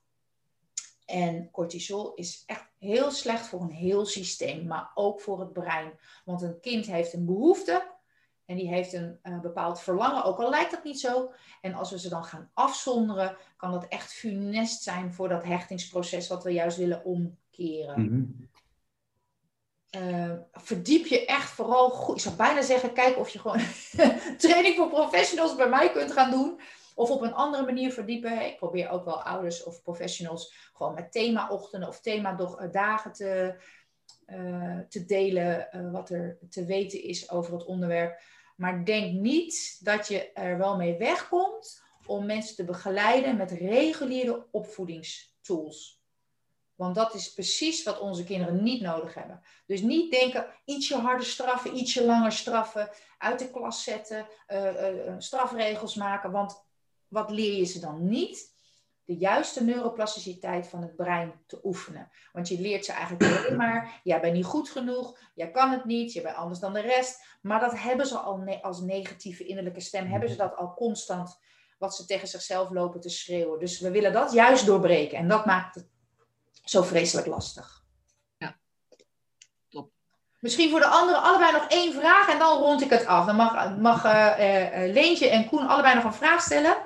[1.06, 6.00] En cortisol is echt heel slecht voor een heel systeem, maar ook voor het brein.
[6.26, 7.98] Want een kind heeft een behoefte
[8.46, 11.32] en die heeft een uh, bepaald verlangen, ook al lijkt dat niet zo.
[11.62, 16.28] En als we ze dan gaan afzonderen, kan dat echt funest zijn voor dat hechtingsproces
[16.28, 17.04] wat we juist willen
[17.60, 18.02] omkeren.
[18.02, 18.48] Mm
[20.52, 22.16] verdiep je echt vooral goed.
[22.16, 23.62] Ik zou bijna zeggen, kijk of je gewoon
[24.38, 26.60] training voor professionals bij mij kunt gaan doen.
[26.96, 28.46] Of op een andere manier verdiepen.
[28.46, 33.56] Ik probeer ook wel ouders of professionals gewoon met thema-ochtenden of thema-dagen te,
[34.28, 35.68] uh, te delen.
[35.72, 38.22] Uh, wat er te weten is over het onderwerp.
[38.56, 44.46] Maar denk niet dat je er wel mee wegkomt om mensen te begeleiden met reguliere
[44.52, 45.99] opvoedingstools.
[46.80, 49.42] Want dat is precies wat onze kinderen niet nodig hebben.
[49.66, 55.96] Dus niet denken, ietsje harder straffen, ietsje langer straffen, uit de klas zetten, uh, strafregels
[55.96, 56.32] maken.
[56.32, 56.64] Want
[57.08, 58.54] wat leer je ze dan niet?
[59.06, 62.12] De juiste neuroplasticiteit van het brein te oefenen.
[62.32, 65.86] Want je leert ze eigenlijk alleen maar, jij bent niet goed genoeg, jij kan het
[65.86, 67.26] niet, je bent anders dan de rest.
[67.42, 71.40] Maar dat hebben ze al als negatieve innerlijke stem, hebben ze dat al constant,
[71.78, 73.60] wat ze tegen zichzelf lopen te schreeuwen.
[73.60, 75.98] Dus we willen dat juist doorbreken en dat maakt het
[76.70, 77.84] zo vreselijk lastig.
[78.38, 78.60] Ja,
[79.70, 79.92] top.
[80.40, 83.26] Misschien voor de anderen allebei nog één vraag en dan rond ik het af.
[83.26, 86.78] Dan mag, mag uh, uh, Leentje en Koen allebei nog een vraag stellen.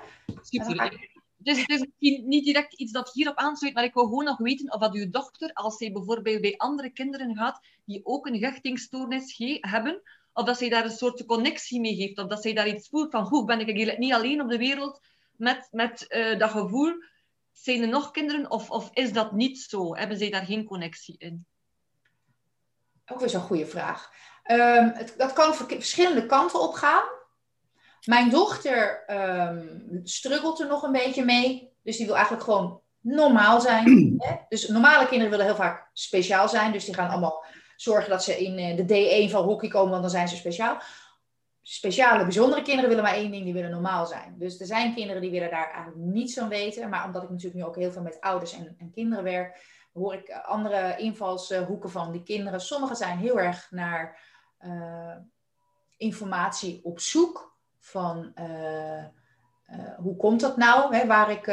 [0.42, 1.12] Super.
[1.38, 4.38] Dus het is misschien niet direct iets dat hierop aansluit, maar ik wil gewoon nog
[4.38, 8.44] weten of dat uw dochter, als zij bijvoorbeeld bij andere kinderen gaat die ook een
[8.44, 10.02] hechtingstoornis hebben,
[10.34, 13.12] of dat zij daar een soort connectie mee heeft, of dat zij daar iets voelt
[13.12, 15.00] van, hoe ben ik eigenlijk niet alleen op de wereld
[15.36, 16.94] met, met uh, dat gevoel.
[17.54, 19.96] Zijn er nog kinderen of, of is dat niet zo?
[19.96, 21.46] Hebben zij daar geen connectie in?
[23.06, 24.12] Ook weer zo'n goede vraag.
[24.46, 27.04] Um, het, dat kan verschillende kanten op gaan.
[28.06, 31.72] Mijn dochter um, struggelt er nog een beetje mee.
[31.84, 33.86] Dus die wil eigenlijk gewoon normaal zijn.
[34.18, 34.36] Hè?
[34.50, 36.72] Dus normale kinderen willen heel vaak speciaal zijn.
[36.72, 40.02] Dus die gaan allemaal zorgen dat ze in eh, de D1 van hockey komen, want
[40.02, 40.82] dan zijn ze speciaal.
[41.66, 44.36] Speciale, bijzondere kinderen willen maar één ding, die willen normaal zijn.
[44.38, 46.90] Dus er zijn kinderen die willen daar eigenlijk niets van weten.
[46.90, 50.14] Maar omdat ik natuurlijk nu ook heel veel met ouders en, en kinderen werk, hoor
[50.14, 52.62] ik andere invalshoeken van die kinderen.
[52.62, 54.20] Sommigen zijn heel erg naar
[54.66, 55.16] uh,
[55.98, 59.04] informatie op zoek van uh,
[59.98, 60.96] hoe komt dat nou?
[60.96, 61.46] Hè, waar ik,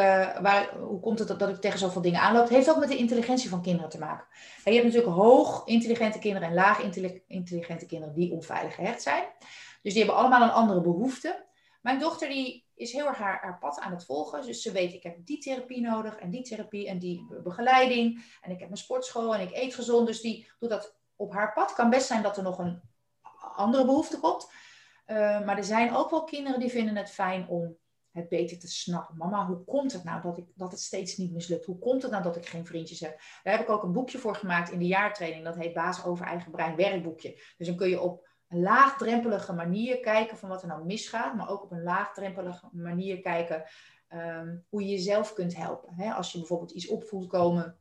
[0.43, 2.43] waar, hoe komt het dat, dat ik tegen zoveel dingen aanloop?
[2.43, 4.27] Het heeft ook met de intelligentie van kinderen te maken.
[4.65, 6.81] En je hebt natuurlijk hoog intelligente kinderen en laag
[7.27, 9.25] intelligente kinderen die onveilig gehecht zijn.
[9.83, 11.47] Dus die hebben allemaal een andere behoefte.
[11.81, 14.47] Mijn dochter die is heel erg haar, haar pad aan het volgen.
[14.47, 18.39] Dus ze weet, ik heb die therapie nodig en die therapie en die begeleiding.
[18.41, 20.07] En ik heb mijn sportschool en ik eet gezond.
[20.07, 21.73] Dus die doet dat op haar pad.
[21.73, 22.81] Kan best zijn dat er nog een
[23.55, 24.51] andere behoefte komt.
[25.07, 27.77] Uh, maar er zijn ook wel kinderen die vinden het fijn om
[28.11, 29.17] het beter te snappen.
[29.17, 31.65] Mama, hoe komt het nou dat, ik, dat het steeds niet mislukt?
[31.65, 33.21] Hoe komt het nou dat ik geen vriendjes heb?
[33.43, 35.45] Daar heb ik ook een boekje voor gemaakt in de jaartraining.
[35.45, 37.41] Dat heet Baas over eigen brein werkboekje.
[37.57, 41.35] Dus dan kun je op een laagdrempelige manier kijken van wat er nou misgaat.
[41.35, 43.65] Maar ook op een laagdrempelige manier kijken
[44.13, 46.13] um, hoe je jezelf kunt helpen.
[46.13, 47.77] Als je bijvoorbeeld iets opvoelt komen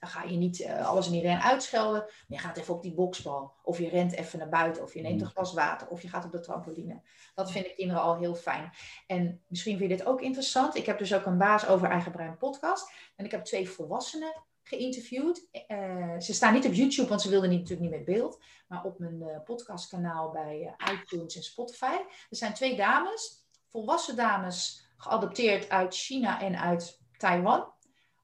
[0.00, 2.04] Dan ga je niet uh, alles en iedereen uitschelden.
[2.28, 3.52] Je gaat even op die boksbal.
[3.62, 4.82] Of je rent even naar buiten.
[4.82, 5.32] Of je neemt een mm.
[5.32, 5.88] glas water.
[5.88, 7.02] Of je gaat op de trampoline.
[7.34, 8.70] Dat vinden kinderen al heel fijn.
[9.06, 10.74] En misschien vind je dit ook interessant.
[10.74, 12.92] Ik heb dus ook een baas over eigen brein podcast.
[13.16, 15.48] En ik heb twee volwassenen geïnterviewd.
[15.68, 18.42] Uh, ze staan niet op YouTube, want ze wilden niet, natuurlijk niet met beeld.
[18.68, 21.96] Maar op mijn uh, podcastkanaal bij iTunes en Spotify.
[22.30, 23.46] Er zijn twee dames.
[23.68, 27.72] Volwassen dames geadopteerd uit China en uit Taiwan.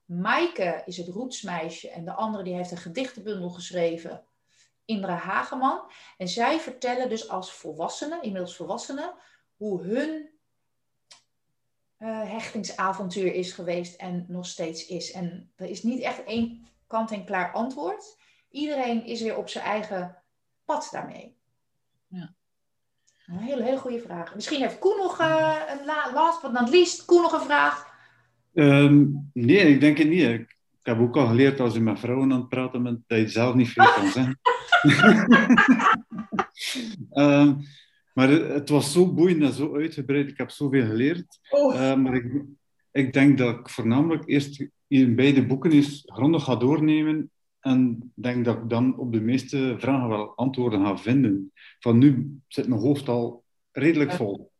[0.05, 4.25] Maaike is het roetsmeisje en de andere die heeft een gedichtenbundel geschreven,
[4.85, 5.91] Indra Hageman.
[6.17, 9.13] En zij vertellen dus als volwassenen, inmiddels volwassenen,
[9.55, 10.34] hoe hun
[11.99, 15.11] uh, hechtingsavontuur is geweest en nog steeds is.
[15.11, 18.17] En er is niet echt één kant-en-klaar antwoord.
[18.49, 20.17] Iedereen is weer op zijn eigen
[20.65, 21.35] pad daarmee.
[22.07, 22.33] Ja.
[23.25, 24.35] Een hele, hele goede vraag.
[24.35, 27.05] Misschien heeft Koen nog uh, een last but not least.
[27.05, 27.93] Koen nog een vraag?
[28.53, 30.21] Um, nee, ik denk het niet.
[30.21, 33.19] Ik, ik, heb ook al geleerd als je met vrouwen aan het praten bent, dat
[33.19, 34.39] je zelf niet veel kan zeggen.
[37.13, 37.65] um,
[38.15, 40.29] maar het was zo boeiend en zo uitgebreid.
[40.29, 41.39] Ik heb zoveel geleerd.
[41.49, 41.75] Oh.
[41.75, 42.43] Uh, maar ik,
[42.91, 47.31] ik denk dat ik voornamelijk eerst in beide boeken eens grondig ga doornemen.
[47.59, 51.51] En denk dat ik dan op de meeste vragen wel antwoorden ga vinden.
[51.79, 54.51] Van nu zit mijn hoofd al redelijk vol.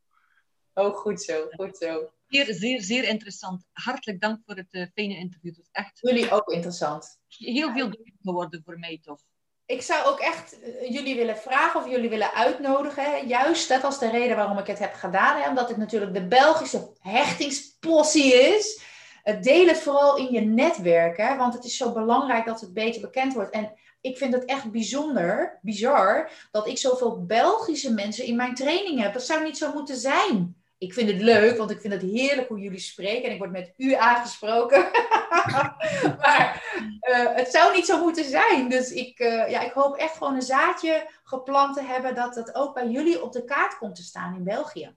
[0.74, 2.10] Oh, goed zo, goed zo.
[2.26, 3.64] Zeer, zeer, zeer interessant.
[3.72, 5.56] Hartelijk dank voor het uh, fijne interview.
[5.56, 7.20] Het echt Jullie ook interessant.
[7.28, 7.90] Heel veel
[8.22, 9.20] geworden voor mij, toch?
[9.66, 13.26] Ik zou ook echt uh, jullie willen vragen of jullie willen uitnodigen.
[13.26, 15.40] Juist, dat was de reden waarom ik het heb gedaan.
[15.40, 15.48] Hè?
[15.48, 18.80] Omdat het natuurlijk de Belgische hechtingspossie is.
[19.24, 21.16] Uh, deel het vooral in je netwerk.
[21.16, 21.36] Hè?
[21.36, 23.50] Want het is zo belangrijk dat het beter bekend wordt.
[23.50, 29.00] En ik vind het echt bijzonder, bizar, dat ik zoveel Belgische mensen in mijn training
[29.00, 29.12] heb.
[29.12, 32.48] Dat zou niet zo moeten zijn ik vind het leuk, want ik vind het heerlijk
[32.48, 33.24] hoe jullie spreken.
[33.24, 34.80] En ik word met u aangesproken.
[36.20, 36.62] maar
[37.00, 38.68] uh, het zou niet zo moeten zijn.
[38.68, 42.54] Dus ik, uh, ja, ik hoop echt gewoon een zaadje geplant te hebben dat dat
[42.54, 44.94] ook bij jullie op de kaart komt te staan in België.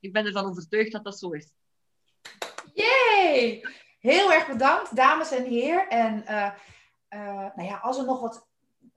[0.00, 1.52] Ik ben ervan overtuigd dat dat zo is.
[2.74, 3.64] Yay!
[4.00, 5.88] Heel erg bedankt, dames en heren.
[5.88, 6.50] En uh,
[7.54, 8.46] nou ja, als er nog wat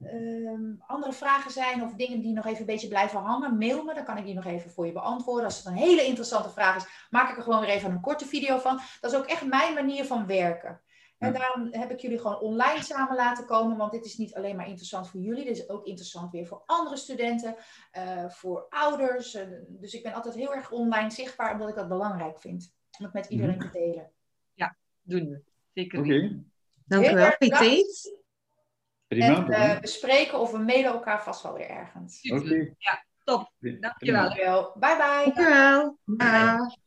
[0.04, 3.94] Ehm, andere vragen zijn of dingen die nog even een beetje blijven hangen, mail me.
[3.94, 5.46] Dan kan ik die nog even voor je beantwoorden.
[5.46, 8.26] Als het een hele interessante vraag is, maak ik er gewoon weer even een korte
[8.26, 8.80] video van.
[9.02, 10.82] Dat is ook echt mijn manier van werken.
[11.18, 14.56] En daarom heb ik jullie gewoon online samen laten komen, want dit is niet alleen
[14.56, 17.56] maar interessant voor jullie, dit is ook interessant weer voor andere studenten,
[17.98, 19.38] uh, voor ouders.
[19.68, 22.74] dus ik ben altijd heel erg online zichtbaar, omdat ik dat belangrijk vind.
[23.00, 24.12] Om het met iedereen te delen.
[24.54, 25.42] Ja, doen we.
[25.74, 26.00] Zeker.
[26.00, 26.08] Oké.
[26.08, 26.44] Okay.
[26.86, 28.24] Dank u wel, Piet.
[29.24, 32.32] Prima, en uh, bespreken of we mailen elkaar vast wel weer ergens.
[32.32, 32.76] Oké.
[32.78, 33.52] Ja, top.
[33.60, 34.24] Dankjewel.
[34.24, 34.76] Dankjewel.
[34.80, 35.34] Bye bye.
[35.34, 35.98] Dankjewel.
[36.06, 36.84] Bye.